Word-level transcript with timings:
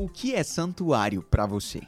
O 0.00 0.08
que 0.08 0.34
é 0.34 0.42
santuário 0.42 1.22
para 1.22 1.44
você? 1.44 1.82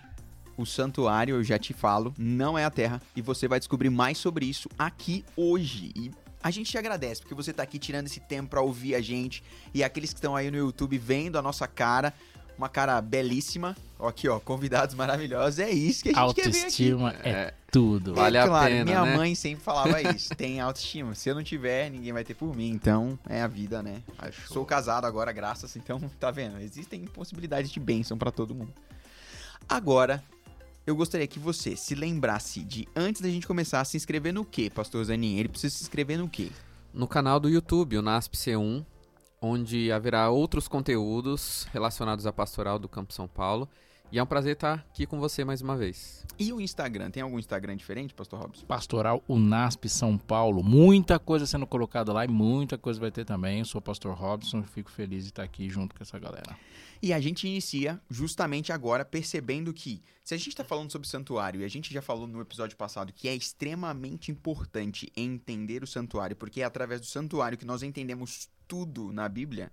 O 0.54 0.66
santuário, 0.66 1.36
eu 1.36 1.42
já 1.42 1.58
te 1.58 1.72
falo, 1.72 2.12
não 2.18 2.58
é 2.58 2.64
a 2.66 2.70
terra 2.70 3.00
e 3.16 3.22
você 3.22 3.48
vai 3.48 3.58
descobrir 3.58 3.88
mais 3.88 4.18
sobre 4.18 4.44
isso 4.44 4.68
aqui 4.78 5.24
hoje. 5.34 5.94
E 5.96 6.10
a 6.42 6.50
gente 6.50 6.70
te 6.70 6.76
agradece 6.76 7.22
porque 7.22 7.34
você 7.34 7.54
tá 7.54 7.62
aqui 7.62 7.78
tirando 7.78 8.08
esse 8.08 8.20
tempo 8.20 8.50
para 8.50 8.60
ouvir 8.60 8.94
a 8.94 9.00
gente 9.00 9.42
e 9.72 9.82
aqueles 9.82 10.12
que 10.12 10.18
estão 10.18 10.36
aí 10.36 10.50
no 10.50 10.58
YouTube 10.58 10.98
vendo 10.98 11.38
a 11.38 11.42
nossa 11.42 11.66
cara, 11.66 12.12
uma 12.58 12.68
cara 12.68 13.00
belíssima. 13.00 13.74
Ó, 13.98 14.08
aqui, 14.08 14.28
ó, 14.28 14.38
convidados 14.38 14.94
maravilhosos. 14.94 15.58
É 15.58 15.70
isso 15.70 16.02
que 16.02 16.10
a 16.10 16.12
gente 16.12 16.34
quer 16.34 16.42
ver 16.42 16.48
aqui. 16.50 16.58
Autoestima 16.58 17.14
é, 17.24 17.54
tudo. 17.72 18.14
Vale 18.14 18.36
a 18.36 18.46
claro, 18.46 18.70
pena, 18.70 18.84
minha 18.84 19.02
né? 19.02 19.16
mãe 19.16 19.34
sempre 19.34 19.64
falava 19.64 20.00
isso. 20.14 20.28
Tem 20.36 20.60
autoestima. 20.60 21.14
Se 21.14 21.30
eu 21.30 21.34
não 21.34 21.42
tiver, 21.42 21.90
ninguém 21.90 22.12
vai 22.12 22.22
ter 22.22 22.34
por 22.34 22.54
mim. 22.54 22.68
Então, 22.68 23.18
é 23.26 23.40
a 23.40 23.46
vida, 23.46 23.82
né? 23.82 24.02
Sou 24.46 24.64
casado 24.66 25.06
agora, 25.06 25.32
graças. 25.32 25.74
Então, 25.74 25.98
tá 26.20 26.30
vendo? 26.30 26.60
Existem 26.60 27.04
possibilidades 27.06 27.70
de 27.70 27.80
bênção 27.80 28.18
pra 28.18 28.30
todo 28.30 28.54
mundo. 28.54 28.72
Agora, 29.66 30.22
eu 30.86 30.94
gostaria 30.94 31.26
que 31.26 31.38
você 31.38 31.74
se 31.74 31.94
lembrasse 31.94 32.60
de, 32.60 32.86
antes 32.94 33.22
da 33.22 33.28
gente 33.30 33.46
começar, 33.46 33.82
se 33.86 33.96
inscrever 33.96 34.34
no 34.34 34.44
quê, 34.44 34.68
pastor 34.68 35.02
Zanin? 35.02 35.38
Ele 35.38 35.48
precisa 35.48 35.74
se 35.74 35.82
inscrever 35.82 36.18
no 36.18 36.28
quê? 36.28 36.50
No 36.92 37.08
canal 37.08 37.40
do 37.40 37.48
YouTube, 37.48 37.96
o 37.96 38.02
NASP 38.02 38.36
C1, 38.36 38.84
onde 39.40 39.90
haverá 39.90 40.28
outros 40.28 40.68
conteúdos 40.68 41.66
relacionados 41.72 42.26
à 42.26 42.32
pastoral 42.32 42.78
do 42.78 42.86
Campo 42.86 43.14
São 43.14 43.26
Paulo. 43.26 43.66
E 44.12 44.18
é 44.18 44.22
um 44.22 44.26
prazer 44.26 44.52
estar 44.52 44.74
aqui 44.74 45.06
com 45.06 45.18
você 45.18 45.42
mais 45.42 45.62
uma 45.62 45.74
vez. 45.74 46.26
E 46.38 46.52
o 46.52 46.60
Instagram? 46.60 47.10
Tem 47.10 47.22
algum 47.22 47.38
Instagram 47.38 47.74
diferente, 47.74 48.12
pastor 48.12 48.40
Robson? 48.40 48.66
Pastoral 48.66 49.24
Unasp 49.26 49.88
São 49.88 50.18
Paulo. 50.18 50.62
Muita 50.62 51.18
coisa 51.18 51.46
sendo 51.46 51.66
colocada 51.66 52.12
lá 52.12 52.22
e 52.22 52.28
muita 52.28 52.76
coisa 52.76 53.00
vai 53.00 53.10
ter 53.10 53.24
também. 53.24 53.60
Eu 53.60 53.64
sou 53.64 53.78
o 53.78 53.82
pastor 53.82 54.14
Robson, 54.14 54.62
fico 54.64 54.90
feliz 54.90 55.22
de 55.24 55.30
estar 55.30 55.42
aqui 55.42 55.66
junto 55.70 55.96
com 55.96 56.02
essa 56.02 56.18
galera. 56.18 56.58
E 57.00 57.10
a 57.10 57.18
gente 57.20 57.48
inicia 57.48 57.98
justamente 58.10 58.70
agora 58.70 59.02
percebendo 59.02 59.72
que, 59.72 60.02
se 60.22 60.34
a 60.34 60.36
gente 60.36 60.48
está 60.50 60.62
falando 60.62 60.92
sobre 60.92 61.08
santuário, 61.08 61.62
e 61.62 61.64
a 61.64 61.68
gente 61.68 61.90
já 61.90 62.02
falou 62.02 62.26
no 62.26 62.42
episódio 62.42 62.76
passado 62.76 63.14
que 63.14 63.28
é 63.28 63.34
extremamente 63.34 64.30
importante 64.30 65.10
entender 65.16 65.82
o 65.82 65.86
santuário, 65.86 66.36
porque 66.36 66.60
é 66.60 66.64
através 66.64 67.00
do 67.00 67.06
santuário 67.06 67.56
que 67.56 67.64
nós 67.64 67.82
entendemos 67.82 68.50
tudo 68.68 69.10
na 69.10 69.26
Bíblia, 69.26 69.72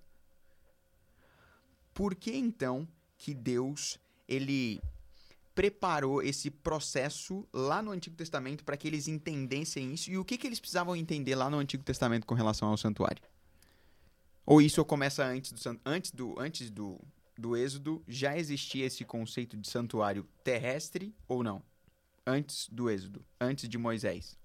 por 1.94 2.16
que 2.16 2.34
então 2.34 2.88
que 3.18 3.34
Deus 3.34 4.00
ele 4.30 4.80
preparou 5.54 6.22
esse 6.22 6.50
processo 6.50 7.46
lá 7.52 7.82
no 7.82 7.92
Antigo 7.92 8.16
Testamento 8.16 8.64
para 8.64 8.78
que 8.78 8.88
eles 8.88 9.10
entendessem 9.10 9.94
isso? 9.94 10.10
E 10.10 10.18
o 10.18 10.24
que, 10.24 10.38
que 10.38 10.48
eles 10.48 10.58
precisavam 10.58 10.96
entender 10.96 11.36
lá 11.36 11.50
no 11.50 11.58
Antigo 11.58 11.84
Testamento 11.84 12.26
com 12.26 12.34
relação 12.34 12.70
ao 12.70 12.78
santuário? 12.78 13.22
Ou 14.46 14.62
isso 14.62 14.84
começa 14.86 15.26
antes 15.26 15.52
do 15.52 15.80
antes 15.86 16.12
do 16.12 16.40
antes 16.40 16.70
do, 16.70 16.98
do 17.38 17.58
Êxodo 17.58 18.02
já 18.08 18.38
existia 18.38 18.86
esse 18.86 19.04
conceito 19.04 19.58
de 19.58 19.68
santuário 19.68 20.26
terrestre 20.44 21.14
ou 21.28 21.44
não? 21.44 21.62
Antes 22.26 22.70
do 22.72 22.90
Êxodo, 22.90 23.26
antes 23.42 23.68
de 23.68 23.78
Moisés. 23.78 24.39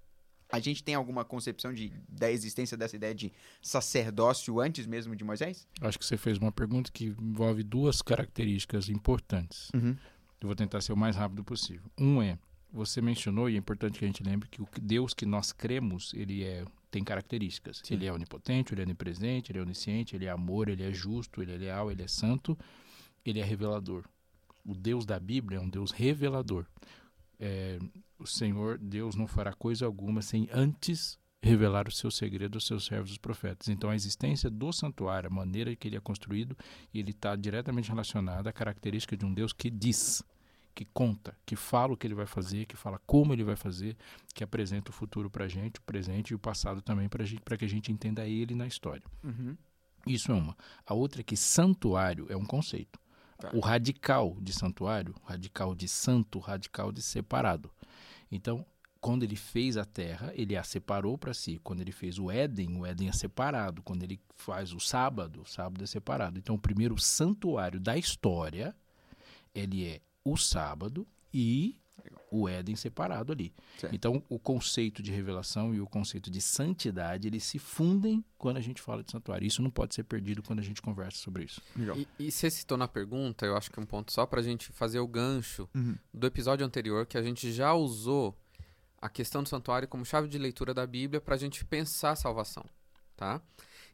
A 0.54 0.60
gente 0.60 0.84
tem 0.84 0.94
alguma 0.94 1.24
concepção 1.24 1.72
de, 1.72 1.92
da 2.08 2.30
existência 2.30 2.76
dessa 2.76 2.94
ideia 2.94 3.12
de 3.12 3.32
sacerdócio 3.60 4.60
antes 4.60 4.86
mesmo 4.86 5.16
de 5.16 5.24
Moisés? 5.24 5.66
Acho 5.80 5.98
que 5.98 6.06
você 6.06 6.16
fez 6.16 6.38
uma 6.38 6.52
pergunta 6.52 6.92
que 6.92 7.06
envolve 7.06 7.64
duas 7.64 8.00
características 8.00 8.88
importantes. 8.88 9.68
Uhum. 9.74 9.96
Eu 10.40 10.46
vou 10.46 10.54
tentar 10.54 10.80
ser 10.80 10.92
o 10.92 10.96
mais 10.96 11.16
rápido 11.16 11.42
possível. 11.42 11.90
Um 11.98 12.22
é, 12.22 12.38
você 12.72 13.00
mencionou, 13.00 13.50
e 13.50 13.56
é 13.56 13.58
importante 13.58 13.98
que 13.98 14.04
a 14.04 14.06
gente 14.06 14.22
lembre 14.22 14.48
que 14.48 14.62
o 14.62 14.68
Deus 14.80 15.12
que 15.12 15.26
nós 15.26 15.50
cremos, 15.50 16.14
ele 16.14 16.44
é 16.44 16.64
tem 16.88 17.02
características. 17.02 17.80
Sim. 17.82 17.94
Ele 17.94 18.06
é 18.06 18.12
onipotente, 18.12 18.72
ele 18.72 18.82
é 18.82 18.84
onipresente, 18.84 19.50
ele 19.50 19.58
é 19.58 19.62
onisciente, 19.62 20.14
ele 20.14 20.26
é 20.26 20.30
amor, 20.30 20.68
ele 20.68 20.84
é 20.84 20.92
justo, 20.92 21.42
ele 21.42 21.52
é 21.52 21.56
leal, 21.56 21.90
ele 21.90 22.04
é 22.04 22.06
santo, 22.06 22.56
ele 23.24 23.40
é 23.40 23.44
revelador. 23.44 24.04
O 24.64 24.72
Deus 24.72 25.04
da 25.04 25.18
Bíblia 25.18 25.58
é 25.58 25.60
um 25.60 25.68
Deus 25.68 25.90
revelador. 25.90 26.64
É, 27.38 27.78
o 28.18 28.26
Senhor, 28.26 28.78
Deus, 28.78 29.14
não 29.14 29.26
fará 29.26 29.52
coisa 29.52 29.86
alguma 29.86 30.22
sem 30.22 30.48
antes 30.52 31.18
revelar 31.44 31.86
o 31.86 31.92
seu 31.92 32.10
segredo 32.10 32.56
aos 32.56 32.66
seus 32.66 32.86
servos 32.86 33.10
os 33.10 33.18
profetas. 33.18 33.68
Então, 33.68 33.90
a 33.90 33.94
existência 33.94 34.48
do 34.48 34.72
santuário, 34.72 35.28
a 35.28 35.32
maneira 35.32 35.76
que 35.76 35.86
ele 35.86 35.96
é 35.96 36.00
construído, 36.00 36.56
ele 36.92 37.10
está 37.10 37.36
diretamente 37.36 37.90
relacionado 37.90 38.46
à 38.46 38.52
característica 38.52 39.14
de 39.14 39.26
um 39.26 39.34
Deus 39.34 39.52
que 39.52 39.68
diz, 39.68 40.22
que 40.74 40.86
conta, 40.86 41.36
que 41.44 41.54
fala 41.54 41.92
o 41.92 41.96
que 41.96 42.06
ele 42.06 42.14
vai 42.14 42.26
fazer, 42.26 42.64
que 42.64 42.76
fala 42.76 42.98
como 43.06 43.34
ele 43.34 43.44
vai 43.44 43.56
fazer, 43.56 43.94
que 44.34 44.42
apresenta 44.42 44.90
o 44.90 44.94
futuro 44.94 45.30
para 45.30 45.44
a 45.44 45.48
gente, 45.48 45.78
o 45.78 45.82
presente 45.82 46.30
e 46.30 46.34
o 46.34 46.38
passado 46.38 46.80
também 46.80 47.08
para 47.08 47.56
que 47.58 47.64
a 47.64 47.68
gente 47.68 47.92
entenda 47.92 48.26
ele 48.26 48.54
na 48.54 48.66
história. 48.66 49.04
Uhum. 49.22 49.54
Isso 50.06 50.32
é 50.32 50.34
uma. 50.34 50.56
A 50.86 50.94
outra 50.94 51.20
é 51.20 51.24
que 51.24 51.36
santuário 51.36 52.26
é 52.30 52.36
um 52.36 52.44
conceito. 52.44 52.98
Tá. 53.44 53.56
O 53.56 53.60
radical 53.60 54.36
de 54.40 54.52
santuário, 54.52 55.14
radical 55.24 55.74
de 55.74 55.86
santo, 55.86 56.38
radical 56.38 56.90
de 56.90 57.02
separado. 57.02 57.70
Então, 58.30 58.64
quando 59.00 59.22
ele 59.22 59.36
fez 59.36 59.76
a 59.76 59.84
terra, 59.84 60.32
ele 60.34 60.56
a 60.56 60.64
separou 60.64 61.18
para 61.18 61.34
si. 61.34 61.60
Quando 61.62 61.82
ele 61.82 61.92
fez 61.92 62.18
o 62.18 62.30
Éden, 62.30 62.76
o 62.78 62.86
Éden 62.86 63.08
é 63.08 63.12
separado. 63.12 63.82
Quando 63.82 64.02
ele 64.02 64.18
faz 64.34 64.72
o 64.72 64.80
sábado, 64.80 65.42
o 65.42 65.46
sábado 65.46 65.84
é 65.84 65.86
separado. 65.86 66.38
Então, 66.38 66.54
o 66.54 66.58
primeiro 66.58 66.98
santuário 66.98 67.78
da 67.78 67.98
história, 67.98 68.74
ele 69.54 69.86
é 69.86 70.00
o 70.24 70.38
sábado 70.38 71.06
e 71.32 71.78
o 72.36 72.48
Éden 72.48 72.74
separado 72.76 73.32
ali. 73.32 73.52
Certo. 73.78 73.94
Então, 73.94 74.22
o 74.28 74.38
conceito 74.38 75.02
de 75.02 75.12
revelação 75.12 75.74
e 75.74 75.80
o 75.80 75.86
conceito 75.86 76.30
de 76.30 76.40
santidade, 76.40 77.28
eles 77.28 77.44
se 77.44 77.58
fundem 77.58 78.24
quando 78.36 78.56
a 78.56 78.60
gente 78.60 78.80
fala 78.82 79.02
de 79.04 79.12
santuário. 79.12 79.46
Isso 79.46 79.62
não 79.62 79.70
pode 79.70 79.94
ser 79.94 80.04
perdido 80.04 80.42
quando 80.42 80.58
a 80.58 80.62
gente 80.62 80.82
conversa 80.82 81.18
sobre 81.18 81.44
isso. 81.44 81.60
Legal. 81.76 81.96
E, 81.96 82.08
e 82.18 82.30
você 82.30 82.50
citou 82.50 82.76
na 82.76 82.88
pergunta, 82.88 83.46
eu 83.46 83.56
acho 83.56 83.70
que 83.70 83.78
um 83.78 83.86
ponto 83.86 84.12
só 84.12 84.26
pra 84.26 84.42
gente 84.42 84.72
fazer 84.72 84.98
o 84.98 85.06
gancho 85.06 85.68
Uhum. 85.74 85.96
do 86.12 86.26
episódio 86.26 86.64
anterior, 86.66 87.06
que 87.06 87.16
a 87.18 87.22
gente 87.22 87.52
já 87.52 87.72
usou 87.74 88.36
a 89.00 89.08
questão 89.08 89.42
do 89.42 89.48
santuário 89.48 89.86
como 89.86 90.04
chave 90.04 90.28
de 90.28 90.38
leitura 90.38 90.72
da 90.74 90.86
Bíblia 90.86 91.20
pra 91.20 91.36
gente 91.36 91.64
pensar 91.64 92.12
a 92.12 92.16
salvação, 92.16 92.64
tá? 93.16 93.40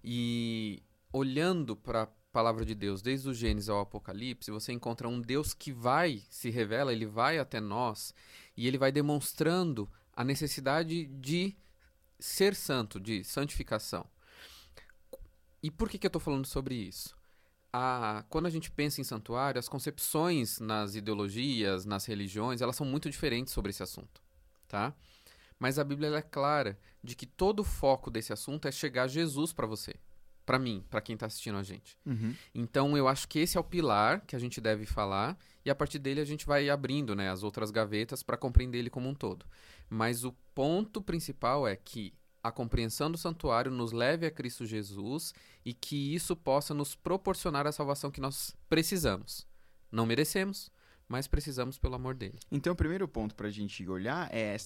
E 0.04 0.82
olhando 1.12 1.74
pra 1.76 2.08
palavra 2.30 2.64
de 2.64 2.74
Deus, 2.74 3.02
desde 3.02 3.28
o 3.28 3.34
Gênesis 3.34 3.68
ao 3.68 3.80
Apocalipse, 3.80 4.50
você 4.50 4.72
encontra 4.72 5.08
um 5.08 5.20
Deus 5.20 5.52
que 5.52 5.72
vai, 5.72 6.22
se 6.30 6.50
revela, 6.50 6.92
ele 6.92 7.06
vai 7.06 7.38
até 7.38 7.60
nós 7.60 8.14
e 8.56 8.66
ele 8.66 8.78
vai 8.78 8.92
demonstrando 8.92 9.90
a 10.12 10.24
necessidade 10.24 11.06
de 11.06 11.56
ser 12.18 12.54
santo, 12.54 13.00
de 13.00 13.24
santificação. 13.24 14.06
E 15.62 15.70
por 15.70 15.88
que, 15.88 15.98
que 15.98 16.06
eu 16.06 16.08
estou 16.08 16.20
falando 16.20 16.46
sobre 16.46 16.74
isso? 16.74 17.16
A, 17.72 18.24
quando 18.28 18.46
a 18.46 18.50
gente 18.50 18.70
pensa 18.70 19.00
em 19.00 19.04
santuário, 19.04 19.58
as 19.58 19.68
concepções 19.68 20.58
nas 20.58 20.94
ideologias, 20.94 21.84
nas 21.84 22.04
religiões, 22.06 22.60
elas 22.60 22.76
são 22.76 22.86
muito 22.86 23.10
diferentes 23.10 23.52
sobre 23.52 23.70
esse 23.70 23.82
assunto, 23.82 24.22
tá? 24.66 24.94
Mas 25.58 25.78
a 25.78 25.84
Bíblia 25.84 26.16
é 26.16 26.22
clara 26.22 26.78
de 27.02 27.14
que 27.14 27.26
todo 27.26 27.60
o 27.60 27.64
foco 27.64 28.10
desse 28.10 28.32
assunto 28.32 28.66
é 28.66 28.72
chegar 28.72 29.04
a 29.04 29.08
Jesus 29.08 29.52
para 29.52 29.66
você, 29.66 29.94
para 30.50 30.58
mim, 30.58 30.84
para 30.90 31.00
quem 31.00 31.14
está 31.14 31.26
assistindo 31.26 31.58
a 31.58 31.62
gente. 31.62 31.96
Uhum. 32.04 32.34
Então 32.52 32.96
eu 32.96 33.06
acho 33.06 33.28
que 33.28 33.38
esse 33.38 33.56
é 33.56 33.60
o 33.60 33.62
pilar 33.62 34.20
que 34.26 34.34
a 34.34 34.38
gente 34.40 34.60
deve 34.60 34.84
falar 34.84 35.38
e 35.64 35.70
a 35.70 35.74
partir 35.76 36.00
dele 36.00 36.20
a 36.20 36.24
gente 36.24 36.44
vai 36.44 36.68
abrindo, 36.68 37.14
né, 37.14 37.30
as 37.30 37.44
outras 37.44 37.70
gavetas 37.70 38.20
para 38.20 38.36
compreender 38.36 38.78
ele 38.78 38.90
como 38.90 39.08
um 39.08 39.14
todo. 39.14 39.46
Mas 39.88 40.24
o 40.24 40.32
ponto 40.52 41.00
principal 41.00 41.68
é 41.68 41.76
que 41.76 42.12
a 42.42 42.50
compreensão 42.50 43.12
do 43.12 43.16
santuário 43.16 43.70
nos 43.70 43.92
leve 43.92 44.26
a 44.26 44.30
Cristo 44.30 44.66
Jesus 44.66 45.32
e 45.64 45.72
que 45.72 46.12
isso 46.12 46.34
possa 46.34 46.74
nos 46.74 46.96
proporcionar 46.96 47.64
a 47.68 47.70
salvação 47.70 48.10
que 48.10 48.20
nós 48.20 48.52
precisamos. 48.68 49.46
Não 49.92 50.04
merecemos, 50.04 50.68
mas 51.06 51.28
precisamos 51.28 51.78
pelo 51.78 51.94
amor 51.94 52.16
dele. 52.16 52.40
Então, 52.50 52.72
o 52.72 52.76
primeiro 52.76 53.06
ponto 53.06 53.36
para 53.36 53.46
a 53.46 53.52
gente 53.52 53.88
olhar 53.88 54.28
é 54.34 54.56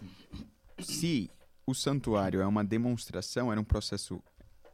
se 0.78 1.30
o 1.66 1.74
santuário 1.74 2.40
é 2.40 2.46
uma 2.46 2.64
demonstração, 2.64 3.52
era 3.52 3.60
um 3.60 3.64
processo. 3.64 4.22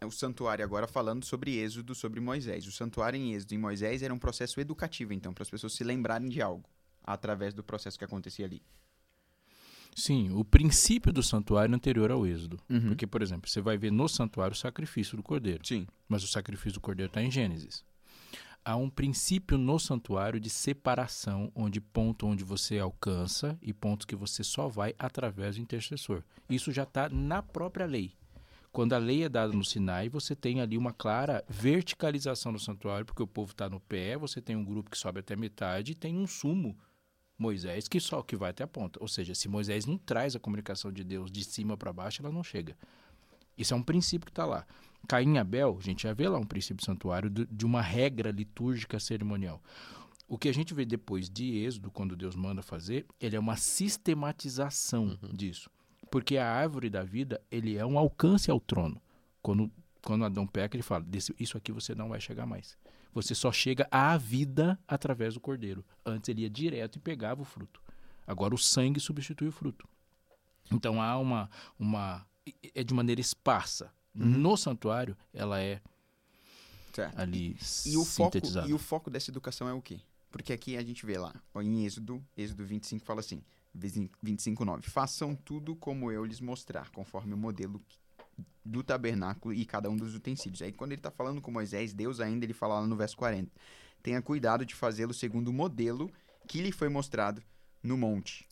O 0.02 0.10
santuário, 0.10 0.64
agora 0.64 0.86
falando 0.86 1.24
sobre 1.26 1.58
Êxodo, 1.58 1.94
sobre 1.94 2.20
Moisés. 2.20 2.66
O 2.66 2.72
santuário 2.72 3.18
em 3.18 3.34
Êxodo 3.34 3.54
e 3.54 3.58
Moisés 3.58 4.02
era 4.02 4.14
um 4.14 4.18
processo 4.18 4.58
educativo, 4.58 5.12
então, 5.12 5.34
para 5.34 5.42
as 5.42 5.50
pessoas 5.50 5.74
se 5.74 5.84
lembrarem 5.84 6.28
de 6.28 6.40
algo 6.40 6.66
através 7.04 7.52
do 7.52 7.62
processo 7.62 7.98
que 7.98 8.04
acontecia 8.04 8.46
ali. 8.46 8.62
Sim, 9.94 10.30
o 10.32 10.42
princípio 10.42 11.12
do 11.12 11.22
santuário 11.22 11.74
anterior 11.74 12.10
ao 12.10 12.26
êxodo. 12.26 12.58
Uhum. 12.70 12.88
Porque, 12.88 13.06
por 13.06 13.20
exemplo, 13.20 13.50
você 13.50 13.60
vai 13.60 13.76
ver 13.76 13.92
no 13.92 14.08
santuário 14.08 14.54
o 14.54 14.58
sacrifício 14.58 15.18
do 15.18 15.22
cordeiro. 15.22 15.66
Sim. 15.66 15.86
Mas 16.08 16.24
o 16.24 16.28
sacrifício 16.28 16.74
do 16.74 16.80
cordeiro 16.80 17.10
está 17.10 17.22
em 17.22 17.30
Gênesis. 17.30 17.84
Há 18.64 18.76
um 18.76 18.88
princípio 18.88 19.58
no 19.58 19.78
santuário 19.78 20.40
de 20.40 20.48
separação, 20.48 21.52
onde 21.54 21.80
ponto 21.80 22.26
onde 22.26 22.44
você 22.44 22.78
alcança 22.78 23.58
e 23.60 23.72
pontos 23.72 24.06
que 24.06 24.16
você 24.16 24.42
só 24.44 24.68
vai 24.68 24.94
através 24.98 25.56
do 25.56 25.62
intercessor. 25.62 26.22
Isso 26.48 26.72
já 26.72 26.84
está 26.84 27.08
na 27.08 27.42
própria 27.42 27.84
lei. 27.84 28.14
Quando 28.72 28.92
a 28.92 28.98
lei 28.98 29.24
é 29.24 29.28
dada 29.28 29.52
no 29.52 29.64
Sinai, 29.64 30.08
você 30.08 30.36
tem 30.36 30.60
ali 30.60 30.78
uma 30.78 30.92
clara 30.92 31.44
verticalização 31.48 32.52
do 32.52 32.58
santuário, 32.58 33.04
porque 33.04 33.22
o 33.22 33.26
povo 33.26 33.50
está 33.50 33.68
no 33.68 33.80
pé, 33.80 34.16
você 34.16 34.40
tem 34.40 34.54
um 34.54 34.64
grupo 34.64 34.90
que 34.90 34.98
sobe 34.98 35.18
até 35.20 35.34
metade 35.34 35.92
e 35.92 35.94
tem 35.94 36.16
um 36.16 36.26
sumo, 36.26 36.78
Moisés, 37.36 37.88
que 37.88 37.98
só 37.98 38.22
que 38.22 38.36
vai 38.36 38.50
até 38.50 38.62
a 38.62 38.68
ponta. 38.68 39.00
Ou 39.02 39.08
seja, 39.08 39.34
se 39.34 39.48
Moisés 39.48 39.86
não 39.86 39.98
traz 39.98 40.36
a 40.36 40.38
comunicação 40.38 40.92
de 40.92 41.02
Deus 41.02 41.32
de 41.32 41.42
cima 41.42 41.76
para 41.76 41.92
baixo, 41.92 42.22
ela 42.22 42.30
não 42.30 42.44
chega. 42.44 42.76
Isso 43.58 43.74
é 43.74 43.76
um 43.76 43.82
princípio 43.82 44.26
que 44.26 44.30
está 44.30 44.46
lá. 44.46 44.64
Caim 45.08 45.34
e 45.34 45.38
Abel, 45.38 45.76
a 45.78 45.82
gente 45.82 46.04
já 46.04 46.12
vê 46.12 46.28
lá 46.28 46.38
um 46.38 46.46
princípio 46.46 46.84
santuário 46.84 47.28
de, 47.28 47.64
uma 47.64 47.82
regra 47.82 48.30
litúrgica 48.30 49.00
cerimonial. 49.00 49.60
O 50.28 50.38
que 50.38 50.48
a 50.48 50.54
gente 50.54 50.72
vê 50.72 50.84
depois 50.84 51.28
de 51.28 51.56
Êxodo, 51.56 51.90
quando 51.90 52.14
Deus 52.14 52.36
manda 52.36 52.62
fazer, 52.62 53.04
ele 53.20 53.34
é 53.34 53.40
uma 53.40 53.56
sistematização 53.56 55.18
disso. 55.32 55.68
Porque 56.10 56.36
a 56.36 56.50
árvore 56.50 56.90
da 56.90 57.02
vida, 57.02 57.40
ele 57.50 57.76
é 57.76 57.86
um 57.86 57.98
alcance 57.98 58.50
ao 58.50 58.58
trono. 58.60 59.00
Quando, 59.42 59.70
quando 60.02 60.24
Adão 60.24 60.46
peca, 60.46 60.76
ele 60.76 60.82
fala, 60.82 61.04
"Desse- 61.04 61.34
isso 61.38 61.56
aqui 61.56 61.70
você 61.72 61.94
não 61.94 62.08
vai 62.08 62.20
chegar 62.20 62.46
mais. 62.46 62.76
Você 63.12 63.34
só 63.34 63.50
chega 63.52 63.86
à 63.90 64.16
vida 64.16 64.78
através 64.86 65.34
do 65.34 65.40
cordeiro. 65.40 65.84
Antes 66.04 66.28
ele 66.28 66.42
ia 66.42 66.50
direto 66.50 66.96
e 66.96 67.00
pegava 67.00 67.42
o 67.42 67.44
fruto. 67.44 67.80
Agora 68.26 68.54
o 68.54 68.58
sangue 68.58 69.00
substitui 69.00 69.48
o 69.48 69.52
fruto. 69.52 69.88
Então 70.70 71.00
há 71.02 71.18
uma. 71.18 71.50
uma 71.78 72.26
é 72.74 72.82
de 72.84 72.94
maneira 72.94 73.20
esparsa. 73.20 73.92
No 74.14 74.56
santuário, 74.56 75.16
ela 75.32 75.60
é 75.60 75.80
Certo. 76.92 77.18
ali 77.18 77.56
E 77.86 77.96
o, 77.96 78.04
foco, 78.04 78.36
e 78.66 78.72
o 78.74 78.78
foco 78.78 79.10
dessa 79.10 79.30
educação 79.30 79.68
é 79.68 79.72
o 79.72 79.80
quê? 79.80 80.00
Porque 80.30 80.52
aqui 80.52 80.76
a 80.76 80.82
gente 80.82 81.04
vê 81.06 81.18
lá, 81.18 81.34
em 81.56 81.84
Êxodo, 81.84 82.24
Êxodo 82.36 82.64
25 82.64 83.04
fala 83.04 83.20
assim, 83.20 83.42
25:9, 83.76 84.82
façam 84.88 85.34
tudo 85.34 85.76
como 85.76 86.10
eu 86.10 86.24
lhes 86.24 86.40
mostrar, 86.40 86.90
conforme 86.90 87.34
o 87.34 87.36
modelo 87.36 87.82
do 88.64 88.82
tabernáculo 88.82 89.54
e 89.54 89.64
cada 89.64 89.88
um 89.90 89.96
dos 89.96 90.14
utensílios. 90.14 90.62
Aí 90.62 90.72
quando 90.72 90.92
ele 90.92 91.00
está 91.00 91.10
falando 91.10 91.40
com 91.40 91.50
Moisés, 91.50 91.92
Deus 91.92 92.20
ainda 92.20 92.44
ele 92.44 92.52
fala 92.52 92.80
lá 92.80 92.86
no 92.86 92.96
verso 92.96 93.16
40, 93.16 93.50
tenha 94.02 94.20
cuidado 94.20 94.64
de 94.64 94.74
fazê-lo 94.74 95.14
segundo 95.14 95.48
o 95.48 95.52
modelo 95.52 96.10
que 96.46 96.60
lhe 96.60 96.72
foi 96.72 96.88
mostrado 96.88 97.42
no 97.82 97.96
monte. 97.96 98.46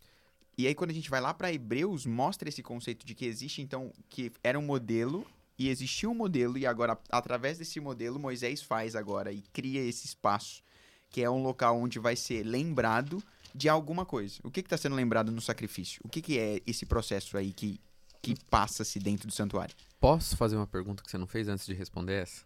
E 0.57 0.67
aí 0.67 0.75
quando 0.75 0.91
a 0.91 0.93
gente 0.93 1.09
vai 1.09 1.21
lá 1.21 1.33
para 1.33 1.53
Hebreus, 1.53 2.05
mostra 2.05 2.49
esse 2.49 2.61
conceito 2.61 3.05
de 3.05 3.15
que 3.15 3.25
existe 3.25 3.61
então 3.61 3.93
que 4.09 4.31
era 4.43 4.59
um 4.59 4.65
modelo 4.65 5.25
e 5.57 5.69
existia 5.69 6.09
um 6.09 6.15
modelo 6.15 6.57
e 6.57 6.65
agora 6.65 6.97
através 7.09 7.57
desse 7.57 7.79
modelo 7.79 8.19
Moisés 8.19 8.61
faz 8.61 8.95
agora 8.95 9.31
e 9.31 9.41
cria 9.53 9.81
esse 9.81 10.05
espaço 10.05 10.63
que 11.09 11.21
é 11.21 11.29
um 11.29 11.41
local 11.41 11.77
onde 11.77 11.97
vai 11.97 12.15
ser 12.15 12.43
lembrado 12.43 13.21
de 13.53 13.67
alguma 13.69 14.05
coisa. 14.05 14.39
O 14.43 14.51
que 14.51 14.59
está 14.61 14.77
sendo 14.77 14.95
lembrado 14.95 15.31
no 15.31 15.41
sacrifício? 15.41 16.01
O 16.03 16.09
que, 16.09 16.21
que 16.21 16.37
é 16.39 16.61
esse 16.65 16.85
processo 16.85 17.37
aí 17.37 17.51
que, 17.53 17.79
que 18.21 18.35
passa-se 18.49 18.99
dentro 18.99 19.27
do 19.27 19.33
santuário? 19.33 19.75
Posso 19.99 20.35
fazer 20.37 20.55
uma 20.55 20.67
pergunta 20.67 21.03
que 21.03 21.09
você 21.11 21.17
não 21.17 21.27
fez 21.27 21.47
antes 21.47 21.65
de 21.65 21.73
responder 21.73 22.23
essa? 22.23 22.43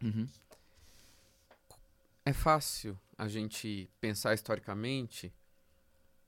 É 2.25 2.31
fácil 2.33 2.97
a 3.17 3.27
gente 3.27 3.89
pensar 3.99 4.33
historicamente, 4.33 5.33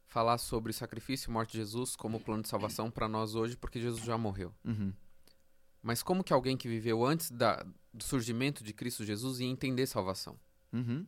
falar 0.07 0.38
sobre 0.38 0.72
o 0.72 0.74
sacrifício 0.74 1.30
e 1.30 1.31
morte 1.33 1.54
de 1.54 1.57
Jesus 1.60 1.95
como 1.95 2.19
plano 2.19 2.44
de 2.44 2.50
salvação 2.50 2.92
para 2.92 3.07
nós 3.07 3.33
hoje, 3.36 3.56
porque 3.56 3.80
Jesus 3.80 4.04
já 4.04 4.18
morreu. 4.18 4.54
Uhum. 4.63 4.94
Mas 5.81 6.01
como 6.04 6.24
que 6.24 6.33
alguém 6.33 6.57
que 6.57 6.68
viveu 6.68 7.06
antes 7.06 7.31
da- 7.31 7.66
do 7.94 8.04
surgimento 8.04 8.63
de 8.63 8.74
Cristo 8.74 9.06
Jesus 9.06 9.39
ia 9.39 9.48
entender 9.48 9.86
salvação? 9.88 10.38
Uhum. 10.74 11.06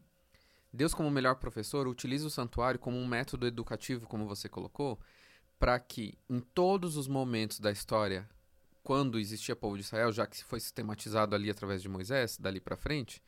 Deus, 0.73 0.93
como 0.93 1.09
melhor 1.09 1.35
professor, 1.35 1.87
utiliza 1.87 2.27
o 2.27 2.29
santuário 2.29 2.79
como 2.79 2.97
um 2.97 3.07
método 3.07 3.47
educativo, 3.47 4.07
como 4.07 4.27
você 4.27 4.49
colocou, 4.49 4.99
para 5.57 5.79
que 5.79 6.17
em 6.29 6.39
todos 6.39 6.97
os 6.97 7.07
momentos 7.07 7.59
da 7.59 7.71
história, 7.71 8.27
quando 8.83 9.19
existia 9.19 9.55
povo 9.55 9.75
de 9.75 9.83
Israel, 9.83 10.11
já 10.11 10.27
que 10.27 10.43
foi 10.43 10.59
sistematizado 10.59 11.35
ali 11.35 11.49
através 11.49 11.81
de 11.81 11.89
Moisés, 11.89 12.37
dali 12.37 12.59
para 12.59 12.75
frente, 12.75 13.21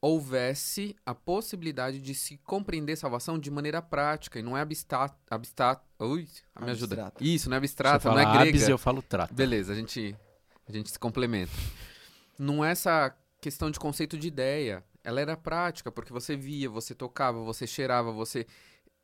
houvesse 0.00 0.96
a 1.04 1.14
possibilidade 1.14 2.00
de 2.00 2.14
se 2.14 2.38
compreender 2.38 2.96
salvação 2.96 3.38
de 3.38 3.50
maneira 3.50 3.82
prática 3.82 4.38
e 4.38 4.42
não 4.42 4.56
é 4.56 4.60
abstrata. 4.60 5.16
abstrata 5.30 5.82
ui, 5.98 6.28
me 6.60 6.70
ajuda. 6.70 6.94
Abstrata. 6.94 7.24
Isso, 7.24 7.48
não 7.48 7.56
é 7.56 7.58
abstrata, 7.58 8.10
não 8.10 8.18
é 8.18 8.24
grega. 8.24 8.50
abs, 8.50 8.68
eu 8.68 8.78
falo 8.78 9.02
trata. 9.02 9.34
Beleza, 9.34 9.72
a 9.72 9.76
gente, 9.76 10.16
a 10.68 10.72
gente 10.72 10.90
se 10.90 10.98
complementa. 10.98 11.52
Não 12.38 12.64
é 12.64 12.70
essa 12.70 13.14
questão 13.40 13.70
de 13.70 13.78
conceito 13.78 14.16
de 14.16 14.28
ideia. 14.28 14.84
Ela 15.04 15.20
era 15.20 15.36
prática, 15.36 15.90
porque 15.90 16.12
você 16.12 16.36
via, 16.36 16.68
você 16.68 16.94
tocava, 16.94 17.42
você 17.42 17.66
cheirava, 17.66 18.12
você 18.12 18.46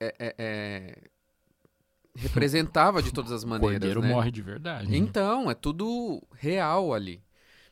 é, 0.01 0.15
é, 0.19 0.35
é, 0.39 1.11
representava 2.17 3.03
de 3.03 3.13
todas 3.13 3.33
as 3.33 3.45
O 3.45 3.49
maneiras. 3.49 3.75
cordeiro 3.79 4.01
né? 4.03 4.09
morre 4.09 4.31
de 4.31 4.43
verdade. 4.43 4.91
né? 4.91 4.97
Então, 4.97 5.51
é 5.51 5.55
tudo 5.55 6.23
real 6.33 6.93
ali. 6.93 7.23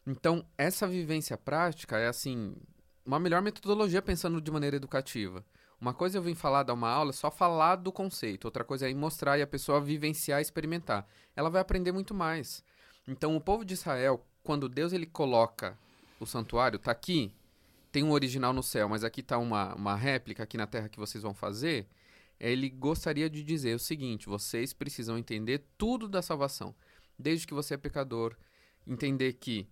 Então, 0.06 0.44
essa 0.58 0.86
vivência 0.86 1.36
prática 1.36 1.98
é 1.98 2.08
assim, 2.08 2.56
uma 3.04 3.18
melhor 3.20 3.42
metodologia 3.42 4.02
pensando 4.02 4.40
de 4.40 4.50
maneira 4.50 4.76
educativa. 4.76 5.44
Uma 5.80 5.92
coisa 5.92 6.16
é 6.16 6.18
eu 6.18 6.22
vim 6.22 6.34
falar, 6.34 6.62
dar 6.62 6.74
uma 6.74 6.88
aula, 6.88 7.12
só 7.12 7.30
falar 7.30 7.76
do 7.76 7.90
conceito. 7.90 8.44
Outra 8.44 8.62
coisa 8.62 8.88
é 8.88 8.94
mostrar 8.94 9.38
e 9.38 9.42
a 9.42 9.46
pessoa 9.46 9.80
vivenciar, 9.80 10.40
experimentar. 10.40 11.06
Ela 11.34 11.50
vai 11.50 11.60
aprender 11.60 11.90
muito 11.90 12.14
mais. 12.14 12.62
Então, 13.06 13.34
o 13.36 13.40
povo 13.40 13.64
de 13.64 13.74
Israel, 13.74 14.24
quando 14.44 14.68
Deus 14.68 14.92
ele 14.92 15.06
coloca 15.06 15.76
o 16.20 16.26
santuário, 16.26 16.78
tá 16.78 16.92
aqui, 16.92 17.32
tem 17.92 18.02
um 18.02 18.10
original 18.10 18.52
no 18.52 18.62
céu, 18.62 18.88
mas 18.88 19.04
aqui 19.04 19.22
tá 19.22 19.38
uma, 19.38 19.74
uma 19.74 19.94
réplica 19.94 20.42
aqui 20.42 20.56
na 20.56 20.66
terra 20.66 20.88
que 20.88 20.98
vocês 20.98 21.22
vão 21.22 21.34
fazer. 21.34 21.86
Ele 22.40 22.68
gostaria 22.70 23.28
de 23.30 23.44
dizer 23.44 23.76
o 23.76 23.78
seguinte: 23.78 24.26
vocês 24.28 24.72
precisam 24.72 25.16
entender 25.18 25.64
tudo 25.78 26.08
da 26.08 26.22
salvação 26.22 26.74
desde 27.18 27.46
que 27.46 27.54
você 27.54 27.74
é 27.74 27.76
pecador, 27.76 28.34
entender 28.86 29.34
que 29.34 29.68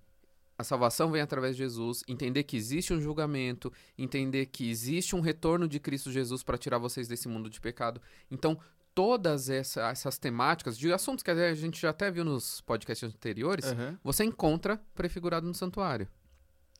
a 0.56 0.62
salvação 0.62 1.10
vem 1.10 1.22
através 1.22 1.56
de 1.56 1.62
Jesus, 1.62 2.04
entender 2.06 2.42
que 2.44 2.56
existe 2.56 2.92
um 2.92 3.00
julgamento, 3.00 3.72
entender 3.96 4.46
que 4.46 4.68
existe 4.70 5.16
um 5.16 5.20
retorno 5.20 5.66
de 5.66 5.80
Cristo 5.80 6.12
Jesus 6.12 6.42
para 6.42 6.58
tirar 6.58 6.76
vocês 6.78 7.08
desse 7.08 7.26
mundo 7.26 7.48
de 7.48 7.58
pecado. 7.58 8.00
Então, 8.30 8.60
todas 8.94 9.48
essa- 9.48 9.88
essas 9.88 10.18
temáticas, 10.18 10.76
de 10.76 10.92
assuntos 10.92 11.22
que 11.22 11.30
a 11.30 11.54
gente 11.54 11.80
já 11.80 11.88
até 11.90 12.10
viu 12.10 12.24
nos 12.24 12.60
podcasts 12.60 13.08
anteriores, 13.08 13.64
Aham. 13.72 13.98
você 14.04 14.22
encontra 14.22 14.76
prefigurado 14.94 15.46
no 15.46 15.54
santuário. 15.54 16.06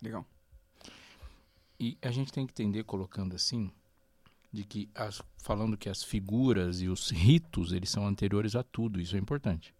Legal. 0.03 0.27
E 1.81 1.97
a 2.03 2.11
gente 2.11 2.31
tem 2.31 2.47
que 2.47 2.53
entender, 2.53 2.85
colocando 2.85 3.35
assim, 3.35 3.71
de 4.53 4.65
que 4.65 4.91
as, 4.95 5.23
falando 5.39 5.79
que 5.79 5.89
as 5.89 6.03
figuras 6.03 6.83
e 6.83 6.89
os 6.89 7.09
ritos 7.11 7.73
eles 7.73 7.89
são 7.89 8.07
anteriores 8.07 8.55
a 8.55 8.63
tudo, 8.63 9.01
isso 9.01 9.17
é 9.17 9.19
importante. 9.19 9.75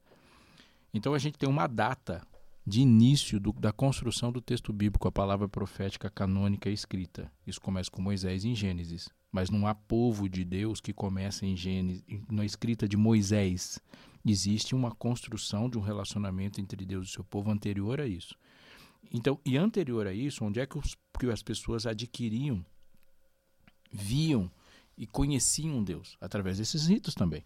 Então 0.95 1.13
a 1.13 1.19
gente 1.19 1.37
tem 1.37 1.49
uma 1.49 1.67
data 1.67 2.27
de 2.67 2.81
início 2.81 3.39
do- 3.39 3.53
da 3.53 3.71
construção 3.73 4.33
do 4.33 4.41
texto 4.41 4.73
bíblico, 4.73 5.07
a 5.09 5.13
palavra 5.13 5.47
profética 5.49 6.09
canônica 6.09 6.71
escrita. 6.71 7.31
Isso 7.47 7.61
começa 7.61 7.91
com 7.91 8.01
Moisés 8.01 8.45
em 8.47 8.55
Gênesis, 8.55 9.09
mas 9.31 9.51
não 9.51 9.67
há 9.67 9.75
povo 9.75 10.29
de 10.29 10.45
Deus 10.45 10.81
que 10.81 10.93
começa 10.93 11.45
em 11.45 11.57
Gênesis, 11.57 12.03
na 12.31 12.45
escrita 12.45 12.89
de 12.89 12.97
Moisés. 12.97 13.79
Existe 14.25 14.75
uma 14.75 14.91
construção 14.91 15.69
de 15.69 15.77
um 15.79 15.83
relacionamento 15.83 16.61
entre 16.61 16.85
Deus 16.87 17.09
e 17.09 17.13
seu 17.13 17.25
povo 17.25 17.51
anterior 17.51 18.01
a 18.01 18.07
isso. 18.07 18.35
Então, 19.13 19.39
e 19.45 19.57
anterior 19.57 20.07
a 20.07 20.13
isso, 20.13 20.45
onde 20.45 20.61
é 20.61 20.67
que, 20.67 20.79
os- 20.79 20.97
que 21.19 21.27
as 21.27 21.43
pessoas 21.43 21.87
adquiriam, 21.87 22.65
viam 23.93 24.51
e 24.97 25.07
conheciam 25.07 25.83
Deus? 25.83 26.17
Através 26.21 26.59
desses 26.59 26.87
ritos 26.87 27.15
também. 27.15 27.45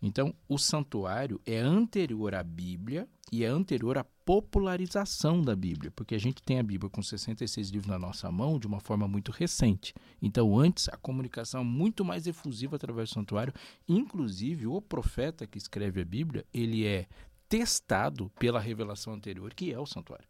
Então, 0.00 0.34
o 0.48 0.56
santuário 0.56 1.40
é 1.44 1.58
anterior 1.58 2.34
à 2.34 2.42
Bíblia 2.42 3.08
e 3.30 3.44
é 3.44 3.48
anterior 3.48 3.98
à 3.98 4.04
popularização 4.04 5.42
da 5.42 5.54
Bíblia, 5.54 5.90
porque 5.90 6.14
a 6.14 6.18
gente 6.18 6.42
tem 6.42 6.58
a 6.58 6.62
Bíblia 6.62 6.88
com 6.88 7.02
66 7.02 7.68
livros 7.70 7.90
na 7.90 7.98
nossa 7.98 8.30
mão 8.30 8.58
de 8.58 8.66
uma 8.66 8.80
forma 8.80 9.06
muito 9.06 9.30
recente. 9.32 9.92
Então, 10.22 10.58
antes, 10.58 10.88
a 10.88 10.96
comunicação 10.96 11.60
é 11.60 11.64
muito 11.64 12.04
mais 12.04 12.26
efusiva 12.26 12.76
através 12.76 13.10
do 13.10 13.14
santuário. 13.14 13.52
Inclusive, 13.88 14.66
o 14.66 14.80
profeta 14.80 15.46
que 15.46 15.58
escreve 15.58 16.00
a 16.00 16.04
Bíblia, 16.04 16.46
ele 16.54 16.86
é 16.86 17.06
testado 17.48 18.30
pela 18.38 18.60
revelação 18.60 19.12
anterior, 19.12 19.52
que 19.52 19.72
é 19.72 19.78
o 19.78 19.86
santuário. 19.86 20.26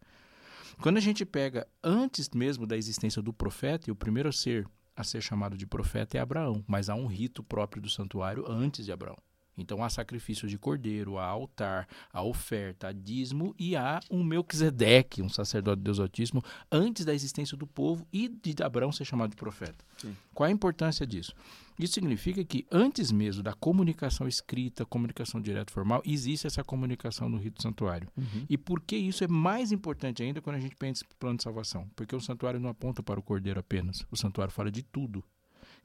Quando 0.80 0.96
a 0.96 1.00
gente 1.00 1.24
pega 1.24 1.66
antes 1.82 2.28
mesmo 2.30 2.66
da 2.66 2.76
existência 2.76 3.22
do 3.22 3.32
profeta, 3.32 3.88
e 3.88 3.92
o 3.92 3.96
primeiro 3.96 4.28
a 4.28 4.32
ser, 4.32 4.66
a 4.96 5.04
ser 5.04 5.22
chamado 5.22 5.56
de 5.56 5.66
profeta 5.66 6.16
é 6.18 6.20
Abraão, 6.20 6.64
mas 6.66 6.88
há 6.88 6.94
um 6.94 7.06
rito 7.06 7.42
próprio 7.42 7.82
do 7.82 7.88
santuário 7.88 8.44
antes 8.48 8.84
de 8.84 8.92
Abraão. 8.92 9.16
Então 9.56 9.84
há 9.84 9.88
sacrifício 9.88 10.48
de 10.48 10.58
cordeiro, 10.58 11.16
há 11.16 11.24
altar, 11.24 11.86
há 12.12 12.22
oferta, 12.22 12.88
há 12.88 12.92
dízimo 12.92 13.54
e 13.58 13.76
há 13.76 14.00
um 14.10 14.22
Melquisedeque, 14.24 15.22
um 15.22 15.28
sacerdote 15.28 15.78
de 15.78 15.84
Deus 15.84 16.00
Altíssimo, 16.00 16.42
antes 16.70 17.04
da 17.04 17.14
existência 17.14 17.56
do 17.56 17.66
povo 17.66 18.06
e 18.12 18.28
de 18.28 18.62
Abraão 18.62 18.90
ser 18.90 19.04
chamado 19.04 19.30
de 19.30 19.36
profeta. 19.36 19.84
Sim. 19.98 20.16
Qual 20.32 20.48
a 20.48 20.50
importância 20.50 21.06
disso? 21.06 21.34
Isso 21.78 21.94
significa 21.94 22.44
que 22.44 22.66
antes 22.70 23.10
mesmo 23.10 23.42
da 23.42 23.52
comunicação 23.52 24.28
escrita, 24.28 24.84
comunicação 24.84 25.40
direta 25.40 25.72
formal, 25.72 26.02
existe 26.04 26.46
essa 26.46 26.62
comunicação 26.62 27.28
no 27.28 27.36
rito 27.36 27.60
santuário. 27.60 28.08
E 28.48 28.56
por 28.56 28.80
que 28.80 28.96
isso 28.96 29.24
é 29.24 29.28
mais 29.28 29.72
importante 29.72 30.22
ainda 30.22 30.40
quando 30.40 30.56
a 30.56 30.60
gente 30.60 30.76
pensa 30.76 31.04
em 31.04 31.08
plano 31.18 31.36
de 31.36 31.42
salvação? 31.42 31.88
Porque 31.96 32.14
o 32.14 32.20
santuário 32.20 32.60
não 32.60 32.70
aponta 32.70 33.02
para 33.02 33.18
o 33.18 33.22
cordeiro 33.22 33.58
apenas. 33.58 34.06
O 34.10 34.16
santuário 34.16 34.52
fala 34.52 34.70
de 34.70 34.82
tudo. 34.82 35.24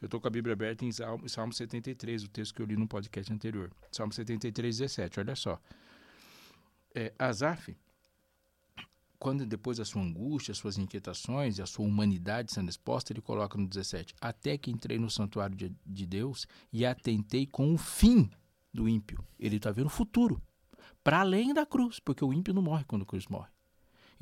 Eu 0.02 0.06
estou 0.06 0.22
com 0.22 0.28
a 0.28 0.32
Bíblia 0.32 0.54
aberta 0.54 0.86
em 0.86 0.92
Salmo, 0.92 1.28
Salmo 1.28 1.52
73, 1.52 2.24
o 2.24 2.30
texto 2.30 2.54
que 2.54 2.62
eu 2.62 2.66
li 2.66 2.78
no 2.78 2.88
podcast 2.88 3.32
anterior. 3.34 3.72
Salmo 3.92 4.14
73, 4.14 4.78
17, 4.78 5.20
olha 5.20 5.36
só. 5.36 5.60
É, 6.96 7.14
Asaf, 7.20 7.76
quando 9.20 9.46
depois 9.46 9.78
da 9.78 9.86
sua 9.86 10.02
angústia, 10.02 10.54
as 10.54 10.58
suas 10.58 10.78
inquietações 10.78 11.58
e 11.58 11.62
a 11.62 11.66
sua 11.66 11.86
humanidade 11.86 12.54
sendo 12.54 12.70
exposta, 12.70 13.12
ele 13.12 13.22
coloca 13.22 13.58
no 13.58 13.68
17: 13.68 14.16
Até 14.22 14.58
que 14.58 14.72
entrei 14.72 14.98
no 14.98 15.10
santuário 15.10 15.56
de, 15.56 15.72
de 15.86 16.06
Deus 16.06 16.48
e 16.72 16.86
atentei 16.86 17.46
com 17.46 17.74
o 17.74 17.78
fim 17.78 18.30
do 18.74 18.88
ímpio. 18.88 19.24
Ele 19.38 19.58
está 19.58 19.72
vendo 19.72 19.88
o 19.88 19.90
futuro, 19.90 20.42
para 21.04 21.20
além 21.20 21.54
da 21.54 21.66
cruz, 21.66 22.00
porque 22.00 22.24
o 22.24 22.32
ímpio 22.34 22.54
não 22.54 22.62
morre 22.62 22.86
quando 22.86 23.02
a 23.04 23.06
cruz 23.06 23.28
morre. 23.28 23.50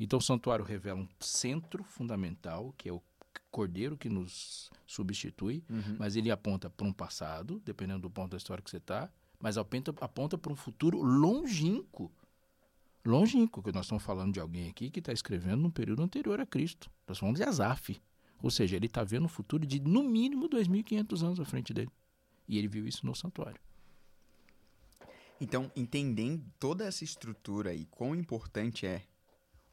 Então 0.00 0.18
o 0.18 0.22
santuário 0.22 0.64
revela 0.64 0.98
um 1.00 1.08
centro 1.20 1.84
fundamental, 1.84 2.74
que 2.76 2.88
é 2.88 2.92
o 2.92 3.02
cordeiro 3.50 3.96
que 3.96 4.08
nos 4.08 4.70
substitui, 4.86 5.64
Uhum. 5.70 5.96
mas 5.98 6.16
ele 6.16 6.30
aponta 6.30 6.68
para 6.68 6.86
um 6.86 6.92
passado, 6.92 7.60
dependendo 7.64 8.00
do 8.02 8.10
ponto 8.10 8.30
da 8.32 8.36
história 8.36 8.62
que 8.62 8.70
você 8.70 8.76
está, 8.78 9.10
mas 9.40 9.56
aponta, 9.56 9.94
aponta 10.00 10.36
para 10.36 10.52
um 10.52 10.56
futuro 10.56 11.00
longínquo. 11.02 12.10
Longínquo, 13.08 13.62
que 13.62 13.72
nós 13.72 13.86
estamos 13.86 14.04
falando 14.04 14.32
de 14.32 14.40
alguém 14.40 14.68
aqui 14.68 14.90
que 14.90 14.98
está 14.98 15.12
escrevendo 15.12 15.62
num 15.62 15.70
período 15.70 16.02
anterior 16.02 16.40
a 16.40 16.46
Cristo. 16.46 16.90
Nós 17.06 17.18
falando 17.18 17.36
de 17.36 17.42
Asaf. 17.42 18.00
Ou 18.42 18.50
seja, 18.50 18.76
ele 18.76 18.86
está 18.86 19.02
vendo 19.02 19.24
um 19.24 19.28
futuro 19.28 19.66
de 19.66 19.80
no 19.80 20.02
mínimo 20.02 20.48
2.500 20.48 21.22
anos 21.24 21.40
à 21.40 21.44
frente 21.44 21.72
dele. 21.72 21.90
E 22.46 22.58
ele 22.58 22.68
viu 22.68 22.86
isso 22.86 23.04
no 23.04 23.14
santuário. 23.14 23.60
Então, 25.40 25.70
entendendo 25.74 26.44
toda 26.58 26.84
essa 26.84 27.04
estrutura 27.04 27.74
e 27.74 27.84
quão 27.86 28.14
importante 28.14 28.86
é 28.86 29.04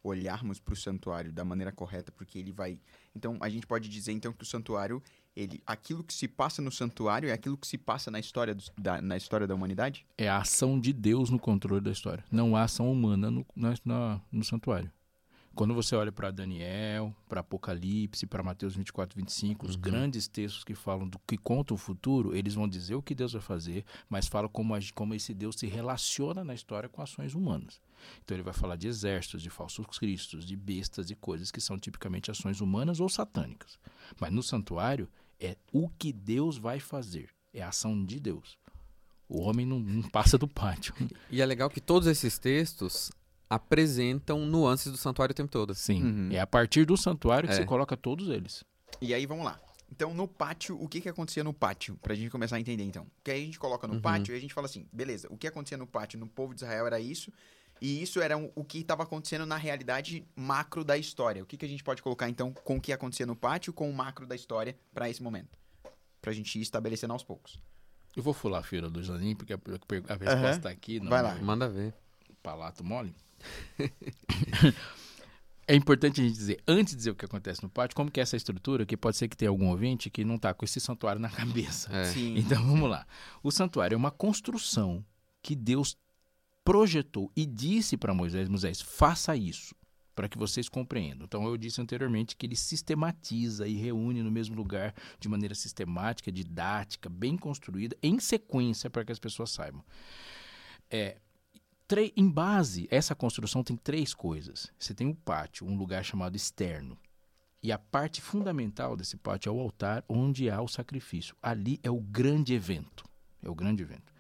olharmos 0.04 0.60
para 0.60 0.74
o 0.74 0.78
santuário 0.78 1.32
da 1.32 1.44
maneira 1.44 1.72
correta, 1.72 2.12
porque 2.12 2.38
ele 2.38 2.52
vai. 2.52 2.80
Então, 3.16 3.38
a 3.42 3.50
gente 3.50 3.66
pode 3.66 3.90
dizer 3.90 4.12
então 4.12 4.32
que 4.32 4.44
o 4.44 4.46
santuário, 4.46 5.02
ele, 5.36 5.62
aquilo 5.66 6.04
que 6.04 6.14
se 6.14 6.28
passa 6.28 6.62
no 6.62 6.72
santuário 6.72 7.30
é 7.30 7.34
aquilo 7.34 7.58
que 7.58 7.68
se 7.68 7.78
passa 7.78 8.10
na 8.10 8.20
história, 8.20 8.56
dos- 8.56 8.72
da, 8.78 9.02
na 9.02 9.18
história 9.18 9.46
da 9.46 9.54
humanidade. 9.56 10.06
É 10.18 10.30
a 10.30 10.38
ação 10.38 10.80
de 10.80 10.94
Deus 10.94 11.30
no 11.30 11.38
controle 11.40 11.82
da 11.82 11.92
história. 11.92 12.24
Não 12.32 12.56
há 12.56 12.64
ação 12.64 12.92
humana 12.92 13.30
no, 13.30 13.46
na- 13.56 14.22
no 14.32 14.44
santuário. 14.44 14.92
Quando 15.54 15.74
você 15.74 15.96
olha 15.96 16.12
para 16.12 16.32
Daniel, 16.32 17.16
para 17.30 17.40
Apocalipse, 17.40 18.26
para 18.28 18.44
Mateus 18.44 18.76
24, 18.76 19.18
25, 19.18 19.66
os 19.66 19.78
grandes 19.78 20.28
textos 20.28 20.66
que 20.66 20.76
falam 20.76 21.08
do 21.08 21.18
que 21.26 21.38
contam 21.38 21.76
o 21.76 21.78
futuro, 21.78 22.36
eles 22.36 22.56
vão 22.56 22.68
dizer 22.68 22.96
o 22.96 23.02
que 23.02 23.16
Deus 23.16 23.32
vai 23.32 23.42
fazer, 23.42 23.86
mas 24.10 24.28
falam 24.28 24.50
como, 24.50 24.74
como 24.94 25.14
esse 25.14 25.34
Deus 25.34 25.56
se 25.56 25.66
relaciona 25.66 26.44
na 26.44 26.54
história 26.54 26.90
com 26.90 27.02
ações 27.02 27.34
humanas. 27.34 27.80
Então 28.22 28.36
ele 28.36 28.44
vai 28.44 28.54
falar 28.54 28.76
de 28.76 28.90
exércitos, 28.90 29.42
de 29.42 29.50
falsos 29.50 29.86
cristos, 29.98 30.44
de 30.46 30.58
bestas 30.58 31.10
e 31.10 31.16
coisas 31.16 31.52
que 31.52 31.62
são 31.62 31.80
tipicamente 31.80 32.30
ações 32.30 32.60
humanas 32.60 33.00
ou 33.00 33.08
satânicas. 33.08 33.80
Mas 34.20 34.34
no 34.34 34.44
santuário 34.44 35.08
é 35.40 35.56
o 35.72 35.90
que 35.90 36.12
Deus 36.14 36.58
vai 36.58 36.80
fazer, 36.80 37.30
é 37.54 37.62
a 37.62 37.70
ação 37.70 38.04
de 38.06 38.20
Deus. 38.20 38.58
O 39.28 39.42
homem 39.42 39.66
não, 39.66 39.80
não 39.80 40.04
passa 40.10 40.38
do 40.38 40.48
pátio. 40.48 40.94
E 41.32 41.42
é 41.42 41.46
legal 41.46 41.70
que 41.70 41.82
todos 41.82 42.08
esses 42.08 42.38
textos 42.38 43.12
apresentam 43.50 44.46
nuances 44.46 44.92
do 44.92 44.98
santuário 44.98 45.32
o 45.32 45.36
tempo 45.36 45.52
todo. 45.52 45.74
Sim, 45.74 46.04
Uhum. 46.04 46.30
é 46.32 46.40
a 46.40 46.48
partir 46.48 46.86
do 46.86 46.96
santuário 46.98 47.48
que 47.48 47.54
É. 47.54 47.58
você 47.58 47.66
coloca 47.66 47.96
todos 47.98 48.30
eles. 48.30 48.64
E 49.02 49.14
aí, 49.14 49.26
vamos 49.26 49.46
lá. 49.46 49.60
Então, 49.92 50.14
no 50.14 50.28
pátio, 50.28 50.82
o 50.82 50.88
que 50.88 51.00
que 51.02 51.10
acontecia 51.10 51.44
no 51.44 51.54
pátio? 51.54 51.98
Pra 52.02 52.16
gente 52.16 52.30
começar 52.32 52.56
a 52.56 52.60
entender, 52.60 52.84
então. 52.84 53.06
Porque 53.16 53.32
aí 53.32 53.42
a 53.42 53.46
gente 53.46 53.60
coloca 53.60 53.88
no 53.88 53.96
Uhum. 53.96 54.02
pátio 54.02 54.34
e 54.34 54.38
a 54.38 54.40
gente 54.42 54.54
fala 54.54 54.66
assim, 54.66 54.88
beleza, 54.92 55.28
o 55.32 55.38
que 55.38 55.48
acontecia 55.48 55.78
no 55.78 55.86
pátio 55.88 56.20
no 56.20 56.28
povo 56.28 56.54
de 56.54 56.62
Israel 56.64 56.88
era 56.88 57.00
isso, 57.00 57.32
e 57.82 58.02
isso 58.02 58.20
era 58.22 58.38
um- 58.38 58.52
o 58.56 58.64
que 58.64 58.80
estava 58.80 59.04
acontecendo 59.04 59.46
na 59.46 59.58
realidade 59.58 60.26
macro 60.36 60.84
da 60.84 60.98
história. 60.98 61.44
O 61.44 61.46
que, 61.46 61.58
que 61.58 61.66
a 61.66 61.70
gente 61.70 61.84
pode 61.84 62.02
colocar, 62.02 62.30
então, 62.30 62.52
com 62.54 62.78
o 62.78 62.82
que 62.82 62.92
acontecia 62.94 63.26
no 63.26 63.36
pátio 63.36 63.72
com 63.74 63.90
o 63.90 63.94
macro 63.94 64.26
da 64.26 64.36
história 64.36 64.76
pra 64.94 65.10
esse 65.10 65.22
momento? 65.22 65.58
Pra 66.22 66.32
gente 66.34 66.58
ir 66.58 66.62
estabelecendo 66.62 67.14
aos 67.14 67.24
poucos. 67.24 67.62
Eu 68.16 68.24
vou 68.24 68.34
fular 68.34 68.62
a 68.62 68.64
feira 68.64 68.90
do 68.90 69.04
Janim, 69.04 69.36
porque 69.36 69.54
a, 69.54 69.58
a- 69.58 70.14
a 70.14 70.18
resposta 70.18 70.62
tá 70.64 70.70
aqui 70.70 71.00
no 71.00 71.10
Vai 71.10 71.22
lá. 71.22 71.36
meu 71.36 71.44
Manda 71.44 71.68
ver. 71.70 71.94
palato 72.42 72.84
mole. 72.84 73.14
é 75.68 75.76
importante 75.76 76.22
a 76.22 76.24
gente 76.24 76.34
dizer, 76.36 76.62
antes 76.68 76.94
de 76.94 76.98
dizer 76.98 77.12
o 77.12 77.16
que 77.16 77.26
acontece 77.26 77.62
no 77.64 77.70
pátio, 77.70 77.96
como 77.96 78.12
que 78.12 78.20
é 78.20 78.24
essa 78.24 78.38
estrutura, 78.38 78.86
que 78.86 78.96
pode 78.96 79.18
ser 79.18 79.28
que 79.28 79.36
tenha 79.36 79.50
algum 79.50 79.68
ouvinte 79.70 80.10
que 80.10 80.24
não 80.24 80.38
tá 80.38 80.54
com 80.54 80.64
esse 80.64 80.80
santuário 80.80 81.20
na 81.20 81.30
cabeça. 81.30 81.92
É. 81.96 82.06
Sim. 82.06 82.38
Então 82.38 82.64
vamos 82.66 82.90
lá. 82.90 83.06
O 83.44 83.52
santuário 83.52 83.96
é 83.96 83.98
uma 83.98 84.12
construção 84.12 85.04
que 85.42 85.56
Deus 85.56 85.98
projetou 86.66 87.32
e 87.36 87.46
disse 87.46 87.96
para 87.96 88.14
Moisés: 88.14 88.50
Moisés, 88.50 88.82
faça 88.82 89.38
isso, 89.38 89.76
para 90.16 90.28
que 90.28 90.38
vocês 90.38 90.68
compreendam. 90.68 91.26
Então 91.26 91.46
eu 91.46 91.56
disse 91.56 91.80
anteriormente 91.80 92.36
que 92.36 92.46
ele 92.46 92.56
sistematiza 92.56 93.68
e 93.68 93.76
reúne 93.76 94.24
no 94.24 94.32
mesmo 94.32 94.56
lugar 94.56 94.94
de 95.20 95.30
maneira 95.30 95.54
sistemática, 95.54 96.32
didática, 96.32 97.08
bem 97.08 97.38
construída, 97.38 97.96
em 98.02 98.20
sequência, 98.20 98.90
para 98.90 99.06
que 99.06 99.12
as 99.12 99.20
pessoas 99.20 99.52
saibam. 99.52 99.86
É, 100.90 101.18
em 102.16 102.28
base, 102.28 102.88
essa 102.90 103.14
construção 103.14 103.64
tem 103.64 103.78
três 103.78 104.14
coisas. 104.14 104.72
Você 104.80 104.94
tem 104.94 105.08
o 105.08 105.16
pátio, 105.16 105.68
um 105.68 105.78
lugar 105.78 106.04
chamado 106.04 106.36
externo. 106.36 106.98
E 107.62 107.72
a 107.72 107.78
parte 107.78 108.22
fundamental 108.22 108.96
desse 108.96 109.18
pátio 109.18 109.50
é 109.50 109.52
o 109.52 109.60
altar 109.60 110.04
onde 110.10 110.50
há 110.50 110.62
o 110.62 110.68
sacrifício. 110.68 111.36
Ali 111.42 111.80
é 111.84 111.92
o 111.92 112.00
grande 112.00 112.54
evento. 112.54 113.04
É 113.42 113.50
o 113.50 113.56
grande 113.56 113.84
evento. 113.84 114.15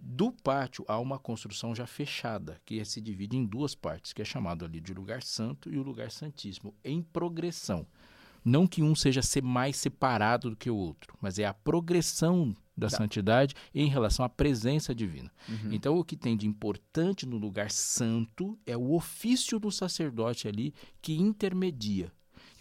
Do 0.00 0.32
pátio 0.32 0.84
há 0.88 0.98
uma 0.98 1.18
construção 1.18 1.74
já 1.74 1.86
fechada, 1.86 2.60
que 2.64 2.82
se 2.84 3.00
divide 3.00 3.36
em 3.36 3.44
duas 3.44 3.74
partes, 3.74 4.12
que 4.12 4.22
é 4.22 4.24
chamado 4.24 4.64
ali 4.64 4.80
de 4.80 4.94
lugar 4.94 5.22
santo 5.22 5.70
e 5.70 5.78
o 5.78 5.82
lugar 5.82 6.10
santíssimo, 6.10 6.74
em 6.82 7.02
progressão. 7.02 7.86
Não 8.44 8.66
que 8.66 8.82
um 8.82 8.94
seja 8.94 9.22
ser 9.22 9.42
mais 9.42 9.76
separado 9.76 10.50
do 10.50 10.56
que 10.56 10.70
o 10.70 10.76
outro, 10.76 11.16
mas 11.20 11.38
é 11.38 11.44
a 11.44 11.54
progressão 11.54 12.54
da 12.76 12.88
santidade 12.88 13.54
em 13.74 13.88
relação 13.88 14.24
à 14.24 14.28
presença 14.28 14.94
divina. 14.94 15.30
Uhum. 15.48 15.72
Então, 15.72 15.96
o 15.96 16.04
que 16.04 16.16
tem 16.16 16.36
de 16.36 16.46
importante 16.46 17.26
no 17.26 17.36
lugar 17.36 17.70
santo 17.70 18.58
é 18.66 18.76
o 18.76 18.92
ofício 18.94 19.60
do 19.60 19.70
sacerdote 19.70 20.48
ali 20.48 20.74
que 21.00 21.14
intermedia. 21.14 22.10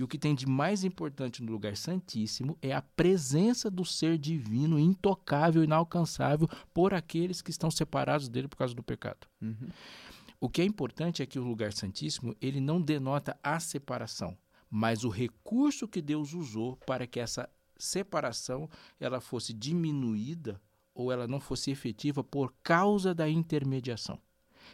E 0.02 0.04
o 0.04 0.08
que 0.08 0.18
tem 0.18 0.34
de 0.34 0.48
mais 0.48 0.84
importante 0.84 1.44
no 1.44 1.52
lugar 1.52 1.78
santíssimo 1.78 2.58
é 2.60 2.74
a 2.74 2.82
presença 2.82 3.70
do 3.70 3.86
ser 3.86 4.18
divino, 4.18 4.80
intocável, 4.80 5.64
inalcançável 5.64 6.50
por 6.74 6.92
aqueles 6.92 7.40
que 7.40 7.52
estão 7.52 7.70
separados 7.70 8.28
dele 8.28 8.48
por 8.48 8.56
causa 8.56 8.74
do 8.74 8.82
pecado. 8.82 9.28
Uhum. 9.40 9.70
O 10.40 10.50
que 10.50 10.60
é 10.60 10.66
importante 10.66 11.22
é 11.22 11.26
que 11.28 11.38
o 11.38 11.44
lugar 11.44 11.72
santíssimo, 11.72 12.36
ele 12.42 12.60
não 12.60 12.82
denota 12.82 13.38
a 13.44 13.60
separação, 13.60 14.36
mas 14.72 15.04
o 15.04 15.10
recurso 15.10 15.88
que 15.88 16.02
Deus 16.02 16.34
usou 16.34 16.78
para 16.78 17.06
que 17.06 17.20
essa 17.20 17.48
separação 17.78 18.68
ela 19.00 19.22
fosse 19.22 19.54
diminuída 19.54 20.60
ou 20.96 21.12
ela 21.12 21.28
não 21.28 21.40
fosse 21.40 21.70
efetiva 21.70 22.24
por 22.24 22.56
causa 22.64 23.14
da 23.14 23.30
intermediação. 23.30 24.20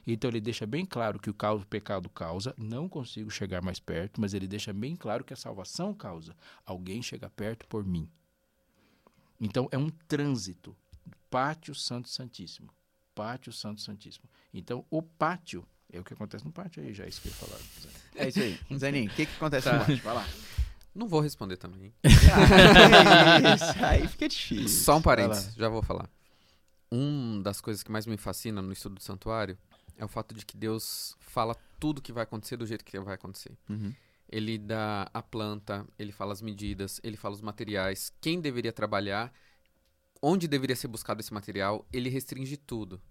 Então 0.06 0.30
ele 0.30 0.42
deixa 0.42 0.66
bem 0.66 0.86
claro 0.86 1.20
que 1.20 1.30
o, 1.30 1.36
pecado 1.70 2.10
causa, 2.10 2.54
não 2.58 2.88
consigo 2.88 3.30
chegar 3.30 3.62
mais 3.62 3.80
perto, 3.80 4.20
mas 4.22 4.34
ele 4.34 4.48
deixa 4.48 4.74
bem 4.74 4.96
claro 4.96 5.24
que 5.24 5.34
a 5.34 5.38
salvação 5.38 5.94
causa, 5.94 6.36
alguém 6.66 7.01
chega 7.01 7.30
perto 7.30 7.68
por 7.68 7.86
mim. 7.86 8.10
Então 9.39 9.68
é 9.72 9.77
um 9.77 9.89
trânsito, 9.89 10.75
pátio 11.30 11.75
santo 11.75 12.10
santíssimo, 12.10 12.70
pátio 13.13 13.51
santo 13.54 13.82
santíssimo. 13.82 14.27
Então 14.54 14.86
o 14.89 15.01
pátio 15.01 15.66
é 15.92 16.00
o 16.00 16.04
que 16.04 16.13
acontece 16.13 16.44
no 16.46 16.51
pátio 16.51 16.84
aí, 16.84 16.94
já 16.94 17.06
é 17.06 17.10
isso 17.10 17.22
que 17.22 17.27
eu 17.27 17.32
ia 17.32 17.38
falar. 17.38 17.60
É 18.16 18.27
isso 18.27 18.39
aí. 18.39 18.60
Zanin, 18.77 19.08
o 19.08 19.10
que, 19.12 19.25
que 19.25 19.36
acontece 19.36 19.70
Tá. 19.70 19.74
no 19.74 19.80
pátio? 19.80 20.04
Vai 20.04 20.13
lá. 20.16 20.27
Não 20.94 21.08
vou 21.08 21.22
responder 21.22 21.58
também. 21.58 21.94
isso 22.04 23.86
aí 23.86 24.08
fica 24.08 24.27
difícil. 24.27 24.68
Só 24.84 24.98
um 24.98 25.01
parênteses, 25.01 25.54
já 25.54 25.70
vou 25.70 25.84
falar. 25.84 26.10
Uma 26.89 27.44
das 27.44 27.62
coisas 27.62 27.84
que 27.84 27.92
mais 27.92 28.08
me 28.08 28.18
fascina 28.18 28.62
no 28.62 28.74
estudo 28.74 28.96
do 28.96 29.04
santuário 29.04 29.58
é 29.98 30.06
o 30.06 30.08
fato 30.08 30.34
de 30.34 30.46
que 30.46 30.56
Deus 30.56 31.16
fala 31.20 31.56
tudo 31.80 32.01
que 32.01 32.13
vai 32.13 32.24
acontecer 32.24 32.56
do 32.56 32.66
jeito 32.66 32.86
que 32.86 33.00
vai 33.00 33.16
acontecer. 33.16 33.58
Uhum. 33.70 33.94
Ele 34.30 34.58
dá 34.58 35.10
a 35.13 35.22
planta, 35.22 35.88
ele 35.98 36.12
fala 36.12 36.34
as 36.34 36.42
medidas, 36.42 37.00
ele 37.04 37.18
fala 37.18 37.34
os 37.34 37.42
materiais, 37.42 38.13
quem 38.22 38.39
deveria 38.39 38.74
trabalhar, 38.74 39.34
onde 40.22 40.48
deveria 40.48 40.75
ser 40.75 40.88
buscado 40.88 41.22
esse 41.22 41.34
material, 41.34 41.86
ele 41.92 42.10
restringe 42.10 42.58
tudo. 42.58 43.01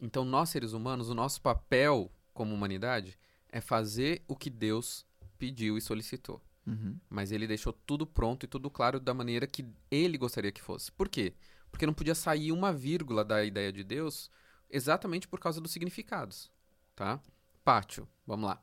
Então, 0.00 0.24
nós 0.24 0.48
seres 0.48 0.72
humanos, 0.72 1.08
o 1.08 1.14
nosso 1.14 1.40
papel 1.40 2.10
como 2.32 2.54
humanidade 2.54 3.18
é 3.48 3.60
fazer 3.60 4.22
o 4.26 4.34
que 4.34 4.50
Deus 4.50 5.06
pediu 5.38 5.76
e 5.76 5.80
solicitou. 5.80 6.40
Uhum. 6.66 6.96
Mas 7.10 7.32
ele 7.32 7.46
deixou 7.46 7.72
tudo 7.72 8.06
pronto 8.06 8.44
e 8.44 8.48
tudo 8.48 8.70
claro 8.70 9.00
da 9.00 9.12
maneira 9.12 9.46
que 9.46 9.66
ele 9.90 10.16
gostaria 10.16 10.52
que 10.52 10.62
fosse. 10.62 10.90
Por 10.92 11.08
quê? 11.08 11.34
Porque 11.70 11.86
não 11.86 11.94
podia 11.94 12.14
sair 12.14 12.52
uma 12.52 12.72
vírgula 12.72 13.24
da 13.24 13.44
ideia 13.44 13.72
de 13.72 13.82
Deus 13.82 14.30
exatamente 14.72 15.28
por 15.28 15.38
causa 15.38 15.60
dos 15.60 15.70
significados, 15.70 16.50
tá? 16.96 17.20
Pátio, 17.64 18.08
vamos 18.26 18.46
lá. 18.48 18.60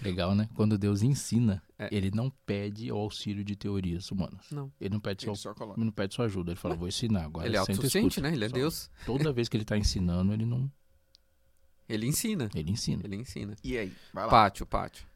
Legal, 0.00 0.32
né? 0.36 0.48
Quando 0.54 0.78
Deus 0.78 1.02
ensina, 1.02 1.60
É. 1.76 1.88
ele 1.90 2.12
não 2.12 2.30
pede 2.30 2.92
o 2.92 2.96
auxílio 2.96 3.42
de 3.42 3.56
teorias 3.56 4.08
humanas. 4.12 4.48
Não. 4.52 4.72
Ele 4.80 4.90
não 4.94 5.00
pede 5.00 5.24
só, 5.24 5.30
Ele 5.32 5.36
só 5.38 5.52
coloca. 5.54 5.80
não 5.84 5.90
pede 5.90 6.14
sua 6.14 6.26
ajuda. 6.26 6.52
Ele 6.52 6.60
fala, 6.60 6.76
vou 6.76 6.86
ensinar 6.86 7.24
agora. 7.24 7.46
ele 7.48 7.56
é 7.56 7.58
autossuficiente, 7.58 8.20
né? 8.20 8.32
Ele 8.32 8.44
é 8.44 8.48
Só. 8.48 8.54
Deus. 8.54 8.90
Toda 9.04 9.32
vez 9.32 9.48
que 9.48 9.56
ele 9.56 9.64
está 9.64 9.76
ensinando, 9.76 10.32
ele 10.32 10.44
não. 10.46 10.70
Ele 11.88 12.06
ensina. 12.06 12.48
Ele 12.54 12.70
ensina. 12.70 13.02
Ele 13.04 13.16
ensina. 13.16 13.56
E 13.64 13.76
aí? 13.76 13.92
Vai 14.12 14.24
lá. 14.24 14.30
Pátio, 14.30 14.64
pátio. 14.66 15.06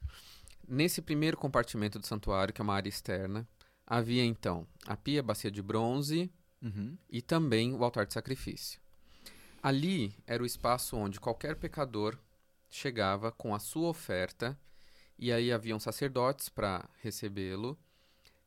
Nesse 0.66 1.00
primeiro 1.02 1.36
compartimento 1.36 1.98
do 1.98 2.06
santuário, 2.06 2.52
que 2.54 2.60
é 2.60 2.64
uma 2.64 2.74
área 2.74 2.88
externa, 2.88 3.48
havia 3.86 4.24
então 4.24 4.66
a 4.86 4.96
pia, 4.96 5.20
a 5.20 5.22
bacia 5.22 5.50
de 5.50 5.62
bronze 5.62 6.30
Uhum. 6.62 6.96
e 7.08 7.22
também 7.22 7.72
o 7.72 7.82
altar 7.82 8.04
de 8.06 8.12
sacrifício. 8.12 8.80
Ali 9.62 10.14
era 10.26 10.42
o 10.42 10.46
espaço 10.46 10.96
onde 10.96 11.20
qualquer 11.20 11.56
pecador 11.56 12.18
chegava 12.68 13.30
com 13.32 13.54
a 13.54 13.58
sua 13.58 13.88
oferta 13.88 14.58
e 15.18 15.32
aí 15.32 15.52
haviam 15.52 15.78
sacerdotes 15.78 16.48
para 16.48 16.88
recebê-lo. 17.02 17.78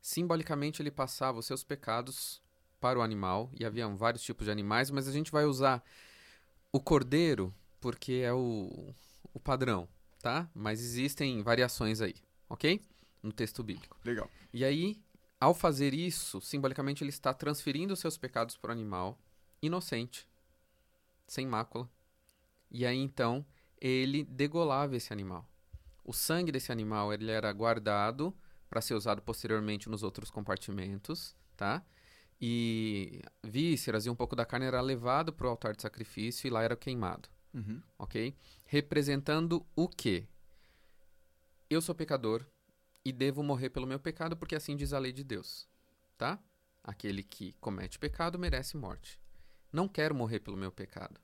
Simbolicamente 0.00 0.82
ele 0.82 0.90
passava 0.90 1.38
os 1.38 1.46
seus 1.46 1.62
pecados 1.62 2.42
para 2.80 2.98
o 2.98 3.02
animal 3.02 3.50
e 3.58 3.64
haviam 3.64 3.96
vários 3.96 4.22
tipos 4.22 4.46
de 4.46 4.50
animais, 4.50 4.90
mas 4.90 5.08
a 5.08 5.12
gente 5.12 5.30
vai 5.30 5.44
usar 5.44 5.82
o 6.72 6.80
cordeiro 6.80 7.54
porque 7.80 8.22
é 8.24 8.32
o, 8.32 8.92
o 9.32 9.40
padrão, 9.40 9.88
tá? 10.20 10.50
Mas 10.54 10.80
existem 10.80 11.42
variações 11.42 12.00
aí, 12.00 12.14
ok? 12.48 12.82
no 13.24 13.32
texto 13.32 13.62
bíblico. 13.62 13.96
Legal. 14.04 14.30
E 14.52 14.64
aí, 14.64 15.00
ao 15.40 15.54
fazer 15.54 15.94
isso, 15.94 16.40
simbolicamente 16.40 17.02
ele 17.02 17.10
está 17.10 17.32
transferindo 17.32 17.94
os 17.94 17.98
seus 17.98 18.18
pecados 18.18 18.56
para 18.56 18.68
o 18.68 18.72
animal 18.72 19.18
inocente, 19.62 20.28
sem 21.26 21.46
mácula. 21.46 21.88
E 22.70 22.84
aí 22.86 22.98
então 22.98 23.44
ele 23.80 24.24
degolava 24.24 24.96
esse 24.96 25.12
animal. 25.12 25.48
O 26.04 26.12
sangue 26.12 26.52
desse 26.52 26.70
animal 26.72 27.12
ele 27.12 27.30
era 27.30 27.52
guardado 27.52 28.34
para 28.68 28.80
ser 28.80 28.94
usado 28.94 29.22
posteriormente 29.22 29.88
nos 29.88 30.02
outros 30.02 30.30
compartimentos, 30.30 31.36
tá? 31.56 31.84
E 32.40 33.22
vísceras 33.42 34.04
e 34.06 34.10
um 34.10 34.14
pouco 34.14 34.34
da 34.36 34.44
carne 34.44 34.66
era 34.66 34.80
levado 34.80 35.32
para 35.32 35.46
o 35.46 35.50
altar 35.50 35.74
de 35.74 35.82
sacrifício 35.82 36.46
e 36.46 36.50
lá 36.50 36.62
era 36.62 36.76
queimado, 36.76 37.28
Uhum. 37.54 37.80
ok? 37.98 38.34
Representando 38.66 39.64
o 39.76 39.88
quê? 39.88 40.26
Eu 41.70 41.80
sou 41.80 41.94
pecador 41.94 42.44
e 43.04 43.12
devo 43.12 43.42
morrer 43.42 43.70
pelo 43.70 43.86
meu 43.86 43.98
pecado 43.98 44.36
porque 44.36 44.54
assim 44.56 44.76
diz 44.76 44.92
a 44.92 44.98
lei 44.98 45.12
de 45.12 45.22
Deus, 45.24 45.68
tá? 46.18 46.38
Aquele 46.82 47.22
que 47.22 47.52
comete 47.60 47.98
pecado 47.98 48.38
merece 48.38 48.76
morte. 48.76 49.18
Não 49.74 49.88
quero 49.88 50.14
morrer 50.14 50.38
pelo 50.38 50.56
meu 50.56 50.70
pecado. 50.70 51.20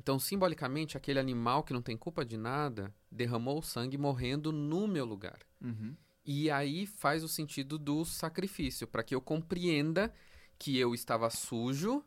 Então, 0.00 0.18
simbolicamente, 0.18 0.96
aquele 0.96 1.18
animal 1.20 1.62
que 1.62 1.72
não 1.74 1.82
tem 1.82 1.96
culpa 1.96 2.24
de 2.24 2.36
nada 2.38 2.92
derramou 3.10 3.58
o 3.58 3.62
sangue 3.62 3.98
morrendo 3.98 4.50
no 4.50 4.88
meu 4.88 5.04
lugar. 5.04 5.38
Uhum. 5.60 5.94
E 6.24 6.50
aí 6.50 6.86
faz 6.86 7.22
o 7.22 7.28
sentido 7.28 7.78
do 7.78 8.04
sacrifício, 8.04 8.86
para 8.86 9.02
que 9.02 9.14
eu 9.14 9.20
compreenda 9.20 10.12
que 10.58 10.78
eu 10.78 10.94
estava 10.94 11.28
sujo 11.28 12.02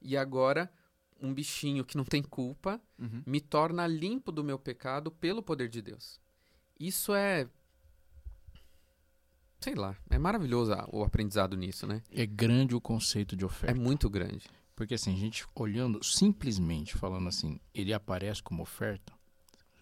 e 0.00 0.16
agora 0.16 0.72
um 1.20 1.34
bichinho 1.34 1.84
que 1.84 1.96
não 1.96 2.04
tem 2.04 2.22
culpa 2.22 2.80
Uhum. 2.98 3.22
me 3.26 3.40
torna 3.40 3.86
limpo 3.86 4.30
do 4.30 4.44
meu 4.44 4.58
pecado 4.58 5.10
pelo 5.10 5.42
poder 5.42 5.68
de 5.68 5.82
Deus. 5.82 6.20
Isso 6.78 7.12
é. 7.14 7.48
Sei 9.58 9.74
lá, 9.74 9.94
é 10.08 10.18
maravilhoso 10.18 10.72
o 10.90 11.02
aprendizado 11.04 11.56
nisso, 11.56 11.86
né? 11.86 12.02
É 12.10 12.24
grande 12.24 12.74
o 12.74 12.80
conceito 12.80 13.36
de 13.36 13.44
É 13.44 13.46
oferta. 13.46 13.78
muito 13.78 14.08
grande. 14.08 14.46
Porque 14.80 14.94
assim, 14.94 15.12
a 15.12 15.16
gente 15.18 15.44
olhando 15.54 16.02
simplesmente, 16.02 16.94
falando 16.94 17.28
assim, 17.28 17.60
ele 17.74 17.92
aparece 17.92 18.42
como 18.42 18.62
oferta, 18.62 19.12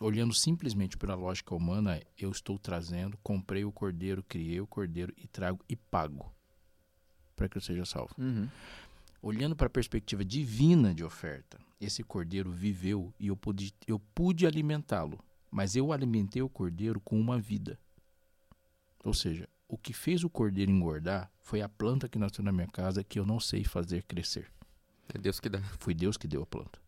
olhando 0.01 0.35
simplesmente 0.35 0.97
pela 0.97 1.15
lógica 1.15 1.55
humana, 1.55 2.03
eu 2.19 2.33
estou 2.33 2.59
trazendo, 2.59 3.17
comprei 3.23 3.65
o 3.65 3.71
cordeiro, 3.71 4.25
criei 4.25 4.61
o 4.61 4.67
cordeiro 4.67 5.15
e 5.17 5.29
trago 5.29 5.65
e 5.69 5.77
pago 5.77 6.35
para 7.37 7.49
que 7.49 7.57
eu 7.57 7.63
seja 7.63 7.85
salvo. 7.85 8.13
Uhum. 8.19 8.49
Olhando 9.23 9.55
para 9.55 9.69
a 9.69 9.71
perspectiva 9.71 10.25
divina 10.25 10.93
de 10.93 11.05
oferta, 11.05 11.61
esse 11.81 12.03
cordeiro 12.03 12.51
viveu 12.51 13.15
e 13.21 13.29
eu 13.29 13.37
pude, 13.37 13.73
eu 13.87 14.01
pude 14.01 14.49
alimentá-lo, 14.49 15.21
mas 15.49 15.77
eu 15.77 15.93
alimentei 15.93 16.43
o 16.43 16.49
cordeiro 16.49 16.99
com 16.99 17.21
uma 17.21 17.39
vida. 17.39 17.79
Ou 19.05 19.15
seja, 19.15 19.49
o 19.69 19.79
que 19.79 19.93
fez 19.93 20.25
o 20.25 20.29
cordeiro 20.29 20.73
engordar 20.73 21.31
foi 21.41 21.63
a 21.63 21.69
planta 21.69 22.09
que 22.09 22.19
nasceu 22.19 22.43
na 22.43 22.51
minha 22.51 22.67
casa 22.67 23.05
que 23.05 23.21
eu 23.21 23.25
não 23.25 23.39
sei 23.39 23.63
fazer 23.63 24.03
crescer. 24.03 24.51
É 25.15 25.19
Deus 25.19 25.41
que 25.41 25.49
dá. 25.49 25.61
Foi 25.79 25.95
Deus 25.95 26.17
que 26.17 26.29
deu 26.29 26.43
a 26.43 26.47
planta. 26.47 26.79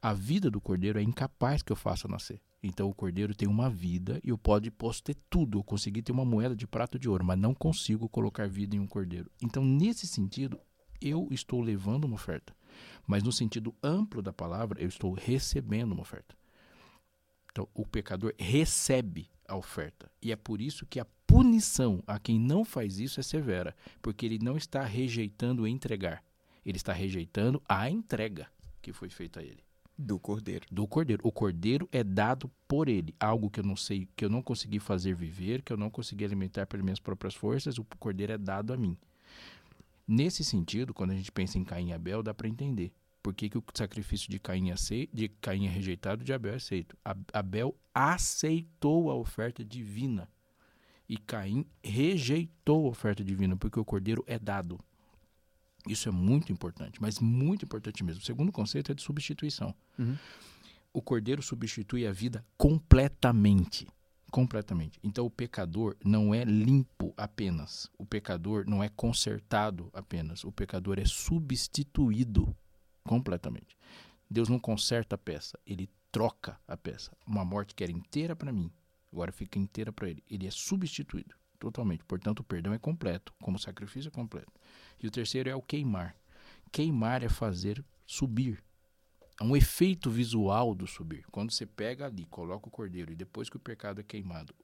A 0.00 0.12
vida 0.12 0.50
do 0.50 0.60
cordeiro 0.60 0.98
é 0.98 1.02
incapaz 1.02 1.62
que 1.62 1.72
eu 1.72 1.76
faça 1.76 2.06
nascer. 2.06 2.40
Então 2.62 2.88
o 2.88 2.94
cordeiro 2.94 3.34
tem 3.34 3.48
uma 3.48 3.70
vida 3.70 4.20
e 4.24 4.28
eu 4.28 4.38
pode, 4.38 4.70
posso 4.70 5.02
ter 5.02 5.16
tudo. 5.30 5.58
Eu 5.58 5.64
consegui 5.64 6.02
ter 6.02 6.12
uma 6.12 6.24
moeda 6.24 6.54
de 6.54 6.66
prata 6.66 6.96
ou 6.96 7.00
de 7.00 7.08
ouro, 7.08 7.24
mas 7.24 7.38
não 7.38 7.54
consigo 7.54 8.08
colocar 8.08 8.48
vida 8.48 8.76
em 8.76 8.80
um 8.80 8.86
cordeiro. 8.86 9.30
Então, 9.42 9.64
nesse 9.64 10.06
sentido, 10.06 10.58
eu 11.00 11.28
estou 11.30 11.60
levando 11.60 12.04
uma 12.04 12.14
oferta. 12.14 12.54
Mas 13.06 13.22
no 13.22 13.32
sentido 13.32 13.74
amplo 13.82 14.20
da 14.20 14.32
palavra, 14.32 14.80
eu 14.80 14.88
estou 14.88 15.12
recebendo 15.12 15.92
uma 15.92 16.02
oferta. 16.02 16.36
Então, 17.50 17.68
o 17.72 17.86
pecador 17.86 18.34
recebe 18.38 19.30
a 19.48 19.56
oferta. 19.56 20.10
E 20.20 20.32
é 20.32 20.36
por 20.36 20.60
isso 20.60 20.84
que 20.86 21.00
a 21.00 21.06
punição 21.26 22.02
a 22.06 22.18
quem 22.18 22.38
não 22.38 22.64
faz 22.64 22.98
isso 22.98 23.20
é 23.20 23.22
severa. 23.22 23.74
Porque 24.02 24.26
ele 24.26 24.38
não 24.38 24.56
está 24.56 24.84
rejeitando 24.84 25.66
entregar. 25.66 26.22
Ele 26.66 26.76
está 26.76 26.92
rejeitando 26.92 27.62
a 27.68 27.88
entrega 27.88 28.46
que 28.82 28.92
foi 28.92 29.08
feita 29.08 29.40
a 29.40 29.42
ele 29.42 29.62
Do 29.96 30.18
cordeiro. 30.18 30.66
do 30.70 30.86
cordeiro. 30.86 31.22
O 31.24 31.32
cordeiro 31.32 31.88
é 31.92 32.02
dado 32.04 32.50
por 32.68 32.88
ele, 32.88 33.14
algo 33.18 33.48
que 33.48 33.60
eu 33.60 33.64
não 33.64 33.76
sei, 33.76 34.06
que 34.16 34.24
eu 34.24 34.28
não 34.28 34.42
consegui 34.42 34.78
fazer 34.80 35.14
viver, 35.14 35.62
que 35.62 35.72
eu 35.72 35.76
não 35.76 35.88
consegui 35.88 36.24
alimentar 36.24 36.66
pelas 36.66 36.84
minhas 36.84 37.00
próprias 37.00 37.34
forças, 37.34 37.78
o 37.78 37.84
cordeiro 37.98 38.32
é 38.32 38.38
dado 38.38 38.72
a 38.72 38.76
mim. 38.76 38.96
Nesse 40.06 40.44
sentido, 40.44 40.92
quando 40.92 41.12
a 41.12 41.14
gente 41.14 41.32
pensa 41.32 41.56
em 41.58 41.64
Caim 41.64 41.88
e 41.88 41.92
Abel, 41.92 42.22
dá 42.22 42.34
para 42.34 42.46
entender 42.48 42.92
por 43.22 43.34
que, 43.34 43.48
que 43.48 43.58
o 43.58 43.64
sacrifício 43.74 44.30
de 44.30 44.38
Caim, 44.38 44.70
é 44.70 44.72
acei- 44.72 45.08
de 45.12 45.28
Caim 45.28 45.66
é 45.66 45.68
rejeitado 45.68 46.22
e 46.22 46.24
de 46.24 46.32
Abel 46.32 46.52
é 46.52 46.56
aceito. 46.56 46.96
Abel 47.32 47.74
aceitou 47.92 49.10
a 49.10 49.14
oferta 49.14 49.64
divina 49.64 50.28
e 51.08 51.16
Caim 51.16 51.66
rejeitou 51.82 52.86
a 52.86 52.90
oferta 52.90 53.24
divina, 53.24 53.56
porque 53.56 53.80
o 53.80 53.84
cordeiro 53.84 54.22
é 54.28 54.38
dado. 54.38 54.78
Isso 55.86 56.08
é 56.08 56.12
muito 56.12 56.52
importante, 56.52 57.00
mas 57.00 57.18
muito 57.20 57.64
importante 57.64 58.02
mesmo. 58.04 58.20
O 58.22 58.24
segundo 58.24 58.50
conceito 58.52 58.90
é 58.92 58.94
de 58.94 59.02
substituição 59.02 59.74
Uhum. 59.98 60.16
o 60.92 61.00
cordeiro 61.02 61.42
substitui 61.42 62.06
a 62.06 62.12
vida 62.12 62.44
completamente. 62.56 63.86
Completamente. 64.30 64.98
Então 65.02 65.24
o 65.24 65.30
pecador 65.30 65.96
não 66.04 66.34
é 66.34 66.42
limpo 66.44 67.14
apenas. 67.16 67.88
O 67.96 68.04
pecador 68.04 68.64
não 68.66 68.82
é 68.82 68.88
consertado 68.88 69.88
apenas. 69.92 70.42
O 70.44 70.50
pecador 70.52 70.98
é 70.98 71.04
substituído 71.04 72.54
completamente. 73.04 73.76
Deus 74.28 74.48
não 74.48 74.58
conserta 74.58 75.14
a 75.14 75.18
peça, 75.18 75.58
ele 75.64 75.88
troca 76.10 76.58
a 76.66 76.76
peça. 76.76 77.16
Uma 77.26 77.44
morte 77.44 77.74
que 77.74 77.84
era 77.84 77.92
inteira 77.92 78.34
para 78.34 78.52
mim, 78.52 78.70
agora 79.12 79.30
fica 79.30 79.58
inteira 79.58 79.92
para 79.92 80.10
ele. 80.10 80.22
Ele 80.28 80.46
é 80.46 80.50
substituído 80.50 81.34
totalmente. 81.70 82.04
Portanto, 82.04 82.40
o 82.40 82.44
perdão 82.44 82.72
é 82.72 82.78
completo, 82.78 83.32
como 83.40 83.56
o 83.56 83.60
sacrifício 83.60 84.08
é 84.08 84.10
completo. 84.10 84.52
E 85.02 85.06
o 85.06 85.10
terceiro 85.10 85.50
é 85.50 85.54
o 85.54 85.62
queimar. 85.62 86.16
Queimar 86.70 87.22
é 87.22 87.28
fazer 87.28 87.84
subir 88.06 88.62
há 89.38 89.44
um 89.44 89.56
efeito 89.56 90.10
visual 90.10 90.74
do 90.74 90.86
subir. 90.86 91.24
Quando 91.30 91.52
você 91.52 91.66
pega 91.66 92.06
ali, 92.06 92.24
coloca 92.26 92.68
o 92.68 92.70
cordeiro 92.70 93.12
e 93.12 93.16
depois 93.16 93.50
que 93.50 93.56
o 93.56 93.60
pecado 93.60 94.00
é 94.00 94.04
queimado, 94.04 94.54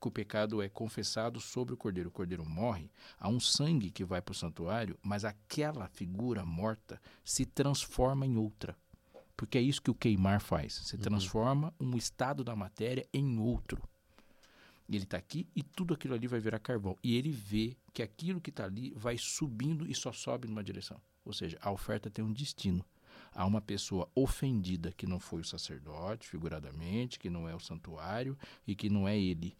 que 0.00 0.08
o 0.08 0.10
pecado 0.10 0.62
é 0.62 0.68
confessado 0.68 1.40
sobre 1.40 1.74
o 1.74 1.76
cordeiro, 1.76 2.08
o 2.08 2.12
cordeiro 2.12 2.44
morre, 2.44 2.90
há 3.18 3.28
um 3.28 3.40
sangue 3.40 3.90
que 3.90 4.04
vai 4.04 4.20
para 4.20 4.32
o 4.32 4.36
santuário, 4.36 4.98
mas 5.02 5.24
aquela 5.24 5.88
figura 5.88 6.44
morta 6.44 7.00
se 7.24 7.44
transforma 7.44 8.26
em 8.26 8.36
outra. 8.36 8.76
Porque 9.36 9.56
é 9.56 9.62
isso 9.62 9.82
que 9.82 9.90
o 9.90 9.94
queimar 9.94 10.40
faz. 10.40 10.74
Você 10.74 10.98
transforma 10.98 11.72
um 11.80 11.96
estado 11.96 12.42
da 12.42 12.56
matéria 12.56 13.06
em 13.12 13.38
outro. 13.38 13.80
Ele 14.88 15.04
está 15.04 15.18
aqui 15.18 15.46
e 15.54 15.62
tudo 15.62 15.92
aquilo 15.92 16.14
ali 16.14 16.26
vai 16.26 16.40
virar 16.40 16.58
carvão. 16.58 16.96
E 17.02 17.16
ele 17.16 17.30
vê 17.30 17.76
que 17.92 18.02
aquilo 18.02 18.40
que 18.40 18.50
está 18.50 18.64
ali 18.64 18.92
vai 18.96 19.18
subindo 19.18 19.86
e 19.86 19.94
só 19.94 20.12
sobe 20.12 20.48
numa 20.48 20.64
direção. 20.64 21.00
Ou 21.24 21.32
seja, 21.32 21.58
a 21.60 21.70
oferta 21.70 22.10
tem 22.10 22.24
um 22.24 22.32
destino 22.32 22.84
a 23.32 23.44
uma 23.44 23.60
pessoa 23.60 24.10
ofendida 24.14 24.92
que 24.92 25.06
não 25.06 25.20
foi 25.20 25.40
o 25.40 25.44
sacerdote, 25.44 26.26
figuradamente, 26.26 27.18
que 27.18 27.28
não 27.28 27.48
é 27.48 27.54
o 27.54 27.60
santuário 27.60 28.36
e 28.66 28.74
que 28.74 28.88
não 28.88 29.06
é 29.06 29.18
ele. 29.18 29.56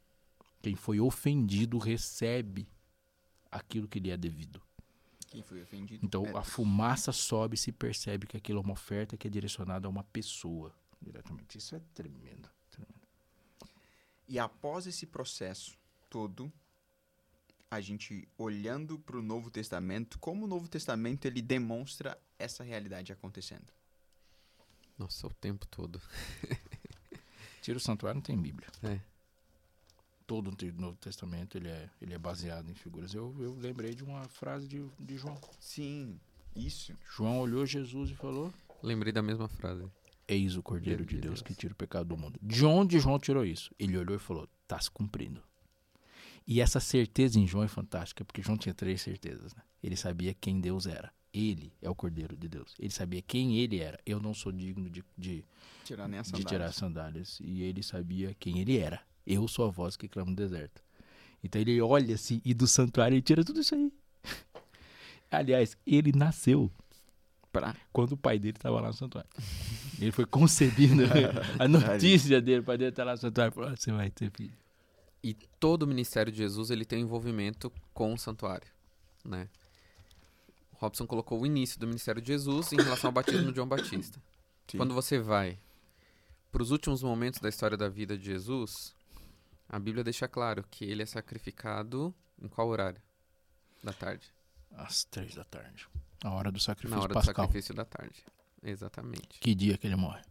Quem 0.62 0.74
foi 0.74 0.98
ofendido 0.98 1.78
recebe 1.78 2.68
aquilo 3.50 3.86
que 3.86 4.00
lhe 4.00 4.10
é 4.10 4.16
devido. 4.16 4.60
Quem 5.28 5.42
foi 5.42 5.62
ofendido? 5.62 6.04
Então 6.04 6.24
é 6.26 6.36
a 6.36 6.42
fumaça 6.42 7.12
sobe 7.12 7.54
e 7.54 7.58
se 7.58 7.70
percebe 7.70 8.26
que 8.26 8.36
aquilo 8.36 8.60
é 8.60 8.62
uma 8.62 8.72
oferta 8.72 9.16
que 9.16 9.26
é 9.26 9.30
direcionada 9.30 9.86
a 9.86 9.90
uma 9.90 10.02
pessoa 10.04 10.74
diretamente. 11.00 11.58
Isso 11.58 11.76
é 11.76 11.80
tremendo. 11.94 12.48
E 14.28 14.38
após 14.38 14.86
esse 14.86 15.06
processo 15.06 15.78
todo, 16.10 16.52
a 17.70 17.80
gente 17.80 18.28
olhando 18.36 18.98
para 18.98 19.16
o 19.16 19.22
Novo 19.22 19.50
Testamento, 19.50 20.18
como 20.18 20.44
o 20.44 20.48
Novo 20.48 20.68
Testamento 20.68 21.24
ele 21.26 21.40
demonstra 21.40 22.18
essa 22.38 22.62
realidade 22.62 23.12
acontecendo. 23.12 23.72
Nossa, 24.98 25.26
o 25.26 25.34
tempo 25.34 25.66
todo. 25.66 26.00
Tira 27.62 27.78
o 27.78 27.80
santuário 27.80 28.16
não 28.16 28.22
tem 28.22 28.36
Bíblia. 28.36 28.68
É. 28.82 29.00
Todo 30.26 30.48
o 30.48 30.72
Novo 30.80 30.96
Testamento 30.98 31.56
ele 31.56 31.68
é, 31.68 31.88
ele 32.02 32.14
é 32.14 32.18
baseado 32.18 32.68
em 32.70 32.74
figuras. 32.74 33.14
Eu, 33.14 33.34
eu 33.38 33.54
lembrei 33.54 33.94
de 33.94 34.04
uma 34.04 34.24
frase 34.28 34.68
de, 34.68 34.84
de 34.98 35.16
João. 35.16 35.40
Sim, 35.58 36.20
isso. 36.54 36.94
João 37.16 37.40
olhou 37.40 37.64
Jesus 37.64 38.10
e 38.10 38.14
falou: 38.14 38.52
Lembrei 38.82 39.12
da 39.12 39.22
mesma 39.22 39.48
frase. 39.48 39.88
Eis 40.28 40.56
o 40.56 40.62
Cordeiro 40.62 41.06
de 41.06 41.16
de 41.16 41.22
Deus 41.22 41.40
que 41.40 41.54
tira 41.54 41.72
o 41.72 41.76
pecado 41.76 42.08
do 42.08 42.16
mundo. 42.16 42.38
De 42.42 42.64
onde 42.64 43.00
João 43.00 43.18
tirou 43.18 43.44
isso? 43.44 43.74
Ele 43.78 43.96
olhou 43.96 44.14
e 44.14 44.18
falou: 44.18 44.46
está 44.62 44.78
se 44.78 44.90
cumprindo. 44.90 45.42
E 46.46 46.60
essa 46.60 46.80
certeza 46.80 47.38
em 47.38 47.46
João 47.46 47.64
é 47.64 47.68
fantástica, 47.68 48.24
porque 48.24 48.42
João 48.42 48.56
tinha 48.56 48.74
três 48.74 49.02
certezas. 49.02 49.54
Né? 49.54 49.62
Ele 49.82 49.96
sabia 49.96 50.34
quem 50.34 50.60
Deus 50.60 50.86
era. 50.86 51.12
Ele 51.32 51.72
é 51.82 51.90
o 51.90 51.94
Cordeiro 51.94 52.36
de 52.36 52.48
Deus. 52.48 52.74
Ele 52.78 52.90
sabia 52.90 53.20
quem 53.20 53.58
ele 53.58 53.78
era. 53.78 53.98
Eu 54.04 54.18
não 54.20 54.32
sou 54.32 54.50
digno 54.50 54.88
de, 54.88 55.04
de, 55.16 55.44
Tirar 55.84 56.08
de 56.08 56.24
sandália. 56.24 56.46
tirar 56.46 56.66
as 56.66 56.76
sandálias. 56.76 57.38
E 57.42 57.62
ele 57.62 57.82
sabia 57.82 58.34
quem 58.38 58.60
ele 58.60 58.78
era. 58.78 59.00
Eu 59.26 59.46
sou 59.46 59.66
a 59.66 59.70
voz 59.70 59.96
que 59.96 60.08
clama 60.08 60.30
no 60.30 60.36
deserto. 60.36 60.82
Então 61.42 61.60
ele 61.60 61.80
olha 61.80 62.14
assim 62.14 62.40
e 62.44 62.54
do 62.54 62.66
santuário 62.66 63.14
ele 63.14 63.22
tira 63.22 63.44
tudo 63.44 63.60
isso 63.60 63.74
aí. 63.74 63.92
Aliás, 65.30 65.76
ele 65.86 66.12
nasceu 66.12 66.70
Pra... 67.52 67.74
quando 67.92 68.12
o 68.12 68.16
pai 68.16 68.38
dele 68.38 68.56
estava 68.56 68.80
lá 68.80 68.88
no 68.88 68.94
santuário. 68.94 69.30
Ele 70.00 70.12
foi 70.12 70.26
concebido. 70.26 71.02
a 71.58 71.66
notícia 71.66 72.40
dele, 72.40 72.60
o 72.60 72.64
pai 72.64 72.78
dele 72.78 72.92
tá 72.92 73.02
lá 73.02 73.12
no 73.12 73.18
santuário 73.18 73.50
e 73.50 73.54
falou: 73.54 73.70
"Ah, 73.70 73.76
Você 73.76 73.90
vai 73.90 74.10
ter 74.10 74.30
filho. 74.30 74.56
E 75.22 75.34
todo 75.58 75.82
o 75.82 75.86
ministério 75.86 76.30
de 76.30 76.38
Jesus 76.38 76.70
ele 76.70 76.84
tem 76.84 77.00
envolvimento 77.00 77.72
com 77.92 78.14
o 78.14 78.18
santuário, 78.18 78.68
né? 79.24 79.48
Robson 80.74 81.06
colocou 81.06 81.40
o 81.40 81.46
início 81.46 81.80
do 81.80 81.88
ministério 81.88 82.22
de 82.22 82.28
Jesus 82.28 82.72
em 82.72 82.76
relação 82.76 83.08
ao 83.08 83.12
batismo 83.12 83.50
de 83.50 83.56
João 83.56 83.66
Batista. 83.66 84.22
Sim. 84.68 84.78
Quando 84.78 84.94
você 84.94 85.18
vai 85.18 85.58
para 86.52 86.62
os 86.62 86.70
últimos 86.70 87.02
momentos 87.02 87.40
da 87.40 87.48
história 87.48 87.76
da 87.76 87.88
vida 87.88 88.16
de 88.16 88.26
Jesus, 88.26 88.94
a 89.68 89.78
Bíblia 89.78 90.04
deixa 90.04 90.28
claro 90.28 90.64
que 90.70 90.84
ele 90.84 91.02
é 91.02 91.06
sacrificado 91.06 92.14
em 92.40 92.46
qual 92.48 92.68
horário? 92.68 93.02
Da 93.82 93.92
tarde. 93.92 94.32
Às 94.72 95.04
três 95.04 95.34
da 95.34 95.44
tarde. 95.44 95.88
A 96.22 96.30
hora 96.30 96.50
do 96.50 96.58
sacrifício 96.58 96.96
Na 96.96 97.02
hora 97.02 97.12
do 97.12 97.14
pascal. 97.14 97.46
sacrifício 97.46 97.74
da 97.74 97.84
tarde. 97.84 98.24
Exatamente. 98.62 99.38
Que 99.40 99.54
dia 99.54 99.78
que 99.78 99.86
ele 99.86 99.96
morre? 99.96 100.22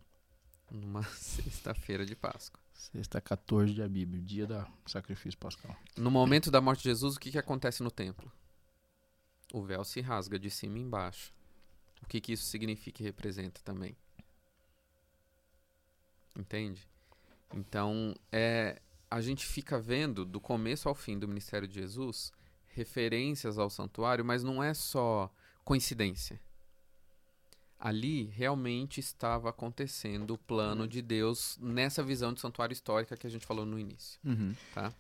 Numa 0.70 1.04
sexta-feira 1.16 2.06
de 2.06 2.16
Páscoa. 2.16 2.60
Sexta 2.74 3.20
14 3.20 3.74
de 3.74 3.82
Abíbio, 3.82 4.22
dia 4.22 4.46
do 4.46 4.66
sacrifício 4.86 5.38
pascal. 5.40 5.76
No 5.96 6.12
momento 6.12 6.52
da 6.52 6.62
morte 6.62 6.84
de 6.84 6.90
Jesus, 6.90 7.16
o 7.16 7.20
que, 7.20 7.32
que 7.32 7.40
acontece 7.40 7.82
no 7.82 7.90
templo? 7.90 8.32
O 9.52 9.64
véu 9.64 9.84
se 9.84 10.02
rasga 10.02 10.38
de 10.38 10.52
cima 10.52 10.78
e 10.78 10.82
embaixo. 10.82 11.34
O 12.04 12.06
que, 12.06 12.22
que 12.22 12.34
isso 12.34 12.44
significa 12.44 13.02
e 13.02 13.06
representa 13.06 13.62
também? 13.64 13.96
Entende? 16.38 16.88
Então, 17.54 18.14
é, 18.32 18.80
a 19.10 19.22
gente 19.22 19.46
fica 19.46 19.80
vendo, 19.80 20.24
do 20.24 20.40
começo 20.40 20.88
ao 20.88 20.94
fim 20.94 21.18
do 21.18 21.28
ministério 21.28 21.68
de 21.68 21.76
Jesus, 21.76 22.32
referências 22.68 23.58
ao 23.58 23.70
santuário, 23.70 24.24
mas 24.24 24.44
não 24.44 24.62
é 24.62 24.74
só 24.74 25.34
coincidência. 25.72 26.40
Ali 27.78 28.24
realmente 28.34 29.00
estava 29.02 29.50
acontecendo 29.50 30.34
o 30.34 30.38
plano 30.38 30.88
de 30.88 31.02
Deus 31.02 31.58
nessa 31.62 32.02
visão 32.02 32.34
de 32.34 32.40
santuário 32.40 32.72
histórica 32.74 33.18
que 33.18 33.28
a 33.28 33.30
gente 33.30 33.46
falou 33.46 33.66
no 33.66 33.78
início, 33.78 34.18
Uhum. 34.24 34.56
tá? 34.74 34.94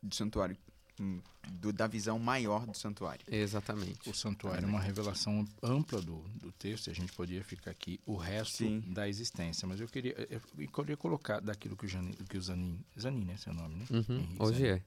Do 0.00 0.14
santuário. 0.14 0.56
Hum, 1.00 1.20
do- 1.48 1.72
da 1.72 1.88
visão 1.88 2.16
maior 2.20 2.64
do 2.64 2.74
santuário. 2.76 3.26
Exatamente. 3.28 4.08
O 4.08 4.14
santuário 4.14 4.64
é 4.64 4.68
uma 4.68 4.78
revelação 4.80 5.44
ampla 5.60 6.00
do, 6.00 6.18
do 6.40 6.52
texto, 6.52 6.86
e 6.86 6.90
a 6.92 6.94
gente 6.94 7.12
podia 7.12 7.42
ficar 7.42 7.72
aqui 7.72 7.98
o 8.06 8.14
resto 8.16 8.58
Sim. 8.58 8.80
da 8.86 9.08
existência. 9.08 9.66
Mas 9.66 9.80
eu 9.80 9.88
queria, 9.88 10.14
eu, 10.30 10.40
queria 10.70 10.96
colocar 10.96 11.40
daquilo 11.40 11.76
que 11.76 11.84
o, 11.86 11.88
Jani, 11.88 12.14
que 12.28 12.38
o 12.38 12.40
Zanin, 12.40 12.78
Zanin, 12.98 13.24
né, 13.24 13.36
seu 13.36 13.52
nome, 13.52 13.74
né? 13.74 13.86
Uhum, 13.90 14.16
Henrique 14.20 14.36
Hoje 14.42 14.58
Zanin, 14.68 14.70
é. 14.70 14.82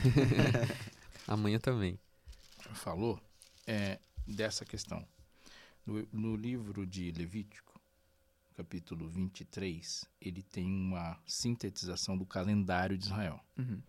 Amanhã 1.26 1.58
também. 1.58 1.98
falou 2.74 3.20
é, 3.66 3.98
dessa 4.26 4.64
questão. 4.64 5.06
No, 5.84 6.06
no 6.12 6.36
livro 6.36 6.86
de 6.86 7.10
Levítico, 7.12 7.80
capítulo 8.54 9.08
23, 9.08 10.04
ele 10.20 10.42
tem 10.42 10.66
uma 10.66 11.18
sintetização 11.26 12.16
do 12.16 12.26
calendário 12.26 12.98
de 12.98 13.06
Israel. 13.06 13.40
Uhum. 13.56 13.80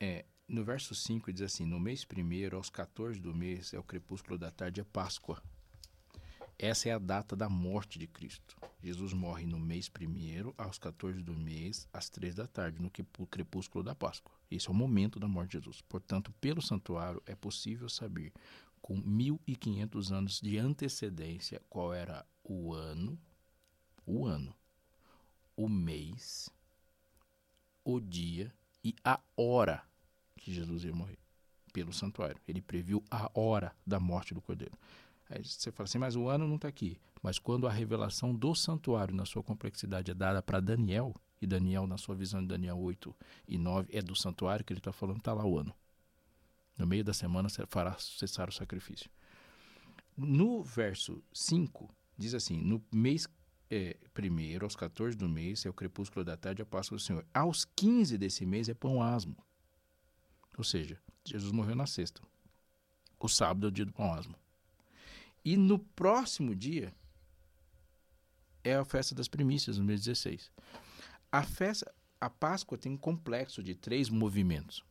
É, 0.00 0.24
no 0.48 0.64
verso 0.64 0.94
5 0.94 1.32
diz 1.32 1.42
assim: 1.42 1.66
No 1.66 1.78
mês 1.78 2.04
primeiro, 2.04 2.56
aos 2.56 2.70
14 2.70 3.20
do 3.20 3.34
mês, 3.34 3.74
é 3.74 3.78
o 3.78 3.82
crepúsculo 3.82 4.38
da 4.38 4.50
tarde, 4.50 4.80
é 4.80 4.84
Páscoa. 4.84 5.42
Essa 6.58 6.88
é 6.88 6.92
a 6.92 6.98
data 6.98 7.36
da 7.36 7.50
morte 7.50 7.98
de 7.98 8.06
Cristo. 8.06 8.56
Jesus 8.82 9.12
morre 9.12 9.44
no 9.44 9.58
mês 9.58 9.90
primeiro, 9.90 10.54
aos 10.56 10.78
14 10.78 11.22
do 11.22 11.34
mês, 11.34 11.86
às 11.92 12.08
3 12.08 12.34
da 12.34 12.46
tarde, 12.46 12.80
no 12.80 12.90
crepúsculo 13.26 13.84
da 13.84 13.94
Páscoa. 13.94 14.32
Esse 14.50 14.68
é 14.68 14.70
o 14.70 14.74
momento 14.74 15.20
da 15.20 15.28
morte 15.28 15.50
de 15.50 15.58
Jesus. 15.58 15.82
Portanto, 15.82 16.32
pelo 16.40 16.62
santuário, 16.62 17.22
é 17.26 17.34
possível 17.34 17.90
saber, 17.90 18.32
com 18.86 19.02
1.500 19.02 20.12
anos 20.12 20.40
de 20.40 20.56
antecedência, 20.58 21.60
qual 21.68 21.92
era 21.92 22.24
o 22.44 22.72
ano, 22.72 23.18
o 24.06 24.24
ano, 24.24 24.54
o 25.56 25.68
mês, 25.68 26.48
o 27.84 27.98
dia 27.98 28.54
e 28.84 28.94
a 29.04 29.18
hora 29.36 29.82
que 30.36 30.54
Jesus 30.54 30.84
ia 30.84 30.94
morrer 30.94 31.18
pelo 31.72 31.92
santuário. 31.92 32.40
Ele 32.46 32.62
previu 32.62 33.02
a 33.10 33.28
hora 33.34 33.74
da 33.84 33.98
morte 33.98 34.32
do 34.32 34.40
cordeiro. 34.40 34.78
Aí 35.28 35.44
você 35.44 35.72
fala 35.72 35.88
assim, 35.88 35.98
mas 35.98 36.14
o 36.14 36.28
ano 36.28 36.46
não 36.46 36.54
está 36.54 36.68
aqui. 36.68 36.96
Mas 37.20 37.40
quando 37.40 37.66
a 37.66 37.72
revelação 37.72 38.32
do 38.32 38.54
santuário, 38.54 39.12
na 39.12 39.24
sua 39.24 39.42
complexidade, 39.42 40.12
é 40.12 40.14
dada 40.14 40.40
para 40.40 40.60
Daniel, 40.60 41.12
e 41.42 41.46
Daniel, 41.46 41.88
na 41.88 41.98
sua 41.98 42.14
visão 42.14 42.40
de 42.40 42.46
Daniel 42.46 42.78
8 42.78 43.12
e 43.48 43.58
9, 43.58 43.88
é 43.92 44.00
do 44.00 44.14
santuário 44.14 44.64
que 44.64 44.72
ele 44.72 44.78
está 44.78 44.92
falando, 44.92 45.18
está 45.18 45.32
lá 45.32 45.44
o 45.44 45.58
ano. 45.58 45.74
No 46.76 46.86
meio 46.86 47.02
da 47.02 47.12
semana 47.12 47.48
fará 47.68 47.96
cessar 47.98 48.48
o 48.48 48.52
sacrifício. 48.52 49.10
No 50.16 50.62
verso 50.62 51.22
5, 51.32 51.88
diz 52.16 52.34
assim: 52.34 52.58
No 52.58 52.84
mês 52.92 53.26
é, 53.70 53.96
primeiro, 54.14 54.64
aos 54.64 54.76
14 54.76 55.16
do 55.16 55.28
mês, 55.28 55.66
é 55.66 55.70
o 55.70 55.74
crepúsculo 55.74 56.24
da 56.24 56.36
tarde, 56.36 56.62
a 56.62 56.66
Páscoa 56.66 56.96
do 56.96 57.02
Senhor. 57.02 57.26
Aos 57.34 57.64
15 57.64 58.16
desse 58.16 58.46
mês 58.46 58.68
é 58.68 58.74
pão 58.74 59.02
asmo. 59.02 59.36
Ou 60.56 60.64
seja, 60.64 60.98
Jesus 61.24 61.52
morreu 61.52 61.74
na 61.74 61.86
sexta. 61.86 62.22
O 63.18 63.28
sábado 63.28 63.66
é 63.66 63.68
o 63.68 63.72
dia 63.72 63.84
do 63.84 63.92
pão 63.92 64.12
asmo. 64.12 64.36
E 65.44 65.56
no 65.56 65.78
próximo 65.78 66.54
dia 66.54 66.94
é 68.62 68.74
a 68.74 68.84
festa 68.84 69.14
das 69.14 69.28
primícias, 69.28 69.78
no 69.78 69.84
mês 69.84 70.02
16. 70.02 70.50
A 71.30 71.42
festa, 71.42 71.92
a 72.20 72.30
Páscoa 72.30 72.78
tem 72.78 72.92
um 72.92 72.96
complexo 72.96 73.62
de 73.62 73.74
três 73.74 74.08
movimentos: 74.08 74.84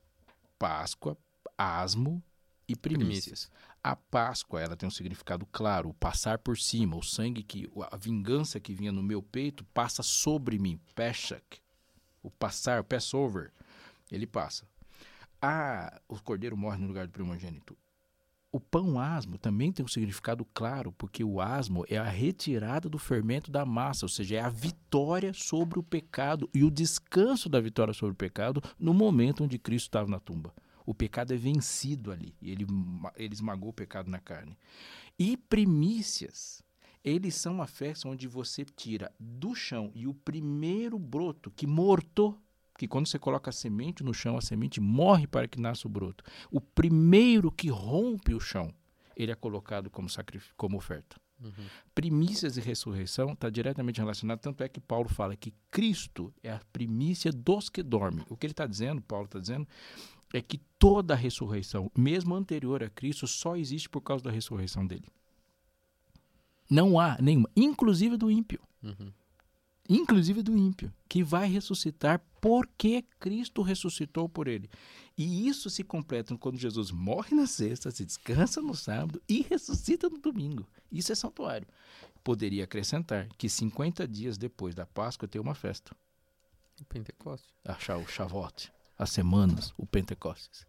Páscoa, 0.60 1.17
asmo 1.57 2.23
e 2.67 2.75
primícias. 2.75 3.07
Primícias. 3.07 3.51
A 3.83 3.95
Páscoa, 3.95 4.61
ela 4.61 4.75
tem 4.75 4.87
um 4.87 4.91
significado 4.91 5.45
claro, 5.51 5.89
o 5.89 5.93
passar 5.93 6.39
por 6.39 6.57
cima, 6.57 6.95
o 6.95 7.03
sangue 7.03 7.43
que 7.43 7.69
a 7.91 7.97
vingança 7.97 8.59
que 8.59 8.73
vinha 8.73 8.91
no 8.91 9.03
meu 9.03 9.21
peito 9.21 9.63
passa 9.65 10.01
sobre 10.01 10.57
mim, 10.57 10.79
Peshach. 10.95 11.61
O 12.23 12.31
passar, 12.31 12.81
o 12.81 12.83
Passover, 12.83 13.53
ele 14.11 14.25
passa. 14.25 14.67
Ah, 15.39 16.01
o 16.07 16.19
cordeiro 16.19 16.57
morre 16.57 16.79
no 16.79 16.87
lugar 16.87 17.05
do 17.05 17.13
primogênito. 17.13 17.77
O 18.51 18.59
pão 18.59 18.97
asmo 18.97 19.37
também 19.37 19.71
tem 19.71 19.85
um 19.85 19.87
significado 19.87 20.45
claro, 20.45 20.91
porque 20.93 21.23
o 21.23 21.41
asmo 21.41 21.85
é 21.89 21.97
a 21.97 22.09
retirada 22.09 22.87
do 22.89 22.97
fermento 22.97 23.51
da 23.51 23.65
massa, 23.65 24.05
ou 24.05 24.09
seja, 24.09 24.37
é 24.37 24.39
a 24.39 24.49
vitória 24.49 25.33
sobre 25.33 25.77
o 25.77 25.83
pecado 25.83 26.49
e 26.53 26.63
o 26.63 26.71
descanso 26.71 27.49
da 27.49 27.59
vitória 27.59 27.93
sobre 27.93 28.13
o 28.13 28.17
pecado 28.17 28.63
no 28.79 28.93
momento 28.93 29.43
onde 29.43 29.59
Cristo 29.59 29.87
estava 29.87 30.09
na 30.09 30.19
tumba. 30.19 30.53
O 30.86 30.93
pecado 30.93 31.34
é 31.34 31.38
vencido 31.38 32.12
ali, 32.12 32.36
e 32.41 32.52
ele, 32.52 32.65
ele 33.15 33.34
esmagou 33.34 33.69
o 33.69 33.74
pecado 33.74 34.10
na 34.10 34.19
carne. 34.19 34.58
E 35.17 35.38
primícias, 35.38 36.62
eles 37.04 37.36
são 37.36 37.62
a 37.62 37.67
festa 37.67 38.08
onde 38.08 38.28
você 38.28 38.65
tira 38.65 39.12
do 39.19 39.56
chão 39.56 39.91
e 39.95 40.08
o 40.08 40.13
primeiro 40.13 40.98
broto 40.98 41.52
que 41.52 41.67
mortou, 41.67 42.38
que 42.78 42.88
quando 42.88 43.08
você 43.08 43.17
coloca 43.17 43.50
a 43.50 43.54
semente 43.54 44.04
no 44.04 44.13
chão, 44.13 44.38
a 44.38 44.41
semente 44.41 44.82
morre 44.82 45.28
para 45.28 45.48
que 45.48 45.60
nasça 45.60 45.88
o 45.88 45.91
broto. 45.91 46.24
O 46.52 46.60
primeiro 46.60 47.52
que 47.52 47.69
rompe 47.69 48.34
o 48.34 48.39
chão, 48.39 48.74
ele 49.15 49.32
é 49.32 49.36
colocado 49.36 49.89
como, 49.89 50.08
como 50.58 50.78
oferta. 50.78 51.15
Uhum. 51.39 51.52
Primícias 51.93 52.58
e 52.58 52.62
ressurreição 52.62 53.34
está 53.34 53.50
diretamente 53.50 54.00
relacionado, 54.00 54.39
tanto 54.39 54.63
é 54.63 54.69
que 54.69 54.80
Paulo 54.80 55.10
fala 55.10 55.36
que 55.36 55.54
Cristo 55.69 56.34
é 56.41 56.52
a 56.52 56.62
primícia 56.71 57.32
dos 57.32 57.69
que 57.69 57.84
dormem. 57.84 58.26
O 58.30 58.38
que 58.38 58.45
ele 58.45 58.54
está 58.54 58.65
dizendo, 58.65 59.02
Paulo 59.02 59.26
está 59.26 59.39
dizendo, 59.39 59.67
é 60.38 60.41
que 60.41 60.60
toda 60.80 61.13
a 61.13 61.17
ressurreição, 61.17 61.91
mesmo 61.98 62.36
anterior 62.36 62.84
a 62.84 62.89
Cristo, 62.89 63.28
só 63.28 63.56
existe 63.56 63.89
por 63.89 64.02
causa 64.02 64.24
da 64.26 64.32
ressurreição 64.32 64.86
dele. 64.86 65.08
Não 66.69 67.00
há 67.00 67.17
nenhuma, 67.21 67.50
inclusive 67.56 68.17
do 68.17 68.30
ímpio 68.32 68.60
Uhum. 68.84 69.12
inclusive 69.89 70.41
do 70.43 70.56
ímpio, 70.58 70.91
que 71.10 71.24
vai 71.24 71.48
ressuscitar 71.48 72.19
porque 72.41 73.04
Cristo 73.19 73.62
ressuscitou 73.63 74.28
por 74.30 74.48
ele. 74.48 74.69
E 75.17 75.48
isso 75.48 75.69
se 75.71 75.84
completa 75.84 76.36
quando 76.38 76.58
Jesus 76.58 76.91
morre 76.91 77.36
na 77.36 77.48
sexta, 77.48 77.89
se 77.91 78.04
descansa 78.06 78.62
no 78.62 78.76
sábado 78.76 79.21
e 79.30 79.41
ressuscita 79.41 80.08
no 80.10 80.19
domingo. 80.19 80.67
Isso 80.91 81.12
é 81.12 81.15
santuário. 81.15 81.67
Poderia 82.24 82.63
acrescentar 82.63 83.28
que 83.38 83.48
50 83.50 84.08
dias 84.08 84.38
depois 84.38 84.74
da 84.76 84.86
Páscoa 84.86 85.28
tem 85.28 85.39
uma 85.41 85.56
festa, 85.56 85.95
O 86.82 86.86
Pentecoste. 86.86 87.48
o 87.67 88.08
Shavuot, 88.08 88.71
as 88.97 89.10
semanas, 89.10 89.73
o 89.77 89.86
Pentecostes. 89.86 90.65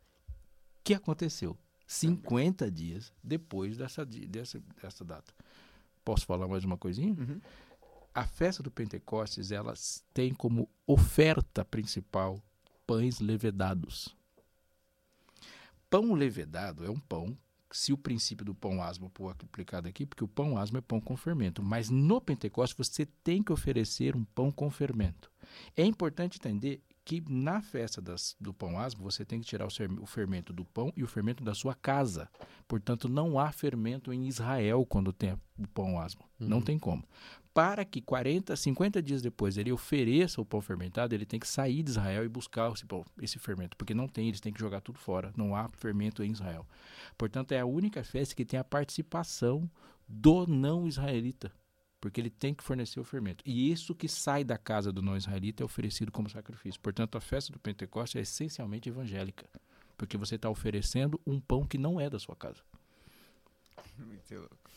que 0.83 0.95
aconteceu 0.95 1.57
50 1.87 2.71
dias 2.71 3.12
depois 3.23 3.77
dessa, 3.77 4.05
dessa, 4.05 4.61
dessa 4.81 5.05
data. 5.05 5.33
Posso 6.05 6.27
falar 6.27 6.47
mais 6.47 6.65
uma 6.65 6.77
coisinha? 6.77 7.15
Uhum. 7.15 7.41
A 8.15 8.25
festa 8.25 8.62
do 8.62 8.71
Pentecostes, 8.71 9.51
ela 9.51 9.75
tem 10.15 10.33
como 10.33 10.69
oferta 10.87 11.65
principal 11.65 12.41
pães 12.87 13.21
levedados. 13.21 14.17
Pão 15.91 16.15
levedado 16.15 16.85
é 16.85 16.91
um 16.91 16.99
pão, 16.99 17.37
se 17.71 17.93
o 17.93 17.99
princípio 17.99 18.45
do 18.45 18.55
pão 18.55 18.83
asmo 18.83 19.11
for 19.15 19.31
aplicado 19.31 19.89
aqui, 19.89 20.07
porque 20.07 20.25
o 20.25 20.29
pão 20.29 20.57
asmo 20.57 20.79
é 20.79 20.81
pão 20.81 21.01
com 21.01 21.17
fermento, 21.17 21.62
mas 21.62 21.91
no 21.91 22.21
Pentecostes 22.21 22.77
você 22.77 23.07
tem 23.23 23.43
que 23.43 23.53
oferecer 23.53 24.17
um 24.17 24.25
pão 24.25 24.51
com 24.51 24.71
fermento. 24.71 25.31
É 25.77 25.85
importante 25.85 26.39
entender 26.39 26.83
que 27.07 27.23
na 27.29 27.62
festa 27.62 28.03
das, 28.03 28.35
do 28.40 28.53
pão 28.53 28.79
asmo 28.81 29.05
você 29.05 29.25
tem 29.25 29.40
que 29.40 29.47
tirar 29.47 29.64
o, 29.66 30.07
fermento 30.07 30.53
do 30.53 30.64
pão 30.64 30.92
e 30.97 31.05
o 31.05 31.07
fermento 31.07 31.45
da 31.45 31.55
sua 31.55 31.73
casa. 31.73 32.29
Portanto, 32.66 33.09
não 33.09 33.38
há 33.38 33.53
fermento 33.53 34.12
em 34.12 34.27
Israel 34.27 34.85
quando 34.85 35.12
tem 35.12 35.38
o 35.57 35.69
pão 35.69 36.01
asmo. 36.01 36.23
Não 36.37 36.57
Uhum. 36.59 36.62
tem 36.64 36.79
como. 36.79 37.05
Para 37.55 37.85
que 37.85 38.03
40, 38.03 38.57
50 38.57 39.01
dias 39.01 39.23
depois 39.23 39.57
ele 39.57 39.71
ofereça 39.71 40.40
o 40.40 40.45
pão 40.45 40.61
fermentado, 40.61 41.14
ele 41.14 41.25
tem 41.25 41.38
que 41.38 41.47
sair 41.47 41.85
de 41.85 41.90
Israel 41.90 42.25
e 42.25 42.29
buscar 42.29 42.73
esse, 42.73 42.85
pão- 42.85 43.07
esse 43.23 43.38
fermento. 43.38 43.77
Porque 43.77 43.95
não 43.95 44.09
tem, 44.09 44.27
eles 44.27 44.40
têm 44.40 44.53
que 44.53 44.59
jogar 44.61 44.81
tudo 44.81 44.99
fora. 44.99 45.33
Não 45.37 45.55
há 45.55 45.69
fermento 45.69 46.25
em 46.25 46.33
Israel. 46.33 46.66
Portanto, 47.16 47.53
é 47.53 47.61
a 47.61 47.66
única 47.66 48.03
festa 48.03 48.35
que 48.35 48.45
tem 48.45 48.59
a 48.59 48.64
participação 48.64 49.71
do 50.09 50.45
não 50.47 50.88
israelita. 50.88 51.53
Porque 52.01 52.21
ele 52.21 52.31
tem 52.31 52.55
que 52.55 52.63
fornecer 52.63 53.01
o 53.01 53.05
fermento. 53.05 53.43
E 53.47 53.71
isso 53.71 53.95
que 53.95 54.09
sai 54.09 54.45
da 54.45 54.59
casa 54.59 54.93
do 54.93 55.03
não 55.03 55.17
israelita 55.17 55.63
é 55.63 55.67
oferecido 55.67 56.13
como 56.13 56.29
sacrifício. 56.29 56.81
Portanto, 56.81 57.17
a 57.17 57.21
festa 57.21 57.53
do 57.53 57.59
Pentecostes 57.59 58.17
é 58.17 58.23
essencialmente 58.23 58.89
evangélica. 58.89 59.49
Porque 59.97 60.17
você 60.17 60.37
está 60.37 60.51
oferecendo 60.51 61.21
um 61.27 61.41
pão 61.41 61.67
que 61.67 61.79
não 61.79 61.99
é 61.99 62.11
da 62.11 62.19
sua 62.19 62.37
casa. 62.37 62.63
Muito 63.99 64.35
louco. 64.35 64.71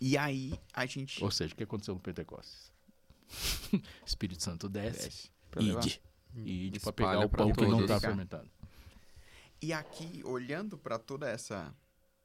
E 0.00 0.16
aí 0.16 0.58
a 0.72 0.86
gente 0.86 1.22
Ou 1.22 1.30
seja, 1.30 1.52
o 1.52 1.56
que 1.56 1.64
aconteceu 1.64 1.94
no 1.94 2.00
Pentecostes? 2.00 2.72
Espírito 4.06 4.42
Santo 4.42 4.68
desce, 4.68 5.04
desce 5.08 5.30
pra 5.50 5.60
levar. 5.60 5.84
ide, 5.84 6.00
ide 6.36 6.80
para 6.80 6.90
Espalha 6.90 7.20
pegar 7.20 7.26
o 7.26 7.28
pão 7.28 7.52
que 7.52 7.66
não 7.66 7.80
está 7.80 7.98
fermentado. 7.98 8.48
E 9.60 9.72
aqui, 9.72 10.22
olhando 10.24 10.78
para 10.78 11.00
toda 11.00 11.28
essa 11.28 11.74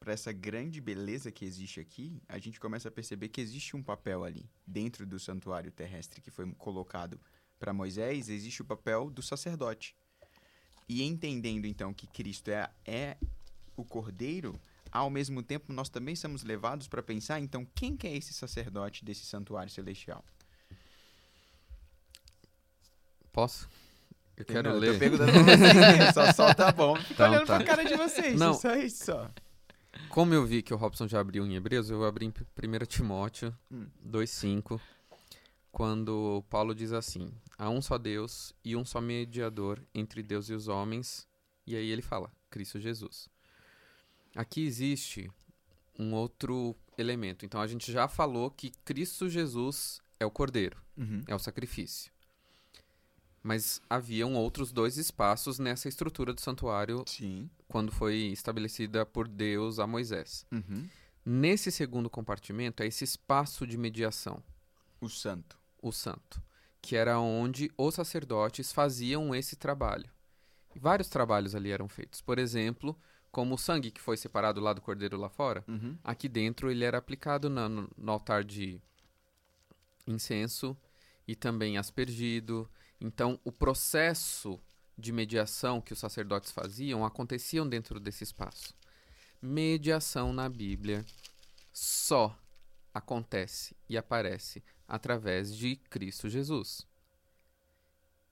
para 0.04 0.12
essa 0.12 0.34
grande 0.34 0.82
beleza 0.82 1.32
que 1.32 1.46
existe 1.46 1.80
aqui, 1.80 2.22
a 2.28 2.38
gente 2.38 2.60
começa 2.60 2.90
a 2.90 2.92
perceber 2.92 3.30
que 3.30 3.40
existe 3.40 3.74
um 3.74 3.82
papel 3.82 4.26
ali 4.26 4.50
dentro 4.68 5.06
do 5.06 5.18
santuário 5.18 5.72
terrestre 5.72 6.20
que 6.20 6.30
foi 6.30 6.52
colocado 6.56 7.18
para 7.58 7.72
Moisés, 7.72 8.28
existe 8.28 8.62
o 8.62 8.66
papel 8.66 9.10
do 9.10 9.22
sacerdote. 9.22 9.96
E 10.90 11.04
entendendo 11.04 11.66
então 11.66 11.94
que 11.94 12.06
Cristo 12.06 12.50
é, 12.52 12.70
é 12.86 13.16
o 13.78 13.86
Cordeiro, 13.86 14.60
ao 14.92 15.10
mesmo 15.10 15.42
tempo 15.42 15.72
nós 15.72 15.88
também 15.88 16.18
somos 16.18 16.44
levados 16.44 16.90
para 16.90 17.02
pensar 17.02 17.40
então 17.40 17.66
quem 17.74 17.96
que 17.96 18.06
é 18.06 18.14
esse 18.14 18.34
sacerdote 18.34 19.06
desse 19.06 19.26
santuário 19.26 19.72
celestial? 19.72 20.22
Posso? 23.32 23.70
Eu 24.36 24.44
quero 24.44 24.70
Não, 24.70 24.78
ler. 24.80 25.02
Eu 25.02 25.18
pra 25.18 25.26
vocês, 25.28 25.98
mesmo, 25.98 26.12
só 26.14 26.34
solta 26.34 26.68
a 26.68 26.72
bomba. 26.74 27.00
Fica 27.00 27.14
Então, 27.14 27.32
olhando 27.32 27.48
tá. 27.48 27.56
pra 27.56 27.66
cara 27.66 27.86
de 27.86 27.96
vocês, 27.96 28.38
Não. 28.38 28.48
não. 28.48 28.54
só 28.60 28.76
isso 28.76 29.06
só. 29.06 29.32
Como 30.14 30.32
eu 30.32 30.46
vi 30.46 30.62
que 30.62 30.72
o 30.72 30.78
Robson 30.78 31.08
já 31.08 31.20
abriu 31.20 31.44
em 31.44 31.56
Hebreus, 31.56 31.90
eu 31.90 31.98
vou 31.98 32.06
abrir 32.06 32.28
em 32.28 32.30
1 32.30 32.86
Timóteo 32.86 33.52
Hum. 33.72 33.88
2,5, 34.08 34.80
quando 35.72 36.44
Paulo 36.52 36.76
diz 36.76 36.92
assim: 36.94 37.34
Há 37.58 37.68
um 37.72 37.82
só 37.82 37.98
Deus 37.98 38.54
e 38.64 38.76
um 38.76 38.86
só 38.86 39.02
mediador 39.02 39.82
entre 39.92 40.22
Deus 40.22 40.50
e 40.50 40.54
os 40.54 40.68
homens. 40.68 41.28
E 41.66 41.76
aí 41.76 41.90
ele 41.90 42.04
fala: 42.04 42.32
Cristo 42.52 42.80
Jesus. 42.80 43.28
Aqui 44.36 44.64
existe 44.64 45.32
um 45.98 46.14
outro 46.14 46.76
elemento. 46.96 47.44
Então 47.44 47.60
a 47.60 47.66
gente 47.66 47.92
já 47.92 48.08
falou 48.08 48.52
que 48.52 48.70
Cristo 48.86 49.28
Jesus 49.28 50.00
é 50.20 50.26
o 50.28 50.30
Cordeiro, 50.32 50.78
Uhum. 50.96 51.24
é 51.28 51.34
o 51.34 51.40
sacrifício. 51.40 52.13
Mas 53.44 53.82
haviam 53.90 54.36
outros 54.36 54.72
dois 54.72 54.98
espaços 54.98 55.60
nessa 55.60 55.90
estrutura 55.90 56.34
do 56.34 56.40
santuário 56.40 57.04
Sim. 57.06 57.50
quando 57.68 57.92
foi 57.92 58.16
estabelecida 58.32 59.06
por 59.06 59.28
Deus 59.28 59.80
a 59.80 59.86
Moisés. 59.86 60.46
Uhum. 60.50 60.88
Nesse 61.26 61.70
segundo 61.72 62.10
compartimento 62.10 62.82
é 62.82 62.88
esse 62.88 63.04
espaço 63.04 63.68
de 63.68 63.78
mediação, 63.78 64.42
O 65.02 65.10
santo. 65.10 65.58
o 65.82 65.92
santo, 65.92 66.42
que 66.82 66.96
era 66.96 67.20
onde 67.20 67.70
os 67.78 67.96
sacerdotes 67.96 68.72
faziam 68.72 69.36
esse 69.36 69.58
trabalho. 69.58 70.10
Vários 70.76 71.10
trabalhos 71.10 71.54
ali 71.54 71.70
eram 71.70 71.88
feitos. 71.90 72.22
Por 72.22 72.40
exemplo, 72.40 72.98
como 73.32 73.56
o 73.56 73.58
sangue 73.58 73.92
que 73.92 74.00
foi 74.02 74.16
separado 74.16 74.62
lá 74.62 74.72
do 74.74 74.82
cordeiro 74.82 75.18
lá 75.18 75.30
fora, 75.30 75.64
Uhum. 75.68 75.98
aqui 76.04 76.30
dentro 76.30 76.72
ele 76.72 76.84
era 76.86 76.98
aplicado 76.98 77.50
na- 77.50 77.68
no, 77.68 77.90
no 77.98 78.12
altar 78.12 78.44
de 78.44 78.80
incenso 80.08 80.76
e 81.28 81.36
também 81.36 81.78
aspergido. 81.78 82.70
Então, 83.04 83.38
o 83.44 83.52
processo 83.52 84.58
de 84.98 85.12
mediação 85.12 85.82
que 85.82 85.92
os 85.92 86.00
sacerdotes 86.00 86.52
faziam 86.52 87.04
aconteciam 87.04 87.68
dentro 87.68 88.00
desse 88.00 88.24
espaço. 88.24 88.74
Mediação 89.42 90.32
na 90.32 90.48
Bíblia 90.48 91.06
só 91.74 92.34
acontece 92.94 93.76
e 93.90 93.98
aparece 93.98 94.64
através 94.88 95.54
de 95.54 95.76
Cristo 95.76 96.30
Jesus. 96.30 96.88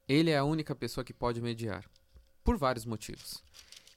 Ele 0.08 0.30
é 0.30 0.38
a 0.38 0.46
única 0.46 0.74
pessoa 0.74 1.04
que 1.04 1.14
pode 1.14 1.42
mediar, 1.42 1.86
por 2.42 2.58
vários 2.58 2.86
motivos. 2.86 3.44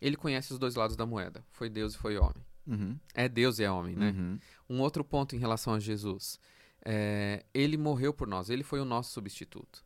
Ele 0.00 0.16
conhece 0.16 0.52
os 0.52 0.58
dois 0.58 0.74
lados 0.74 0.96
da 0.96 1.06
moeda, 1.06 1.44
foi 1.52 1.68
Deus 1.68 1.94
e 1.94 1.98
foi 1.98 2.16
homem. 2.16 2.44
Uhum. 2.66 2.98
É 3.14 3.28
Deus 3.28 3.58
e 3.58 3.64
é 3.64 3.70
homem, 3.70 3.94
né? 3.94 4.10
Uhum. 4.10 4.40
Um 4.68 4.80
outro 4.80 5.04
ponto 5.04 5.36
em 5.36 5.38
relação 5.38 5.74
a 5.74 5.78
Jesus. 5.78 6.40
é, 6.84 7.44
ele 7.54 7.76
morreu 7.76 8.12
por 8.12 8.28
nós, 8.28 8.50
ele 8.50 8.62
foi 8.62 8.80
o 8.80 8.84
nosso 8.84 9.12
substituto. 9.12 9.83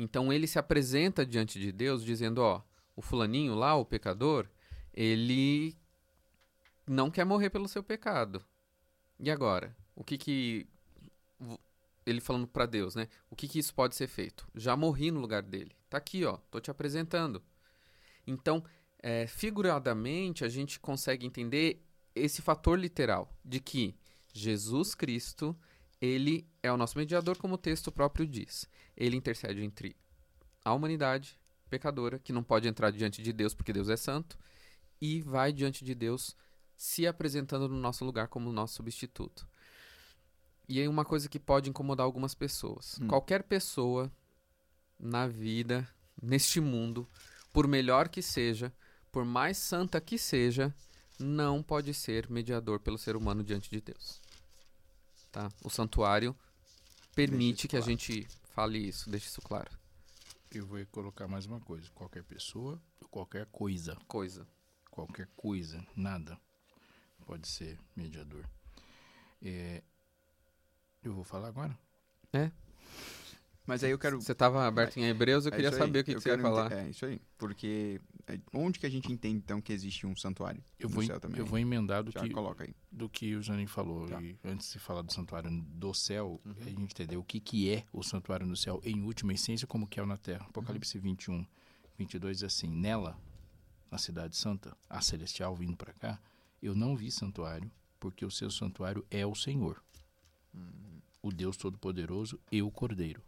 Então 0.00 0.32
ele 0.32 0.46
se 0.46 0.60
apresenta 0.60 1.26
diante 1.26 1.58
de 1.58 1.72
Deus 1.72 2.04
dizendo: 2.04 2.38
Ó, 2.38 2.62
o 2.94 3.02
fulaninho 3.02 3.56
lá, 3.56 3.74
o 3.74 3.84
pecador, 3.84 4.48
ele 4.94 5.76
não 6.86 7.10
quer 7.10 7.24
morrer 7.24 7.50
pelo 7.50 7.66
seu 7.66 7.82
pecado. 7.82 8.40
E 9.18 9.28
agora? 9.28 9.76
O 9.96 10.04
que 10.04 10.16
que. 10.16 10.68
Ele 12.06 12.20
falando 12.20 12.46
pra 12.46 12.64
Deus, 12.64 12.94
né? 12.94 13.08
O 13.28 13.34
que 13.34 13.48
que 13.48 13.58
isso 13.58 13.74
pode 13.74 13.96
ser 13.96 14.06
feito? 14.06 14.48
Já 14.54 14.76
morri 14.76 15.10
no 15.10 15.20
lugar 15.20 15.42
dele. 15.42 15.72
Tá 15.90 15.98
aqui, 15.98 16.24
ó, 16.24 16.36
tô 16.48 16.60
te 16.60 16.70
apresentando. 16.70 17.42
Então, 18.24 18.64
é, 19.00 19.26
figuradamente, 19.26 20.44
a 20.44 20.48
gente 20.48 20.78
consegue 20.78 21.26
entender 21.26 21.84
esse 22.14 22.40
fator 22.40 22.78
literal 22.78 23.36
de 23.44 23.58
que 23.58 23.96
Jesus 24.32 24.94
Cristo, 24.94 25.58
ele 26.00 26.46
é 26.62 26.70
o 26.70 26.76
nosso 26.76 26.96
mediador, 26.96 27.36
como 27.38 27.54
o 27.54 27.58
texto 27.58 27.90
próprio 27.90 28.26
diz. 28.26 28.68
Ele 28.96 29.16
intercede 29.16 29.62
entre 29.62 29.96
a 30.64 30.72
humanidade 30.72 31.38
pecadora, 31.68 32.18
que 32.18 32.32
não 32.32 32.42
pode 32.42 32.68
entrar 32.68 32.90
diante 32.90 33.22
de 33.22 33.32
Deus 33.32 33.54
porque 33.54 33.72
Deus 33.72 33.88
é 33.88 33.96
santo, 33.96 34.38
e 35.00 35.20
vai 35.20 35.52
diante 35.52 35.84
de 35.84 35.94
Deus 35.94 36.36
se 36.76 37.06
apresentando 37.06 37.68
no 37.68 37.76
nosso 37.76 38.04
lugar 38.04 38.28
como 38.28 38.52
nosso 38.52 38.74
substituto. 38.74 39.48
E 40.68 40.80
aí 40.80 40.86
uma 40.86 41.04
coisa 41.04 41.28
que 41.28 41.38
pode 41.38 41.70
incomodar 41.70 42.04
algumas 42.04 42.34
pessoas. 42.34 42.98
Hum. 43.00 43.08
Qualquer 43.08 43.42
pessoa 43.42 44.12
na 44.98 45.26
vida, 45.26 45.88
neste 46.20 46.60
mundo, 46.60 47.08
por 47.52 47.66
melhor 47.66 48.08
que 48.08 48.22
seja, 48.22 48.72
por 49.10 49.24
mais 49.24 49.56
santa 49.56 50.00
que 50.00 50.18
seja, 50.18 50.74
não 51.18 51.62
pode 51.62 51.92
ser 51.94 52.30
mediador 52.30 52.80
pelo 52.80 52.98
ser 52.98 53.16
humano 53.16 53.42
diante 53.42 53.70
de 53.70 53.80
Deus. 53.80 54.20
Tá? 55.30 55.48
O 55.62 55.68
santuário 55.70 56.34
permite 57.14 57.68
que 57.68 57.76
a 57.76 57.80
claro. 57.80 57.90
gente 57.92 58.26
fale 58.54 58.78
isso, 58.78 59.10
deixe 59.10 59.26
isso 59.28 59.42
claro. 59.42 59.70
Eu 60.50 60.66
vou 60.66 60.84
colocar 60.86 61.28
mais 61.28 61.44
uma 61.46 61.60
coisa. 61.60 61.90
Qualquer 61.94 62.24
pessoa, 62.24 62.80
qualquer 63.10 63.46
coisa, 63.46 63.96
Coisa. 64.06 64.46
qualquer 64.90 65.28
coisa, 65.36 65.86
nada 65.94 66.38
pode 67.26 67.46
ser 67.46 67.78
mediador. 67.94 68.48
É, 69.42 69.82
eu 71.02 71.12
vou 71.12 71.22
falar 71.24 71.48
agora? 71.48 71.78
Mas 73.68 73.84
aí 73.84 73.90
eu 73.90 73.98
quero. 73.98 74.18
Você 74.18 74.32
estava 74.32 74.66
aberto 74.66 74.96
em 74.96 75.04
Hebreus, 75.04 75.44
eu 75.44 75.52
é 75.52 75.56
queria 75.56 75.70
saber 75.70 76.00
o 76.00 76.04
que, 76.04 76.14
que 76.14 76.20
você 76.22 76.30
ia 76.30 76.38
falar. 76.38 76.72
É 76.72 76.88
isso 76.88 77.04
aí. 77.04 77.20
Porque 77.36 78.00
é, 78.26 78.40
onde 78.54 78.78
que 78.78 78.86
a 78.86 78.88
gente 78.90 79.12
entende 79.12 79.36
então 79.36 79.60
que 79.60 79.74
existe 79.74 80.06
um 80.06 80.16
santuário? 80.16 80.64
Eu 80.78 80.88
no 80.88 80.94
vou, 80.94 81.04
céu 81.04 81.20
também. 81.20 81.38
eu 81.38 81.44
vou 81.44 81.58
emendar 81.58 82.02
do 82.02 82.10
Já 82.10 82.20
que, 82.20 82.30
coloca 82.30 82.64
aí. 82.64 82.74
do 82.90 83.10
que 83.10 83.36
o 83.36 83.42
Janin 83.42 83.66
falou. 83.66 84.08
Tá. 84.08 84.22
E 84.22 84.34
antes 84.42 84.72
de 84.72 84.78
falar 84.78 85.02
do 85.02 85.12
santuário 85.12 85.50
do 85.50 85.92
céu, 85.92 86.40
Uhum. 86.46 86.54
a 86.62 86.64
gente 86.64 86.80
entender 86.80 87.18
o 87.18 87.22
que, 87.22 87.38
que 87.40 87.70
é 87.70 87.84
o 87.92 88.02
santuário 88.02 88.46
no 88.46 88.56
céu 88.56 88.80
em 88.82 89.02
última 89.02 89.34
essência, 89.34 89.66
como 89.66 89.86
que 89.86 90.00
é 90.00 90.02
o 90.02 90.06
na 90.06 90.16
terra. 90.16 90.46
Apocalipse 90.48 90.96
Uhum. 90.96 91.02
21, 91.04 91.46
22 91.98 92.38
diz 92.38 92.44
assim: 92.44 92.68
Nela, 92.70 93.18
na 93.90 93.98
cidade 93.98 94.34
santa, 94.34 94.74
a 94.88 95.02
celestial 95.02 95.54
vindo 95.54 95.76
para 95.76 95.92
cá, 95.92 96.18
eu 96.62 96.74
não 96.74 96.96
vi 96.96 97.10
santuário, 97.10 97.70
porque 98.00 98.24
o 98.24 98.30
seu 98.30 98.50
santuário 98.50 99.04
é 99.10 99.26
o 99.26 99.34
Senhor, 99.34 99.82
Uhum. 100.54 101.00
o 101.22 101.30
Deus 101.30 101.58
Todo-Poderoso 101.58 102.40
e 102.50 102.62
o 102.62 102.70
Cordeiro. 102.70 103.22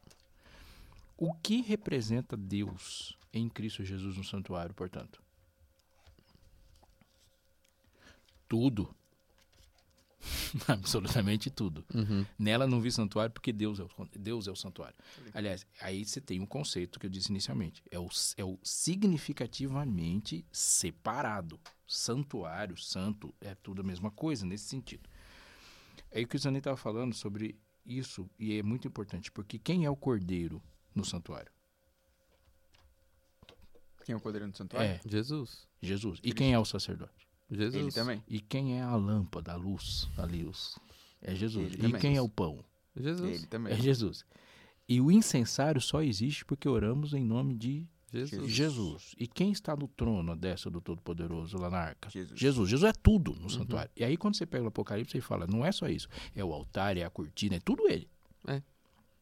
O 1.20 1.34
que 1.34 1.60
representa 1.60 2.34
Deus 2.34 3.14
em 3.30 3.46
Cristo 3.46 3.84
Jesus 3.84 4.16
no 4.16 4.24
santuário, 4.24 4.74
portanto? 4.74 5.22
Tudo. 8.48 8.94
Absolutamente 10.66 11.50
tudo. 11.50 11.84
Uhum. 11.94 12.24
Nela 12.38 12.66
não 12.66 12.80
vi 12.80 12.90
santuário 12.90 13.34
porque 13.34 13.52
Deus 13.52 13.78
é 13.78 13.82
o, 13.82 13.88
Deus 14.18 14.48
é 14.48 14.50
o 14.50 14.56
santuário. 14.56 14.96
Aliás, 15.34 15.66
aí 15.82 16.06
você 16.06 16.22
tem 16.22 16.40
um 16.40 16.46
conceito 16.46 16.98
que 16.98 17.04
eu 17.04 17.10
disse 17.10 17.28
inicialmente. 17.28 17.82
É 17.90 17.98
o, 17.98 18.08
é 18.38 18.44
o 18.44 18.58
significativamente 18.62 20.42
separado. 20.50 21.60
Santuário, 21.86 22.78
santo, 22.78 23.34
é 23.42 23.54
tudo 23.56 23.82
a 23.82 23.84
mesma 23.84 24.10
coisa 24.10 24.46
nesse 24.46 24.64
sentido. 24.64 25.06
Aí 26.14 26.24
o 26.24 26.26
que 26.26 26.36
o 26.36 26.38
Zanin 26.38 26.58
estava 26.58 26.78
falando 26.78 27.14
sobre 27.14 27.58
isso, 27.84 28.26
e 28.38 28.56
é 28.56 28.62
muito 28.62 28.88
importante, 28.88 29.30
porque 29.30 29.58
quem 29.58 29.84
é 29.84 29.90
o 29.90 29.96
cordeiro 29.96 30.62
no 30.94 31.04
santuário? 31.04 31.50
quem 34.10 34.14
é 34.14 34.16
o 34.16 34.20
cordeiro 34.20 34.46
no 34.46 34.54
santuário? 34.54 34.90
É, 34.90 35.00
Jesus. 35.08 35.68
Jesus. 35.80 36.18
E 36.18 36.22
Cristo. 36.22 36.36
quem 36.36 36.52
é 36.52 36.58
o 36.58 36.64
sacerdote? 36.64 37.28
Jesus. 37.48 37.74
Ele 37.74 37.92
também. 37.92 38.22
E 38.28 38.40
quem 38.40 38.78
é 38.78 38.82
a 38.82 38.96
lâmpada, 38.96 39.52
a 39.52 39.56
luz, 39.56 40.08
a 40.16 40.24
luz? 40.24 40.76
É 41.22 41.34
Jesus. 41.34 41.66
Ele 41.66 41.74
e 41.74 41.82
também. 41.82 42.00
quem 42.00 42.16
é 42.16 42.22
o 42.22 42.28
pão? 42.28 42.64
Jesus. 42.96 43.36
Ele 43.38 43.46
também. 43.46 43.72
É 43.72 43.76
Jesus. 43.76 44.24
E 44.88 45.00
o 45.00 45.10
incensário 45.12 45.80
só 45.80 46.02
existe 46.02 46.44
porque 46.44 46.68
oramos 46.68 47.14
em 47.14 47.24
nome 47.24 47.54
de 47.54 47.86
Jesus. 48.12 48.50
Jesus. 48.50 49.14
E 49.16 49.28
quem 49.28 49.52
está 49.52 49.76
no 49.76 49.86
trono, 49.86 50.32
a 50.32 50.34
destra 50.34 50.68
do 50.68 50.80
Todo-Poderoso, 50.80 51.56
lá 51.58 51.70
na 51.70 51.78
arca? 51.78 52.10
Jesus. 52.10 52.38
Jesus. 52.38 52.68
Jesus 52.68 52.92
é 52.92 52.98
tudo 53.00 53.36
no 53.36 53.48
santuário. 53.48 53.90
E 53.94 54.02
aí, 54.02 54.16
quando 54.16 54.34
você 54.34 54.44
pega 54.44 54.64
o 54.64 54.68
Apocalipse, 54.68 55.12
você 55.12 55.20
fala, 55.20 55.46
não 55.46 55.64
é 55.64 55.70
só 55.70 55.88
isso. 55.88 56.08
É 56.34 56.44
o 56.44 56.52
altar, 56.52 56.96
é 56.96 57.04
a 57.04 57.10
cortina, 57.10 57.56
é 57.56 57.60
tudo 57.60 57.88
ele. 57.88 58.10
É. 58.48 58.60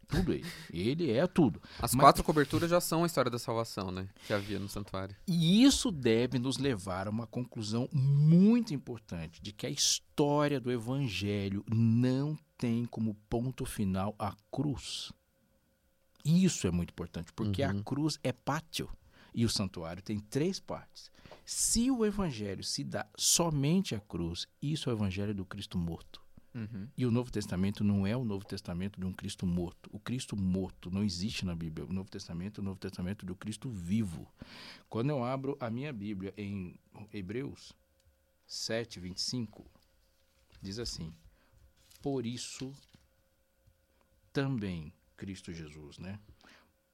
Tudo 0.09 0.33
ele. 0.33 0.47
Ele 0.73 1.11
é 1.13 1.27
tudo. 1.27 1.61
As 1.79 1.93
Mas- 1.95 2.01
quatro 2.03 2.25
coberturas 2.25 2.71
já 2.71 2.81
são 2.81 3.05
a 3.05 3.07
história 3.07 3.31
da 3.31 3.39
salvação, 3.39 3.91
né? 3.91 4.09
Que 4.27 4.33
havia 4.33 4.59
no 4.59 4.69
santuário. 4.69 5.15
E 5.27 5.63
isso 5.63 5.91
deve 5.93 6.39
nos 6.39 6.57
levar 6.57 7.07
a 7.07 7.11
uma 7.11 7.27
conclusão 7.27 7.89
muito 7.93 8.73
importante 8.73 9.41
de 9.43 9.53
que 9.53 9.67
a 9.67 9.71
história 9.71 10.59
do 10.59 10.73
evangelho 10.73 11.63
não 11.71 12.39
tem 12.57 12.87
como 12.87 13.15
ponto 13.29 13.67
final 13.67 14.15
a 14.19 14.35
cruz. 14.51 15.13
Isso 16.25 16.67
é 16.67 16.71
muito 16.71 16.91
importante, 16.91 17.33
porque 17.33 17.63
a 17.63 17.71
Uhum. 17.73 17.83
cruz 17.83 18.19
é 18.23 18.33
pátio 18.33 18.89
e 19.35 19.45
o 19.45 19.49
santuário 19.49 20.03
tem 20.03 20.19
três 20.19 20.59
partes. 20.59 21.11
Se 21.45 21.91
o 21.91 22.05
evangelho 22.05 22.63
se 22.65 22.83
dá 22.85 23.07
somente 23.17 23.95
à 23.95 24.01
cruz, 24.01 24.47
isso 24.61 24.91
é 24.91 24.93
o 24.93 24.97
evangelho 24.97 25.35
do 25.35 25.45
Cristo 25.47 25.79
morto. 25.79 26.21
Uhum. 26.55 26.89
E 26.97 27.05
o 27.05 27.11
Novo 27.11 27.31
Testamento 27.31 27.85
não 27.85 28.07
é 28.07 28.17
o 28.17 28.25
Novo 28.25 28.45
Testamento 28.45 28.99
de 28.99 29.07
um 29.07 29.13
Cristo 29.13 29.47
morto. 29.47 29.91
O 29.93 30.01
Cristo 30.01 30.37
morto 30.37 30.91
não 30.91 31.05
existe 31.05 31.45
na 31.45 31.55
Bíblia. 31.55 31.87
O 31.87 31.93
Novo 31.93 32.11
Testamento 32.11 32.61
é 32.61 32.63
o 32.63 32.65
Novo 32.65 32.81
Testamento 32.81 33.27
do 33.27 33.37
Cristo 33.37 33.69
vivo. 33.69 34.27
Quando 34.89 35.11
eu 35.11 35.23
abro 35.23 35.57
a 35.61 35.71
minha 35.71 35.93
Bíblia 35.93 36.33
em 36.37 36.79
Hebreus 37.13 37.73
7, 38.47 38.99
25, 38.99 39.65
diz 40.61 40.79
assim: 40.79 41.13
Por 42.01 42.25
isso 42.25 42.73
também 44.33 44.93
Cristo 45.17 45.53
Jesus, 45.53 45.99
né? 45.99 46.19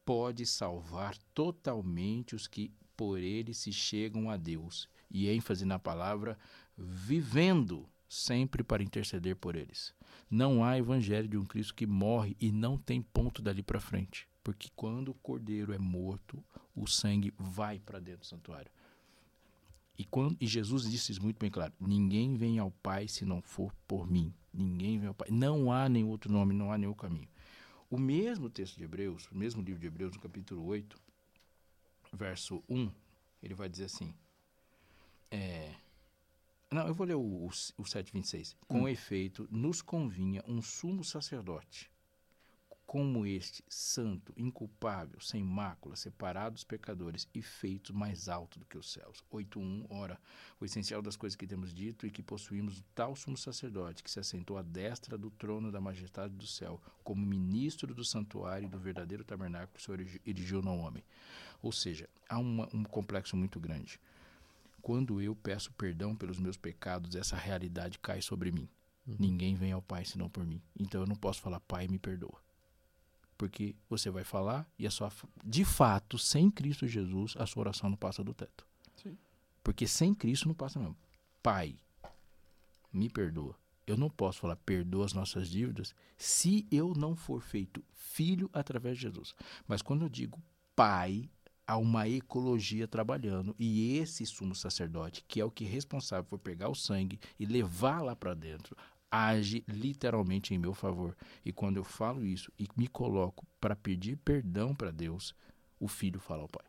Pode 0.05 0.45
salvar 0.45 1.17
totalmente 1.33 2.35
os 2.35 2.47
que 2.47 2.73
por 2.97 3.19
ele 3.19 3.55
se 3.55 3.73
chegam 3.73 4.29
a 4.29 4.37
Deus. 4.37 4.89
E 5.11 5.29
ênfase 5.29 5.65
na 5.65 5.79
palavra 5.79 6.39
vivendo 6.77 7.89
sempre 8.15 8.63
para 8.63 8.83
interceder 8.83 9.37
por 9.37 9.57
eles. 9.57 9.93
Não 10.31 10.65
há 10.65 10.79
evangelho 10.79 11.29
de 11.29 11.37
um 11.37 11.45
Cristo 11.45 11.75
que 11.75 11.87
morre 11.87 12.37
e 12.41 12.53
não 12.53 12.79
tem 12.79 13.03
ponto 13.03 13.43
dali 13.43 13.63
para 13.63 13.81
frente, 13.81 14.29
porque 14.43 14.71
quando 14.77 15.11
o 15.11 15.15
cordeiro 15.15 15.73
é 15.73 15.79
morto, 15.79 16.43
o 16.75 16.87
sangue 16.87 17.33
vai 17.37 17.79
para 17.79 17.99
dentro 17.99 18.21
do 18.21 18.27
santuário. 18.27 18.71
E, 19.99 20.05
quando, 20.05 20.37
e 20.41 20.47
Jesus 20.47 20.91
disse 20.91 21.13
isso 21.13 21.23
muito 21.23 21.39
bem 21.39 21.51
claro: 21.51 21.73
ninguém 21.81 22.35
vem 22.35 22.59
ao 22.59 22.71
Pai 22.71 23.07
se 23.07 23.25
não 23.25 23.41
for 23.41 23.73
por 23.87 24.11
mim. 24.11 24.35
Ninguém 24.53 24.99
vem 24.99 25.09
ao 25.09 25.15
Pai. 25.15 25.29
Não 25.31 25.71
há 25.71 25.89
nenhum 25.89 26.09
outro 26.09 26.33
nome, 26.33 26.55
não 26.55 26.73
há 26.73 26.79
nenhum 26.79 26.95
caminho. 26.95 27.29
O 27.91 27.99
mesmo 27.99 28.51
texto 28.51 28.77
de 28.77 28.85
Hebreus, 28.85 29.29
o 29.31 29.37
mesmo 29.37 29.63
livro 29.63 29.81
de 29.81 29.87
Hebreus, 29.87 30.15
no 30.15 30.21
capítulo 30.21 30.65
8, 30.65 31.01
verso 32.13 32.63
1, 32.69 32.91
ele 33.43 33.55
vai 33.55 33.69
dizer 33.69 33.85
assim: 33.85 34.13
é, 35.31 35.75
não, 36.75 36.87
eu 36.87 36.95
vou 36.95 37.07
ler 37.07 37.15
o, 37.15 37.21
o, 37.21 37.47
o 37.47 37.83
7,26. 37.83 38.55
Com 38.69 38.89
efeito, 38.89 39.49
nos 39.51 39.81
convinha 39.81 40.43
um 40.47 40.61
sumo 40.61 41.05
sacerdote, 41.05 41.91
como 42.87 43.27
este, 43.27 43.65
santo, 43.69 44.33
inculpável, 44.37 45.19
sem 45.19 45.43
mácula, 45.43 45.97
separado 45.97 46.55
dos 46.55 46.65
pecadores 46.65 47.27
e 47.35 47.41
feito 47.43 47.95
mais 47.95 48.29
alto 48.29 48.59
do 48.59 48.67
que 48.67 48.77
os 48.79 48.93
céus. 48.93 49.25
8.1, 49.33 49.87
ora, 49.91 50.21
o 50.61 50.65
essencial 50.65 51.01
das 51.03 51.17
coisas 51.17 51.35
que 51.35 51.47
temos 51.47 51.73
dito 51.75 52.07
e 52.07 52.11
que 52.11 52.23
possuímos 52.23 52.79
o 52.79 52.85
tal 52.95 53.17
sumo 53.17 53.37
sacerdote 53.37 54.03
que 54.03 54.11
se 54.11 54.21
assentou 54.21 54.59
à 54.59 54.63
destra 54.63 55.17
do 55.19 55.31
trono 55.31 55.73
da 55.73 55.81
majestade 55.81 56.35
do 56.35 56.47
céu, 56.47 56.81
como 57.03 57.25
ministro 57.27 57.95
do 57.95 58.05
santuário 58.05 58.67
e 58.67 58.71
do 58.71 58.79
verdadeiro 58.79 59.25
tabernáculo 59.25 59.73
que 59.75 59.81
o 59.81 59.83
Senhor 59.83 60.01
erigi- 60.01 60.21
erigiu 60.25 60.63
no 60.63 60.77
homem. 60.77 61.03
Ou 61.63 61.73
seja, 61.73 62.09
há 62.29 62.39
uma- 62.39 62.69
um 62.73 62.85
complexo 62.85 63.37
muito 63.37 63.59
grande. 63.59 63.99
Quando 64.85 65.19
eu 65.19 65.35
peço 65.35 65.73
perdão 65.73 66.15
pelos 66.15 66.39
meus 66.39 66.59
pecados, 66.59 67.17
essa 67.17 67.35
realidade 67.37 67.99
cai 67.99 68.21
sobre 68.21 68.53
mim. 68.53 68.69
Ninguém 69.07 69.55
vem 69.55 69.73
ao 69.73 69.81
Pai 69.81 70.05
senão 70.05 70.29
por 70.29 70.45
mim. 70.45 70.61
Então 70.79 71.01
eu 71.01 71.07
não 71.07 71.17
posso 71.17 71.41
falar, 71.41 71.59
Pai, 71.61 71.89
me 71.89 71.99
perdoa. 71.99 72.39
Porque 73.39 73.75
você 73.89 74.11
vai 74.11 74.25
falar 74.25 74.71
e 74.79 74.87
a 74.87 74.91
sua, 74.91 75.11
de 75.43 75.65
fato, 75.65 76.19
sem 76.19 76.51
Cristo 76.51 76.87
Jesus, 76.87 77.35
a 77.39 77.47
sua 77.47 77.63
oração 77.63 77.89
não 77.89 77.97
passa 77.97 78.23
do 78.23 78.35
teto. 78.35 78.67
Sim. 78.95 79.17
Porque 79.63 79.87
sem 79.87 80.15
Cristo 80.15 80.49
não 80.49 80.55
passa 80.55 80.79
mesmo. 80.79 80.99
Pai, 81.43 81.79
me 82.93 83.09
perdoa. 83.09 83.57
Eu 83.87 83.97
não 83.97 84.11
posso 84.11 84.41
falar 84.41 84.57
perdoa 84.57 85.07
as 85.07 85.15
nossas 85.15 85.49
dívidas 85.49 85.95
se 86.19 86.67
eu 86.71 86.93
não 86.95 87.17
for 87.17 87.41
feito 87.41 87.83
filho 87.95 88.51
através 88.53 88.99
de 88.99 89.05
Jesus. 89.05 89.35
Mas 89.67 89.81
quando 89.81 90.05
eu 90.05 90.11
digo 90.11 90.43
pai, 90.77 91.31
há 91.67 91.77
uma 91.77 92.09
ecologia 92.09 92.87
trabalhando 92.87 93.55
e 93.59 93.97
esse 93.99 94.25
sumo 94.27 94.55
sacerdote, 94.55 95.25
que 95.27 95.41
é 95.41 95.45
o 95.45 95.51
que 95.51 95.65
é 95.65 95.69
responsável 95.69 96.25
por 96.25 96.39
pegar 96.39 96.69
o 96.69 96.75
sangue 96.75 97.19
e 97.39 97.47
levar 97.47 98.03
lá 98.03 98.15
para 98.15 98.35
dentro, 98.35 98.77
age 99.11 99.65
literalmente 99.69 100.55
em 100.55 100.59
meu 100.59 100.75
favor. 100.75 101.17
E 101.45 101.53
quando 101.53 101.77
eu 101.77 101.85
falo 101.85 102.25
isso 102.25 102.53
e 102.59 102.69
me 102.77 102.89
coloco 102.89 103.47
para 103.61 103.77
pedir 103.77 104.17
perdão 104.17 104.75
para 104.75 104.91
Deus, 104.91 105.35
o 105.79 105.89
filho 105.89 106.21
fala 106.21 106.43
ao 106.43 106.49
pai, 106.49 106.67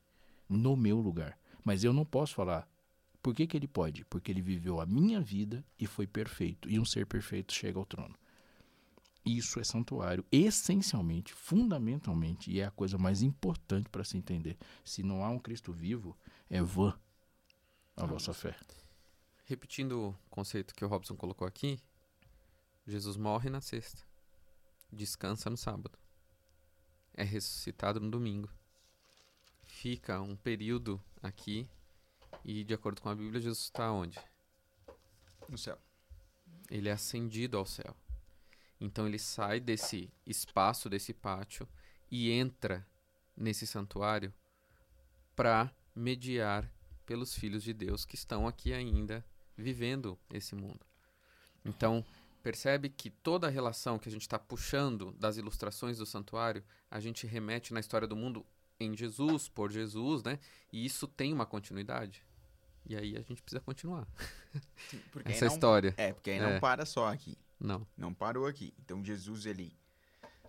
no 0.48 0.76
meu 0.76 1.00
lugar. 1.00 1.38
Mas 1.64 1.84
eu 1.84 1.92
não 1.92 2.06
posso 2.06 2.36
falar. 2.36 2.68
Por 3.22 3.34
que, 3.34 3.48
que 3.48 3.58
ele 3.58 3.68
pode? 3.68 4.06
Porque 4.06 4.32
ele 4.32 4.42
viveu 4.42 4.80
a 4.80 4.86
minha 4.86 5.20
vida 5.20 5.66
e 5.80 5.88
foi 5.88 6.06
perfeito. 6.06 6.70
E 6.70 6.80
um 6.80 6.86
ser 6.86 7.08
perfeito 7.08 7.52
chega 7.52 7.80
ao 7.80 7.86
trono. 7.86 8.14
Isso 9.26 9.60
é 9.60 9.64
santuário, 9.64 10.24
essencialmente, 10.32 11.34
fundamentalmente, 11.34 12.52
e 12.52 12.60
é 12.60 12.66
a 12.66 12.72
coisa 12.72 12.96
mais 12.98 13.24
importante 13.24 13.90
para 13.90 14.04
se 14.04 14.18
entender. 14.18 14.56
Se 14.84 15.02
não 15.02 15.26
há 15.26 15.30
um 15.30 15.40
Cristo 15.40 15.74
vivo, 15.74 16.16
é 16.48 16.62
vã 16.62 16.98
a 17.98 18.04
Ah, 18.04 18.06
vossa 18.06 18.34
fé. 18.34 18.56
Repetindo 19.46 20.10
o 20.10 20.16
conceito 20.30 20.76
que 20.76 20.86
o 20.86 20.88
Robson 20.88 21.16
colocou 21.16 21.48
aqui, 21.48 21.80
Jesus 22.86 23.18
morre 23.18 23.50
na 23.50 23.62
sexta, 23.62 24.04
descansa 24.92 25.50
no 25.50 25.58
sábado, 25.58 25.98
é 27.14 27.24
ressuscitado 27.24 28.00
no 28.00 28.12
domingo, 28.12 28.50
fica 29.64 30.22
um 30.22 30.36
período 30.36 31.02
aqui 31.22 31.68
e, 32.44 32.64
de 32.64 32.74
acordo 32.76 33.02
com 33.02 33.10
a 33.10 33.16
Bíblia, 33.16 33.42
Jesus 33.42 33.64
está 33.64 33.92
onde? 33.92 34.20
No 35.50 35.58
céu. 35.58 35.80
Ele 36.70 36.90
é 36.90 36.92
ascendido 36.92 37.58
ao 37.58 37.66
céu. 37.66 37.96
Então 38.80 39.08
ele 39.08 39.20
sai 39.20 39.60
desse 39.60 40.12
espaço, 40.26 40.90
desse 40.90 41.14
pátio 41.14 41.68
e 42.12 42.32
entra 42.32 42.86
nesse 43.36 43.66
santuário 43.66 44.34
para 45.36 45.72
mediar 45.96 46.70
pelos 47.06 47.34
filhos 47.36 47.64
de 47.64 47.74
Deus 47.74 48.06
que 48.06 48.16
estão 48.16 48.48
aqui 48.48 48.74
ainda 48.74 49.24
vivendo 49.58 50.18
esse 50.30 50.56
mundo. 50.56 50.86
Então, 51.64 52.04
percebe 52.44 52.90
que 52.90 53.10
toda 53.10 53.48
a 53.48 53.50
relação 53.50 53.98
que 53.98 54.10
a 54.10 54.12
gente 54.12 54.22
está 54.24 54.38
puxando 54.38 55.12
das 55.14 55.38
ilustrações 55.38 55.98
do 55.98 56.06
santuário, 56.06 56.64
a 56.92 57.00
gente 57.00 57.26
remete 57.26 57.74
na 57.74 57.80
história 57.80 58.08
do 58.08 58.16
mundo 58.16 58.46
em 58.80 58.96
Jesus, 58.96 59.48
por 59.48 59.72
Jesus, 59.72 60.22
né? 60.24 60.38
E 60.72 60.86
isso 60.86 61.08
tem 61.08 61.32
uma 61.34 61.46
continuidade. 61.46 62.24
E 62.86 62.96
aí 62.96 63.16
a 63.18 63.22
gente 63.22 63.42
precisa 63.42 63.62
continuar 63.62 64.08
essa 65.26 65.46
não- 65.46 65.54
história. 65.54 65.94
É, 65.98 66.14
porque 66.14 66.30
aí 66.32 66.38
É. 66.38 66.54
não 66.54 66.60
para 66.60 66.86
só 66.86 67.08
aqui. 67.12 67.38
Não. 67.60 67.86
Não 67.98 68.14
parou 68.14 68.46
aqui. 68.46 68.74
Então 68.84 69.04
Jesus, 69.04 69.46
ele 69.46 69.76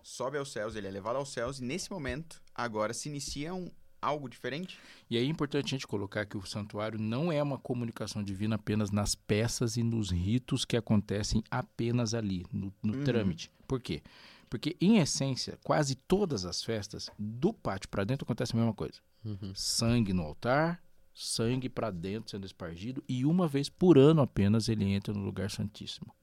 sobe 0.03 0.37
aos 0.37 0.51
céus, 0.51 0.75
ele 0.75 0.87
é 0.87 0.91
levado 0.91 1.15
aos 1.17 1.29
céus, 1.29 1.59
e 1.59 1.63
nesse 1.63 1.91
momento, 1.91 2.41
agora 2.55 2.93
se 2.93 3.09
inicia 3.09 3.53
um, 3.53 3.69
algo 4.01 4.29
diferente. 4.29 4.77
E 5.09 5.17
aí 5.17 5.25
é 5.25 5.27
importante 5.29 5.65
a 5.65 5.69
gente 5.69 5.87
colocar 5.87 6.25
que 6.25 6.37
o 6.37 6.45
santuário 6.45 6.99
não 6.99 7.31
é 7.31 7.41
uma 7.43 7.57
comunicação 7.57 8.23
divina 8.23 8.55
apenas 8.55 8.89
nas 8.91 9.15
peças 9.15 9.75
e 9.75 9.83
nos 9.83 10.11
ritos 10.11 10.63
que 10.65 10.77
acontecem 10.77 11.43
apenas 11.51 12.13
ali, 12.13 12.45
no, 12.51 12.73
no 12.81 12.97
Uhum. 12.97 13.03
trâmite. 13.03 13.51
Por 13.67 13.81
quê? 13.81 14.01
Porque, 14.49 14.77
em 14.79 14.99
essência, 14.99 15.59
quase 15.61 15.93
todas 15.95 16.45
as 16.45 16.63
festas, 16.63 17.09
do 17.19 17.51
pátio 17.51 17.89
para 17.89 18.05
dentro, 18.05 18.23
acontece 18.23 18.53
a 18.53 18.57
mesma 18.57 18.73
coisa. 18.73 19.01
Uhum. 19.25 19.51
Sangue 19.53 20.13
no 20.13 20.21
altar, 20.23 20.81
sangue 21.13 21.67
para 21.67 21.91
dentro 21.91 22.31
sendo 22.31 22.45
espargido, 22.45 23.03
e 23.09 23.25
uma 23.25 23.45
vez 23.45 23.67
por 23.67 23.97
ano 23.97 24.21
apenas 24.21 24.69
ele 24.69 24.85
entra 24.85 25.13
no 25.13 25.19
lugar 25.25 25.51
santíssimo. 25.51 26.15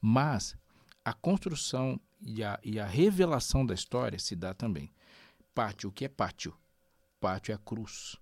Mas 0.00 0.56
a 1.04 1.12
construção 1.12 2.00
e 2.20 2.42
a, 2.42 2.58
e 2.62 2.78
a 2.78 2.86
revelação 2.86 3.64
da 3.66 3.74
história 3.74 4.18
se 4.18 4.36
dá 4.36 4.54
também. 4.54 4.92
Pátio, 5.54 5.90
o 5.90 5.92
que 5.92 6.04
é 6.04 6.08
pátio? 6.08 6.54
Pátio 7.20 7.52
é 7.52 7.54
a 7.54 7.58
cruz. 7.58 8.16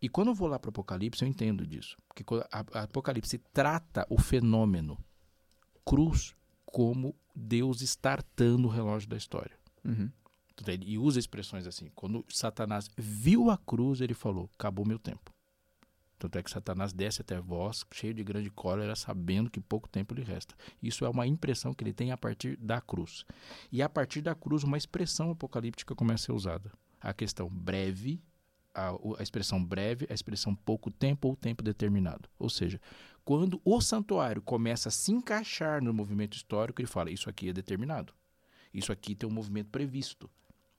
E 0.00 0.08
quando 0.08 0.28
eu 0.28 0.34
vou 0.34 0.48
lá 0.48 0.58
para 0.58 0.68
o 0.68 0.70
Apocalipse, 0.70 1.22
eu 1.22 1.28
entendo 1.28 1.66
disso. 1.66 1.96
Porque 2.08 2.24
a, 2.50 2.64
a 2.80 2.82
Apocalipse 2.82 3.38
trata 3.52 4.06
o 4.10 4.20
fenômeno 4.20 4.98
cruz 5.84 6.34
como 6.64 7.14
Deus 7.34 7.80
estartando 7.80 8.68
o 8.68 8.70
relógio 8.70 9.08
da 9.08 9.16
história. 9.16 9.56
E 10.84 10.98
usa 10.98 11.18
expressões 11.18 11.66
assim. 11.66 11.90
Quando 11.94 12.24
Satanás 12.28 12.90
viu 12.96 13.50
a 13.50 13.58
cruz, 13.58 14.00
ele 14.00 14.14
falou: 14.14 14.50
acabou 14.58 14.86
meu 14.86 14.98
tempo. 14.98 15.32
Tanto 16.18 16.38
é 16.38 16.42
que 16.42 16.50
Satanás 16.50 16.92
desce 16.92 17.20
até 17.20 17.38
vós, 17.38 17.84
cheio 17.92 18.14
de 18.14 18.24
grande 18.24 18.50
cólera, 18.50 18.96
sabendo 18.96 19.50
que 19.50 19.60
pouco 19.60 19.88
tempo 19.88 20.14
lhe 20.14 20.22
resta. 20.22 20.54
Isso 20.82 21.04
é 21.04 21.08
uma 21.08 21.26
impressão 21.26 21.74
que 21.74 21.84
ele 21.84 21.92
tem 21.92 22.10
a 22.10 22.16
partir 22.16 22.56
da 22.56 22.80
cruz. 22.80 23.24
E 23.70 23.82
a 23.82 23.88
partir 23.88 24.22
da 24.22 24.34
cruz, 24.34 24.64
uma 24.64 24.78
expressão 24.78 25.30
apocalíptica 25.30 25.94
começa 25.94 26.24
a 26.24 26.26
ser 26.26 26.32
usada. 26.32 26.72
A 27.00 27.12
questão 27.12 27.48
breve, 27.48 28.22
a, 28.74 28.90
a 29.18 29.22
expressão 29.22 29.62
breve, 29.62 30.06
a 30.08 30.14
expressão 30.14 30.54
pouco 30.54 30.90
tempo 30.90 31.28
ou 31.28 31.36
tempo 31.36 31.62
determinado. 31.62 32.28
Ou 32.38 32.48
seja, 32.48 32.80
quando 33.24 33.60
o 33.64 33.80
santuário 33.80 34.40
começa 34.40 34.88
a 34.88 34.92
se 34.92 35.12
encaixar 35.12 35.82
no 35.82 35.92
movimento 35.92 36.36
histórico, 36.36 36.80
ele 36.80 36.88
fala: 36.88 37.10
Isso 37.10 37.28
aqui 37.28 37.50
é 37.50 37.52
determinado. 37.52 38.14
Isso 38.72 38.92
aqui 38.92 39.14
tem 39.14 39.28
um 39.28 39.32
movimento 39.32 39.68
previsto. 39.70 40.30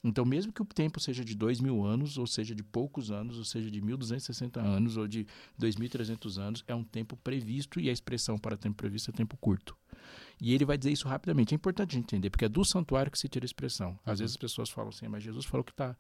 Então, 0.08 0.26
mesmo 0.26 0.52
que 0.52 0.62
o 0.62 0.66
tempo 0.66 1.00
seja 1.00 1.24
de 1.24 1.36
dois 1.36 1.60
mil 1.60 1.84
anos, 1.84 2.18
ou 2.18 2.26
seja 2.26 2.56
de 2.56 2.64
poucos 2.64 3.12
anos, 3.12 3.38
ou 3.38 3.44
seja 3.44 3.70
de 3.70 3.82
1.260 3.82 4.58
anos, 4.60 4.98
ou 4.98 5.08
de 5.08 5.26
2.300 5.60 6.38
anos, 6.38 6.64
é 6.68 6.74
um 6.74 6.84
tempo 6.84 7.18
previsto 7.18 7.80
e 7.80 7.90
a 7.90 7.94
expressão 7.94 8.38
para 8.38 8.58
tempo 8.58 8.76
previsto 8.76 9.10
é 9.12 9.14
tempo 9.14 9.38
curto. 9.38 9.76
E 10.40 10.54
ele 10.54 10.66
vai 10.66 10.78
dizer 10.78 10.92
isso 10.92 11.08
rapidamente. 11.08 11.54
É 11.54 11.56
importante 11.56 11.92
a 11.92 11.94
gente 12.00 12.06
entender, 12.06 12.30
porque 12.30 12.46
é 12.46 12.50
do 12.50 12.64
santuário 12.64 13.12
que 13.12 13.18
se 13.18 13.28
tira 13.28 13.44
a 13.44 13.48
expressão. 13.48 14.00
Às 14.06 14.20
uhum. 14.20 14.24
vezes 14.24 14.36
as 14.36 14.38
pessoas 14.38 14.70
falam 14.70 14.90
assim, 14.90 15.08
mas 15.08 15.24
Jesus 15.24 15.46
falou 15.46 15.64
que, 15.64 15.74
tá, 15.74 15.96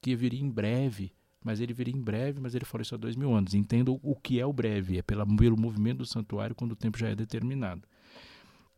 que 0.00 0.16
viria 0.16 0.40
em 0.40 0.50
breve, 0.50 1.12
mas 1.44 1.60
ele 1.60 1.74
viria 1.74 1.94
em 1.94 2.00
breve, 2.00 2.40
mas 2.40 2.54
ele 2.54 2.64
falou 2.64 2.82
isso 2.82 2.94
há 2.94 2.98
dois 2.98 3.16
mil 3.16 3.34
anos. 3.34 3.54
Entendo 3.54 4.00
o 4.02 4.16
que 4.16 4.40
é 4.40 4.46
o 4.46 4.52
breve, 4.52 4.98
é 4.98 5.02
pela, 5.02 5.26
pelo 5.26 5.60
movimento 5.60 5.98
do 5.98 6.06
santuário 6.06 6.54
quando 6.54 6.72
o 6.72 6.76
tempo 6.76 6.98
já 6.98 7.08
é 7.08 7.14
determinado. 7.14 7.82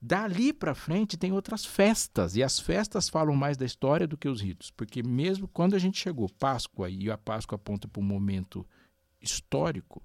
Dali 0.07 0.53
para 0.53 0.75
frente 0.75 1.17
tem 1.17 1.33
outras 1.33 1.65
festas, 1.65 2.37
e 2.37 2.43
as 2.43 2.61
festas 2.61 3.09
falam 3.09 3.35
mais 3.35 3.57
da 3.57 3.65
história 3.65 4.07
do 4.07 4.19
que 4.19 4.29
os 4.29 4.39
ritos, 4.39 4.71
porque 4.71 5.03
mesmo 5.03 5.49
quando 5.49 5.75
a 5.75 5.79
gente 5.79 5.99
chegou 5.99 6.29
Páscoa, 6.29 6.91
e 6.91 7.11
a 7.11 7.17
Páscoa 7.17 7.57
aponta 7.57 7.89
para 7.89 8.03
um 8.03 8.05
momento 8.05 8.67
histórico, 9.19 10.03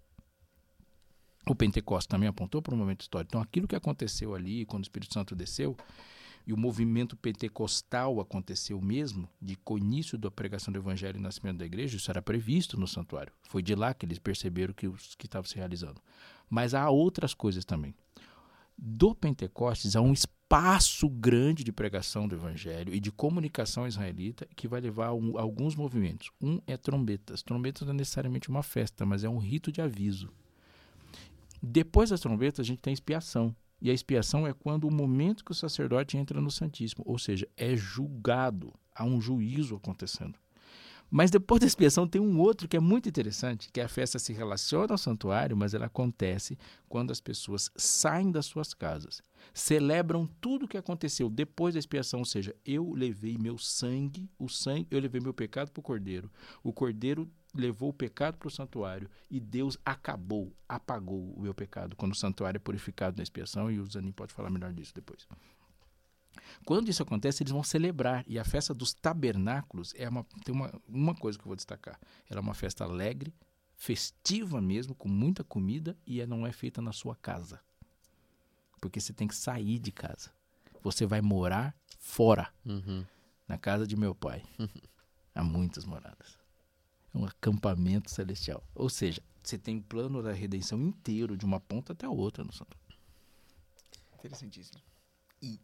o 1.46 1.54
Pentecostes 1.54 2.08
também 2.08 2.30
apontou 2.30 2.62
para 2.62 2.74
um 2.74 2.78
momento 2.78 3.02
histórico. 3.02 3.32
Então, 3.32 3.42
aquilo 3.42 3.68
que 3.68 3.76
aconteceu 3.76 4.34
ali, 4.34 4.66
quando 4.66 4.84
o 4.84 4.86
Espírito 4.86 5.14
Santo 5.14 5.36
desceu, 5.36 5.76
e 6.48 6.54
o 6.54 6.58
movimento 6.58 7.18
pentecostal 7.18 8.22
aconteceu 8.22 8.80
mesmo, 8.80 9.30
de 9.42 9.58
início 9.78 10.18
da 10.18 10.32
pregação 10.32 10.72
do 10.72 10.80
evangelho 10.80 11.18
e 11.18 11.22
nascimento 11.22 11.58
da 11.58 11.66
igreja, 11.66 11.98
isso 11.98 12.10
era 12.10 12.22
previsto 12.22 12.80
no 12.80 12.88
santuário. 12.88 13.34
Foi 13.44 13.62
de 13.62 13.76
lá 13.76 13.94
que 13.94 14.06
eles 14.06 14.18
perceberam 14.18 14.74
que 14.74 14.90
que 15.18 15.26
estava 15.26 15.46
se 15.46 15.56
realizando. 15.56 16.02
Mas 16.50 16.74
há 16.74 16.90
outras 16.90 17.34
coisas 17.34 17.66
também 17.66 17.94
do 18.82 19.14
Pentecostes 19.14 19.96
há 19.96 20.02
um 20.02 20.14
espaço 20.14 21.10
grande 21.10 21.64
de 21.64 21.72
pregação 21.72 22.28
do 22.28 22.36
evangelho 22.36 22.94
e 22.94 23.00
de 23.00 23.12
comunicação 23.12 23.86
israelita 23.86 24.48
que 24.56 24.68
vai 24.68 24.80
levar 24.80 25.08
a, 25.08 25.14
um, 25.14 25.38
a 25.38 25.42
alguns 25.42 25.76
movimentos. 25.76 26.32
Um 26.42 26.62
é 26.66 26.78
trombetas. 26.78 27.44
Trombetas 27.44 27.86
não 27.86 27.94
é 27.94 27.98
necessariamente 27.98 28.50
uma 28.50 28.64
festa, 28.64 29.06
mas 29.06 29.24
é 29.24 29.30
um 29.30 29.38
rito 29.38 29.72
de 29.72 29.82
aviso. 29.82 30.30
Depois 31.62 32.10
das 32.10 32.22
trombetas, 32.22 32.62
a 32.62 32.64
gente 32.64 32.80
tem 32.80 32.94
expiação. 32.94 33.54
E 33.82 33.92
a 33.92 33.94
expiação 33.94 34.48
é 34.48 34.54
quando 34.54 34.86
o 34.86 34.92
momento 34.92 35.44
que 35.44 35.52
o 35.52 35.56
sacerdote 35.56 36.18
entra 36.18 36.40
no 36.40 36.52
Santíssimo, 36.52 37.04
ou 37.06 37.18
seja, 37.18 37.48
é 37.58 37.76
julgado, 37.76 38.74
há 38.96 39.04
um 39.04 39.20
juízo 39.20 39.76
acontecendo. 39.76 40.38
Mas 41.12 41.32
depois 41.32 41.60
da 41.60 41.66
expiação 41.66 42.08
tem 42.08 42.22
um 42.22 42.40
outro 42.40 42.68
que 42.68 42.78
é 42.78 42.80
muito 42.80 43.10
interessante, 43.10 43.72
que 43.72 43.82
a 43.82 43.88
festa 43.88 44.20
se 44.20 44.32
relaciona 44.32 44.94
ao 44.94 44.98
santuário, 44.98 45.58
mas 45.58 45.74
ela 45.74 45.88
acontece 45.88 46.58
quando 46.88 47.12
as 47.12 47.20
pessoas 47.20 47.72
saem 47.76 48.32
das 48.32 48.46
suas 48.46 48.74
casas, 48.74 49.22
celebram 49.54 50.30
tudo 50.40 50.66
o 50.66 50.68
que 50.68 50.78
aconteceu 50.78 51.30
depois 51.30 51.74
da 51.74 51.80
expiação, 51.80 52.20
ou 52.20 52.26
seja, 52.26 52.56
eu 52.64 52.94
levei 52.94 53.38
meu 53.38 53.58
sangue, 53.58 54.30
o 54.38 54.48
sangue, 54.48 54.88
eu 54.92 55.00
levei 55.00 55.20
meu 55.20 55.34
pecado 55.34 55.72
para 55.72 55.80
o 55.80 55.84
cordeiro, 55.84 56.32
o 56.64 56.72
cordeiro 56.72 57.30
levou 57.56 57.90
o 57.90 57.94
pecado 57.94 58.38
para 58.38 58.48
o 58.48 58.52
santuário 58.52 59.10
e 59.30 59.40
Deus 59.40 59.78
acabou, 59.84 60.54
apagou 60.68 61.34
o 61.36 61.42
meu 61.42 61.54
pecado 61.54 61.96
quando 61.96 62.12
o 62.12 62.16
santuário 62.16 62.58
é 62.58 62.60
purificado 62.60 63.18
na 63.18 63.24
expiação 63.24 63.72
e 63.72 63.80
o 63.80 63.86
Zanin 63.90 64.12
pode 64.12 64.34
falar 64.34 64.52
melhor 64.52 64.72
disso 64.72 64.94
depois. 64.94 65.28
Quando 66.66 66.90
isso 66.90 67.04
acontece, 67.04 67.44
eles 67.44 67.52
vão 67.52 67.64
celebrar. 67.64 68.24
E 68.28 68.38
a 68.40 68.44
festa 68.44 68.74
dos 68.74 68.94
tabernáculos 68.94 69.94
é 69.96 70.08
uma, 70.08 70.24
tem 70.44 70.54
uma, 70.54 70.72
uma 70.88 71.16
coisa 71.16 71.38
que 71.38 71.44
eu 71.44 71.48
vou 71.48 71.56
destacar. 71.56 72.00
Ela 72.30 72.40
é 72.40 72.42
uma 72.42 72.54
festa 72.54 72.84
alegre, 72.84 73.34
festiva 73.76 74.62
mesmo, 74.62 74.94
com 74.94 75.08
muita 75.08 75.44
comida, 75.44 75.98
e 76.06 76.26
não 76.26 76.46
é 76.46 76.52
feita 76.52 76.82
na 76.82 76.92
sua 76.92 77.16
casa. 77.16 77.60
Porque 78.82 79.00
você 79.00 79.14
tem 79.14 79.28
que 79.28 79.36
sair 79.36 79.80
de 79.80 79.92
casa. 79.92 80.32
Você 80.82 81.06
vai 81.06 81.22
morar 81.22 81.76
fora, 81.98 82.54
uhum. 82.66 83.06
na 83.48 83.58
casa 83.58 83.86
de 83.86 83.96
meu 83.96 84.16
pai. 84.16 84.44
Há 85.36 85.44
muitas 85.44 85.86
moradas. 85.86 86.38
É 87.14 87.18
um 87.18 87.26
acampamento 87.26 88.10
celestial. 88.10 88.64
Ou 88.76 88.90
seja, 88.90 89.22
você 89.44 89.58
tem 89.58 89.78
o 89.78 89.82
plano 89.82 90.22
da 90.22 90.32
redenção 90.32 90.82
inteiro, 90.82 91.36
de 91.36 91.46
uma 91.46 91.60
ponta 91.60 91.94
até 91.94 92.06
a 92.06 92.10
outra 92.10 92.44
no 92.44 92.54
santuário. 92.54 92.98
Interessantíssimo. 94.14 94.82
E 95.42 95.60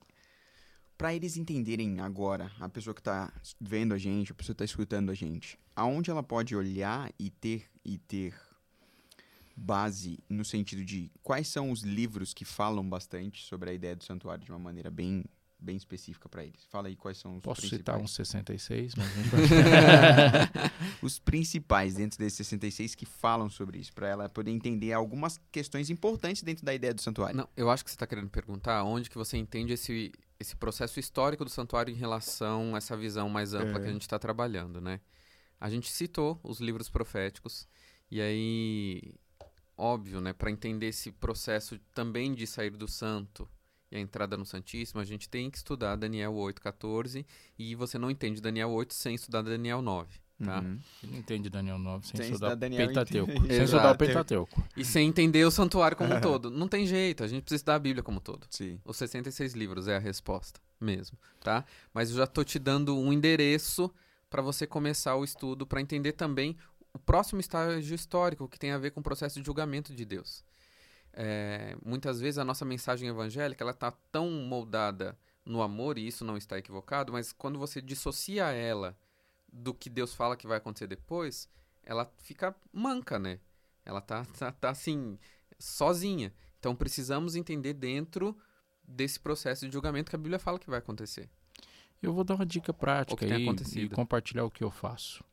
para 0.97 1.13
eles 1.13 1.37
entenderem 1.37 1.99
agora, 1.99 2.51
a 2.59 2.69
pessoa 2.69 2.93
que 2.93 3.01
está 3.01 3.31
vendo 3.59 3.93
a 3.93 3.97
gente, 3.97 4.31
a 4.31 4.35
pessoa 4.35 4.53
que 4.53 4.63
está 4.63 4.65
escutando 4.65 5.11
a 5.11 5.13
gente, 5.13 5.59
aonde 5.75 6.09
ela 6.09 6.23
pode 6.23 6.55
olhar 6.55 7.11
e 7.19 7.29
ter 7.29 7.69
e 7.83 7.97
ter 7.97 8.33
base 9.55 10.19
no 10.29 10.43
sentido 10.43 10.83
de 10.83 11.11
quais 11.23 11.47
são 11.47 11.71
os 11.71 11.81
livros 11.81 12.33
que 12.33 12.43
falam 12.43 12.87
bastante 12.87 13.43
sobre 13.43 13.69
a 13.69 13.73
ideia 13.73 13.95
do 13.95 14.03
santuário 14.03 14.43
de 14.43 14.51
uma 14.51 14.59
maneira 14.59 14.91
bem 14.91 15.23
bem 15.57 15.77
específica 15.77 16.29
para 16.29 16.43
eles. 16.43 16.63
Fala 16.69 16.89
aí 16.89 16.95
quais 16.95 17.17
são 17.17 17.37
os 17.37 17.41
Posso 17.41 17.61
principais. 17.61 17.79
citar 17.79 17.97
uns 17.97 18.13
66, 18.13 18.93
mas 18.95 19.07
os 21.01 21.17
principais 21.17 21.95
dentro 21.95 22.19
desses 22.19 22.37
66 22.37 22.93
que 22.93 23.05
falam 23.05 23.49
sobre 23.49 23.79
isso, 23.79 23.93
para 23.93 24.07
ela 24.07 24.29
poder 24.29 24.51
entender 24.51 24.93
algumas 24.93 25.39
questões 25.51 25.89
importantes 25.89 26.43
dentro 26.43 26.63
da 26.63 26.73
ideia 26.73 26.93
do 26.93 27.01
santuário. 27.01 27.35
Não, 27.35 27.49
eu 27.57 27.71
acho 27.71 27.83
que 27.83 27.89
você 27.89 27.95
está 27.95 28.05
querendo 28.05 28.29
perguntar 28.29 28.83
onde 28.83 29.09
que 29.09 29.17
você 29.17 29.37
entende 29.37 29.73
esse 29.73 30.11
esse 30.39 30.55
processo 30.55 30.99
histórico 30.99 31.45
do 31.45 31.49
santuário 31.49 31.91
em 31.91 31.97
relação 31.97 32.75
a 32.75 32.77
essa 32.77 32.95
visão 32.95 33.29
mais 33.29 33.53
ampla 33.53 33.79
é. 33.79 33.83
que 33.83 33.89
a 33.89 33.93
gente 33.93 34.01
está 34.01 34.19
trabalhando, 34.19 34.81
né? 34.81 34.99
A 35.59 35.69
gente 35.69 35.89
citou 35.89 36.39
os 36.43 36.59
livros 36.59 36.89
proféticos 36.89 37.67
e 38.11 38.21
aí, 38.21 39.13
óbvio, 39.77 40.19
né, 40.21 40.33
para 40.33 40.51
entender 40.51 40.87
esse 40.87 41.11
processo 41.11 41.79
também 41.93 42.33
de 42.33 42.45
sair 42.45 42.71
do 42.71 42.87
santo 42.87 43.49
e 43.91 43.97
a 43.97 43.99
entrada 43.99 44.35
no 44.35 44.45
Santíssimo, 44.45 44.99
a 44.99 45.05
gente 45.05 45.29
tem 45.29 45.49
que 45.49 45.57
estudar 45.57 45.95
Daniel 45.95 46.33
8:14 46.33 47.25
e 47.57 47.75
você 47.75 47.97
não 47.97 48.11
entende 48.11 48.41
Daniel 48.41 48.71
8 48.71 48.93
sem 48.93 49.15
estudar 49.15 49.41
Daniel 49.41 49.81
9. 49.81 50.24
Tá? 50.43 50.59
Uhum. 50.59 50.79
Ele 51.01 51.17
entende 51.17 51.49
Daniel 51.49 51.79
9 51.79 52.07
sem, 52.07 52.17
sem 52.17 52.31
estudar, 52.31 52.55
Daniel 52.55 52.87
Pentateuco. 52.87 53.47
Sem 53.47 53.63
estudar 53.63 53.91
o 53.91 53.97
Pentateuco. 53.97 54.63
E 54.75 54.83
sem 54.83 55.07
entender 55.07 55.45
o 55.45 55.51
santuário 55.51 55.95
como 55.95 56.13
um 56.13 56.19
todo. 56.21 56.51
Não 56.51 56.67
tem 56.67 56.85
jeito, 56.85 57.23
a 57.23 57.27
gente 57.27 57.43
precisa 57.43 57.57
estudar 57.57 57.75
a 57.75 57.79
Bíblia 57.79 58.03
como 58.03 58.17
um 58.17 58.21
todo. 58.21 58.45
Sim. 58.49 58.79
Os 58.83 58.97
66 58.97 59.53
livros 59.53 59.87
é 59.87 59.95
a 59.95 59.99
resposta 59.99 60.59
mesmo, 60.79 61.17
tá? 61.39 61.63
Mas 61.93 62.09
eu 62.09 62.17
já 62.17 62.27
tô 62.27 62.43
te 62.43 62.59
dando 62.59 62.97
um 62.97 63.13
endereço 63.13 63.89
para 64.29 64.41
você 64.41 64.67
começar 64.67 65.15
o 65.15 65.23
estudo, 65.23 65.65
para 65.65 65.79
entender 65.79 66.11
também 66.11 66.57
o 66.93 66.99
próximo 66.99 67.39
estágio 67.39 67.95
histórico 67.95 68.49
que 68.49 68.59
tem 68.59 68.71
a 68.71 68.77
ver 68.77 68.91
com 68.91 68.99
o 68.99 69.03
processo 69.03 69.39
de 69.39 69.45
julgamento 69.45 69.95
de 69.95 70.03
Deus. 70.03 70.43
É, 71.13 71.77
muitas 71.85 72.19
vezes 72.19 72.37
a 72.37 72.43
nossa 72.43 72.65
mensagem 72.65 73.07
evangélica 73.07 73.63
ela 73.63 73.71
está 73.71 73.91
tão 74.11 74.29
moldada 74.29 75.17
no 75.45 75.61
amor, 75.61 75.97
e 75.97 76.05
isso 76.05 76.25
não 76.25 76.35
está 76.35 76.57
equivocado, 76.57 77.13
mas 77.13 77.31
quando 77.31 77.57
você 77.57 77.81
dissocia 77.81 78.51
ela 78.51 78.97
do 79.55 79.73
que 79.73 79.89
Deus 79.89 80.13
fala 80.13 80.35
que 80.35 80.45
vai 80.45 80.57
acontecer 80.57 80.87
depois, 80.87 81.49
ela 81.83 82.11
fica 82.19 82.53
manca, 82.73 83.17
né? 83.17 83.39
Ela 83.85 84.01
tá, 84.01 84.25
tá, 84.37 84.51
tá 84.51 84.69
assim, 84.69 85.17
sozinha. 85.57 86.33
Então 86.59 86.75
precisamos 86.75 87.35
entender 87.35 87.73
dentro 87.73 88.37
desse 88.83 89.19
processo 89.19 89.65
de 89.65 89.71
julgamento 89.71 90.09
que 90.09 90.15
a 90.15 90.19
Bíblia 90.19 90.39
fala 90.39 90.59
que 90.59 90.69
vai 90.69 90.79
acontecer. 90.79 91.29
Eu 92.01 92.13
vou 92.13 92.23
dar 92.23 92.35
uma 92.35 92.45
dica 92.45 92.73
prática 92.73 93.25
aí 93.25 93.47
e 93.75 93.89
compartilhar 93.89 94.43
o 94.43 94.51
que 94.51 94.63
eu 94.63 94.69
faço. 94.69 95.23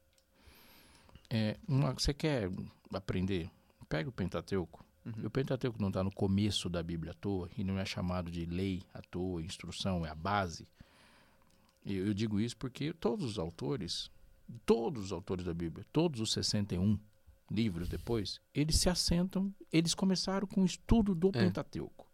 É, 1.29 1.57
uma, 1.67 1.93
você 1.93 2.15
quer 2.15 2.49
aprender? 2.93 3.51
Pega 3.89 4.09
o 4.09 4.13
Pentateuco. 4.13 4.85
Uhum. 5.05 5.27
O 5.27 5.31
Pentateuco 5.31 5.81
não 5.81 5.89
está 5.89 6.05
no 6.05 6.13
começo 6.13 6.71
da 6.71 6.83
Bíblia 6.83 7.13
à 7.13 7.15
toa 7.15 7.51
e 7.57 7.65
não 7.65 7.79
é 7.79 7.85
chamado 7.85 8.31
de 8.31 8.47
lei 8.47 8.83
à 8.95 9.03
toa, 9.03 9.43
instrução, 9.43 10.07
é 10.07 10.11
a 10.11 10.15
base. 10.15 10.69
Eu, 11.85 12.07
eu 12.07 12.15
digo 12.15 12.41
isso 12.41 12.57
porque 12.57 12.93
todos 12.93 13.25
os 13.25 13.39
autores, 13.39 14.11
todos 14.65 15.07
os 15.07 15.13
autores 15.13 15.45
da 15.45 15.55
Bíblia, 15.55 15.85
todos 15.93 16.21
os 16.21 16.33
61 16.33 16.99
livros 17.51 17.89
depois, 17.89 18.41
eles 18.55 18.77
se 18.77 18.89
assentam, 18.89 19.55
eles 19.71 19.95
começaram 19.95 20.47
com 20.47 20.63
o 20.63 20.67
estudo 20.67 21.15
do 21.15 21.29
é. 21.29 21.33
Pentateuco. 21.33 22.09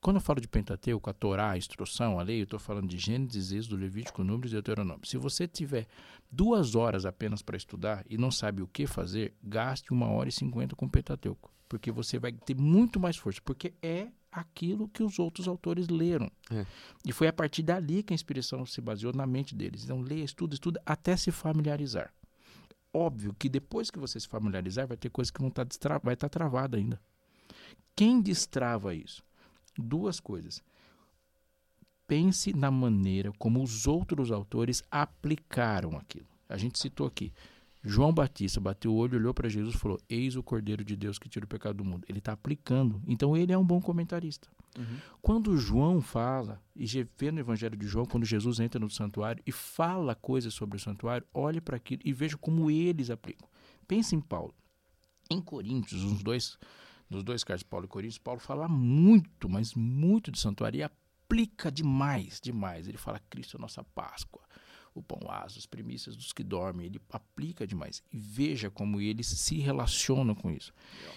Quando 0.00 0.16
eu 0.16 0.20
falo 0.20 0.40
de 0.40 0.46
Pentateuco, 0.46 1.10
a 1.10 1.12
Torá, 1.12 1.50
a 1.50 1.58
instrução, 1.58 2.20
a 2.20 2.22
lei, 2.22 2.40
eu 2.40 2.44
estou 2.44 2.60
falando 2.60 2.86
de 2.86 2.96
Gênesis, 2.98 3.50
Êxodo, 3.50 3.76
Levítico, 3.76 4.22
Números 4.22 4.52
e 4.52 4.54
Deuteronômio. 4.54 5.06
Se 5.06 5.16
você 5.16 5.48
tiver 5.48 5.88
duas 6.30 6.74
horas 6.74 7.04
apenas 7.04 7.42
para 7.42 7.56
estudar 7.56 8.04
e 8.08 8.16
não 8.16 8.30
sabe 8.30 8.62
o 8.62 8.68
que 8.68 8.86
fazer, 8.86 9.34
gaste 9.42 9.92
uma 9.92 10.06
hora 10.08 10.28
e 10.28 10.32
cinquenta 10.32 10.76
com 10.76 10.86
o 10.86 10.90
Pentateuco, 10.90 11.52
porque 11.68 11.90
você 11.90 12.18
vai 12.18 12.30
ter 12.30 12.54
muito 12.54 13.00
mais 13.00 13.16
força, 13.16 13.40
porque 13.44 13.72
é 13.82 14.08
aquilo 14.36 14.88
que 14.88 15.02
os 15.02 15.18
outros 15.18 15.48
autores 15.48 15.88
leram. 15.88 16.30
É. 16.50 16.66
E 17.04 17.12
foi 17.12 17.26
a 17.26 17.32
partir 17.32 17.62
dali 17.62 18.02
que 18.02 18.12
a 18.12 18.14
inspiração 18.14 18.66
se 18.66 18.80
baseou 18.80 19.12
na 19.12 19.26
mente 19.26 19.54
deles. 19.54 19.84
Então, 19.84 20.00
leia, 20.00 20.24
estuda, 20.24 20.54
estuda, 20.54 20.82
até 20.84 21.16
se 21.16 21.32
familiarizar. 21.32 22.12
Óbvio 22.92 23.34
que 23.38 23.48
depois 23.48 23.90
que 23.90 23.98
você 23.98 24.20
se 24.20 24.28
familiarizar, 24.28 24.86
vai 24.86 24.96
ter 24.96 25.08
coisa 25.08 25.32
que 25.32 25.42
não 25.42 25.50
tá 25.50 25.64
destra... 25.64 25.98
vai 25.98 26.14
estar 26.14 26.28
travada 26.28 26.76
ainda. 26.76 27.00
Quem 27.94 28.20
destrava 28.20 28.94
isso? 28.94 29.22
Duas 29.76 30.20
coisas. 30.20 30.62
Pense 32.06 32.52
na 32.52 32.70
maneira 32.70 33.32
como 33.38 33.62
os 33.62 33.86
outros 33.86 34.30
autores 34.30 34.82
aplicaram 34.90 35.96
aquilo. 35.96 36.26
A 36.48 36.56
gente 36.56 36.78
citou 36.78 37.06
aqui. 37.06 37.32
João 37.88 38.12
Batista 38.12 38.60
bateu 38.60 38.92
o 38.92 38.96
olho, 38.96 39.16
olhou 39.16 39.32
para 39.32 39.48
Jesus 39.48 39.74
e 39.74 39.78
falou: 39.78 39.98
Eis 40.08 40.34
o 40.34 40.42
Cordeiro 40.42 40.84
de 40.84 40.96
Deus 40.96 41.18
que 41.18 41.28
tira 41.28 41.44
o 41.44 41.48
pecado 41.48 41.76
do 41.76 41.84
mundo. 41.84 42.04
Ele 42.08 42.18
está 42.18 42.32
aplicando. 42.32 43.00
Então 43.06 43.36
ele 43.36 43.52
é 43.52 43.58
um 43.58 43.64
bom 43.64 43.80
comentarista. 43.80 44.48
Uhum. 44.76 44.98
Quando 45.22 45.56
João 45.56 46.02
fala, 46.02 46.60
e 46.74 46.84
vê 47.16 47.30
no 47.30 47.38
Evangelho 47.38 47.76
de 47.76 47.86
João, 47.86 48.04
quando 48.04 48.26
Jesus 48.26 48.60
entra 48.60 48.80
no 48.80 48.90
santuário 48.90 49.42
e 49.46 49.52
fala 49.52 50.14
coisas 50.14 50.52
sobre 50.52 50.76
o 50.76 50.80
santuário, 50.80 51.26
olhe 51.32 51.60
para 51.60 51.76
aquilo 51.76 52.02
e 52.04 52.12
veja 52.12 52.36
como 52.36 52.70
eles 52.70 53.08
aplicam. 53.08 53.48
Pense 53.86 54.14
em 54.14 54.20
Paulo. 54.20 54.54
Em 55.30 55.40
Coríntios, 55.40 56.02
nos 56.02 56.22
dois, 56.22 56.58
nos 57.08 57.22
dois 57.22 57.42
cartas 57.44 57.60
de 57.60 57.66
Paulo 57.66 57.86
e 57.86 57.88
Coríntios, 57.88 58.18
Paulo 58.18 58.40
fala 58.40 58.68
muito, 58.68 59.48
mas 59.48 59.74
muito 59.74 60.30
do 60.30 60.38
santuário 60.38 60.78
e 60.78 60.82
aplica 60.82 61.70
demais, 61.70 62.40
demais. 62.40 62.88
Ele 62.88 62.98
fala: 62.98 63.20
Cristo 63.30 63.56
é 63.56 63.60
nossa 63.60 63.82
Páscoa, 63.82 64.42
o 64.98 65.02
pão 65.02 65.20
aso, 65.28 65.58
as 65.58 65.66
primícias 65.66 66.16
dos 66.16 66.32
que 66.32 66.42
dormem. 66.42 66.86
Ele 66.86 67.00
aplica 67.10 67.66
demais. 67.66 68.02
E 68.12 68.18
veja 68.18 68.70
como 68.70 69.00
eles 69.00 69.26
se 69.26 69.58
relacionam 69.58 70.34
com 70.34 70.50
isso. 70.50 70.72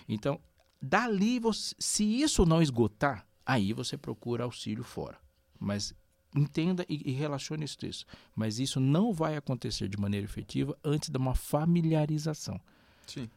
Então, 0.07 0.39
dali, 0.81 1.39
você, 1.39 1.75
se 1.79 2.03
isso 2.03 2.45
não 2.45 2.61
esgotar, 2.61 3.25
aí 3.45 3.73
você 3.73 3.97
procura 3.97 4.43
auxílio 4.43 4.83
fora. 4.83 5.17
Mas 5.59 5.93
entenda 6.35 6.85
e, 6.87 7.09
e 7.09 7.11
relacione 7.11 7.65
esse 7.65 7.77
texto. 7.77 8.05
Mas 8.35 8.59
isso 8.59 8.79
não 8.79 9.13
vai 9.13 9.35
acontecer 9.35 9.87
de 9.87 9.97
maneira 9.97 10.25
efetiva 10.25 10.77
antes 10.83 11.09
de 11.09 11.17
uma 11.17 11.35
familiarização. 11.35 12.59
Sim. 13.07 13.29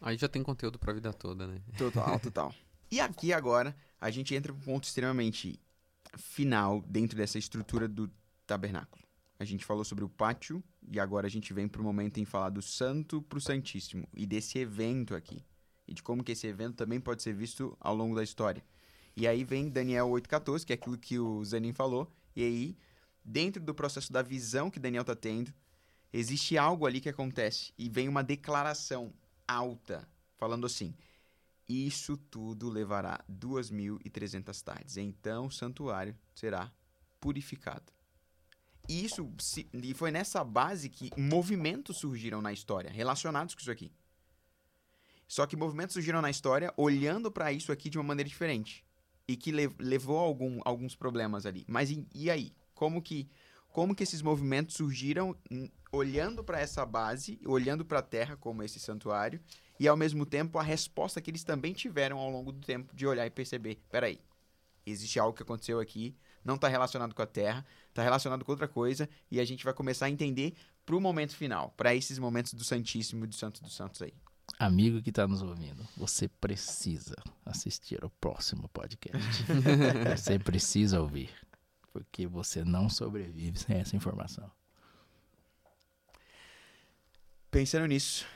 Aí 0.00 0.16
já 0.18 0.28
tem 0.28 0.42
conteúdo 0.42 0.78
pra 0.78 0.92
vida 0.92 1.12
toda, 1.12 1.46
né? 1.46 1.60
Total, 1.76 2.20
total. 2.20 2.54
E 2.90 3.00
aqui 3.00 3.32
agora 3.32 3.74
a 4.00 4.08
gente 4.08 4.36
entra 4.36 4.52
para 4.52 4.60
um 4.60 4.64
ponto 4.64 4.84
extremamente 4.84 5.58
final 6.16 6.80
dentro 6.86 7.16
dessa 7.16 7.38
estrutura 7.38 7.88
do 7.88 8.08
tabernáculo. 8.46 9.04
A 9.38 9.44
gente 9.44 9.64
falou 9.64 9.84
sobre 9.84 10.04
o 10.04 10.08
pátio 10.08 10.62
e 10.90 11.00
agora 11.00 11.26
a 11.26 11.30
gente 11.30 11.52
vem 11.52 11.66
para 11.66 11.80
o 11.80 11.84
momento 11.84 12.18
em 12.18 12.24
falar 12.24 12.50
do 12.50 12.62
santo 12.62 13.20
para 13.22 13.38
o 13.38 13.40
santíssimo 13.40 14.08
e 14.14 14.26
desse 14.26 14.58
evento 14.58 15.14
aqui. 15.14 15.44
E 15.86 15.92
de 15.92 16.02
como 16.02 16.22
que 16.22 16.32
esse 16.32 16.46
evento 16.46 16.76
também 16.76 17.00
pode 17.00 17.22
ser 17.22 17.34
visto 17.34 17.76
ao 17.80 17.94
longo 17.94 18.14
da 18.14 18.22
história. 18.22 18.64
E 19.16 19.26
aí 19.28 19.44
vem 19.44 19.68
Daniel 19.68 20.08
8,14, 20.08 20.64
que 20.64 20.72
é 20.72 20.76
aquilo 20.76 20.96
que 20.96 21.18
o 21.18 21.44
Zanin 21.44 21.72
falou. 21.72 22.10
E 22.34 22.42
aí, 22.42 22.76
dentro 23.24 23.62
do 23.62 23.74
processo 23.74 24.12
da 24.12 24.22
visão 24.22 24.70
que 24.70 24.80
Daniel 24.80 25.02
está 25.02 25.14
tendo, 25.14 25.52
existe 26.12 26.56
algo 26.56 26.86
ali 26.86 27.00
que 27.00 27.08
acontece. 27.08 27.72
E 27.78 27.88
vem 27.88 28.08
uma 28.08 28.24
declaração 28.24 29.12
alta, 29.46 30.08
falando 30.36 30.66
assim: 30.66 30.94
Isso 31.68 32.16
tudo 32.16 32.68
levará 32.68 33.22
2.300 33.30 34.62
tardes. 34.62 34.96
Então 34.96 35.46
o 35.46 35.50
santuário 35.50 36.16
será 36.34 36.72
purificado. 37.20 37.92
E 38.88 39.04
isso 39.04 39.32
se- 39.38 39.68
e 39.72 39.94
foi 39.94 40.10
nessa 40.10 40.44
base 40.44 40.88
que 40.88 41.10
movimentos 41.18 41.96
surgiram 41.98 42.42
na 42.42 42.52
história 42.52 42.90
relacionados 42.90 43.54
com 43.54 43.60
isso 43.60 43.70
aqui. 43.70 43.92
Só 45.26 45.46
que 45.46 45.56
movimentos 45.56 45.94
surgiram 45.94 46.20
na 46.20 46.30
história 46.30 46.72
olhando 46.76 47.30
para 47.30 47.52
isso 47.52 47.72
aqui 47.72 47.88
de 47.88 47.98
uma 47.98 48.04
maneira 48.04 48.28
diferente 48.28 48.84
e 49.26 49.36
que 49.36 49.50
le- 49.50 49.74
levou 49.78 50.18
algum, 50.18 50.60
alguns 50.64 50.94
problemas 50.94 51.46
ali. 51.46 51.64
Mas 51.66 51.90
e, 51.90 52.06
e 52.14 52.30
aí? 52.30 52.52
Como 52.74 53.00
que 53.00 53.28
como 53.68 53.92
que 53.92 54.04
esses 54.04 54.22
movimentos 54.22 54.76
surgiram 54.76 55.36
hum, 55.50 55.68
olhando 55.90 56.44
para 56.44 56.60
essa 56.60 56.86
base, 56.86 57.40
olhando 57.44 57.84
para 57.84 57.98
a 57.98 58.02
terra 58.02 58.36
como 58.36 58.62
esse 58.62 58.78
santuário 58.78 59.40
e 59.80 59.88
ao 59.88 59.96
mesmo 59.96 60.24
tempo 60.24 60.60
a 60.60 60.62
resposta 60.62 61.20
que 61.20 61.28
eles 61.28 61.42
também 61.42 61.72
tiveram 61.72 62.18
ao 62.18 62.30
longo 62.30 62.52
do 62.52 62.64
tempo 62.64 62.94
de 62.94 63.04
olhar 63.04 63.26
e 63.26 63.30
perceber, 63.30 63.82
peraí, 63.90 64.20
existe 64.86 65.18
algo 65.18 65.36
que 65.36 65.42
aconteceu 65.42 65.80
aqui, 65.80 66.14
não 66.44 66.56
está 66.56 66.68
relacionado 66.68 67.14
com 67.14 67.22
a 67.22 67.26
terra, 67.26 67.64
está 67.88 68.02
relacionado 68.02 68.44
com 68.44 68.52
outra 68.52 68.68
coisa 68.68 69.08
e 69.30 69.40
a 69.40 69.44
gente 69.44 69.64
vai 69.64 69.72
começar 69.72 70.06
a 70.06 70.10
entender 70.10 70.54
pro 70.84 71.00
momento 71.00 71.34
final, 71.34 71.72
para 71.76 71.94
esses 71.94 72.18
momentos 72.18 72.52
do 72.54 72.62
Santíssimo 72.62 73.24
e 73.24 73.28
do 73.28 73.34
Santo 73.34 73.62
dos 73.62 73.74
Santos 73.74 74.02
aí. 74.02 74.12
Amigo 74.58 75.02
que 75.02 75.10
está 75.10 75.26
nos 75.26 75.42
ouvindo, 75.42 75.86
você 75.96 76.28
precisa 76.28 77.16
assistir 77.44 78.04
ao 78.04 78.10
próximo 78.10 78.68
podcast. 78.68 79.44
você 80.14 80.38
precisa 80.38 81.00
ouvir, 81.00 81.30
porque 81.92 82.26
você 82.26 82.62
não 82.62 82.88
sobrevive 82.88 83.58
sem 83.58 83.76
essa 83.76 83.96
informação. 83.96 84.50
Pensando 87.50 87.86
nisso, 87.86 88.26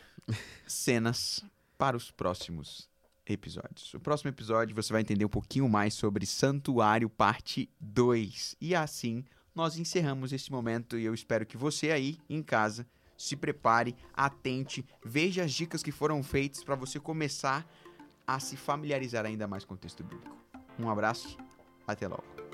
cenas 0.67 1.45
para 1.77 1.97
os 1.97 2.11
próximos 2.11 2.89
episódios. 3.35 3.93
O 3.95 4.01
próximo 4.01 4.31
episódio 4.31 4.75
você 4.75 4.93
vai 4.93 5.03
entender 5.03 5.25
um 5.25 5.29
pouquinho 5.29 5.69
mais 5.69 5.95
sobre 5.95 6.27
Santuário 6.27 7.09
Parte 7.09 7.69
2. 7.81 8.57
E 8.61 8.75
assim 8.75 9.25
nós 9.55 9.77
encerramos 9.77 10.33
esse 10.33 10.53
momento 10.53 10.97
e 10.97 11.05
eu 11.05 11.13
espero 11.13 11.45
que 11.45 11.57
você 11.57 11.91
aí 11.91 12.19
em 12.29 12.43
casa 12.43 12.87
se 13.17 13.35
prepare, 13.35 13.97
atente, 14.15 14.87
veja 15.05 15.43
as 15.43 15.53
dicas 15.53 15.83
que 15.83 15.91
foram 15.91 16.23
feitas 16.23 16.63
para 16.63 16.77
você 16.77 17.01
começar 17.01 17.69
a 18.25 18.39
se 18.39 18.57
familiarizar 18.57 19.27
ainda 19.27 19.49
mais 19.49 19.65
com 19.65 19.75
o 19.75 19.77
texto 19.77 20.05
bíblico. 20.05 20.37
Um 20.79 20.89
abraço, 20.89 21.37
até 21.87 22.07
logo. 22.07 22.48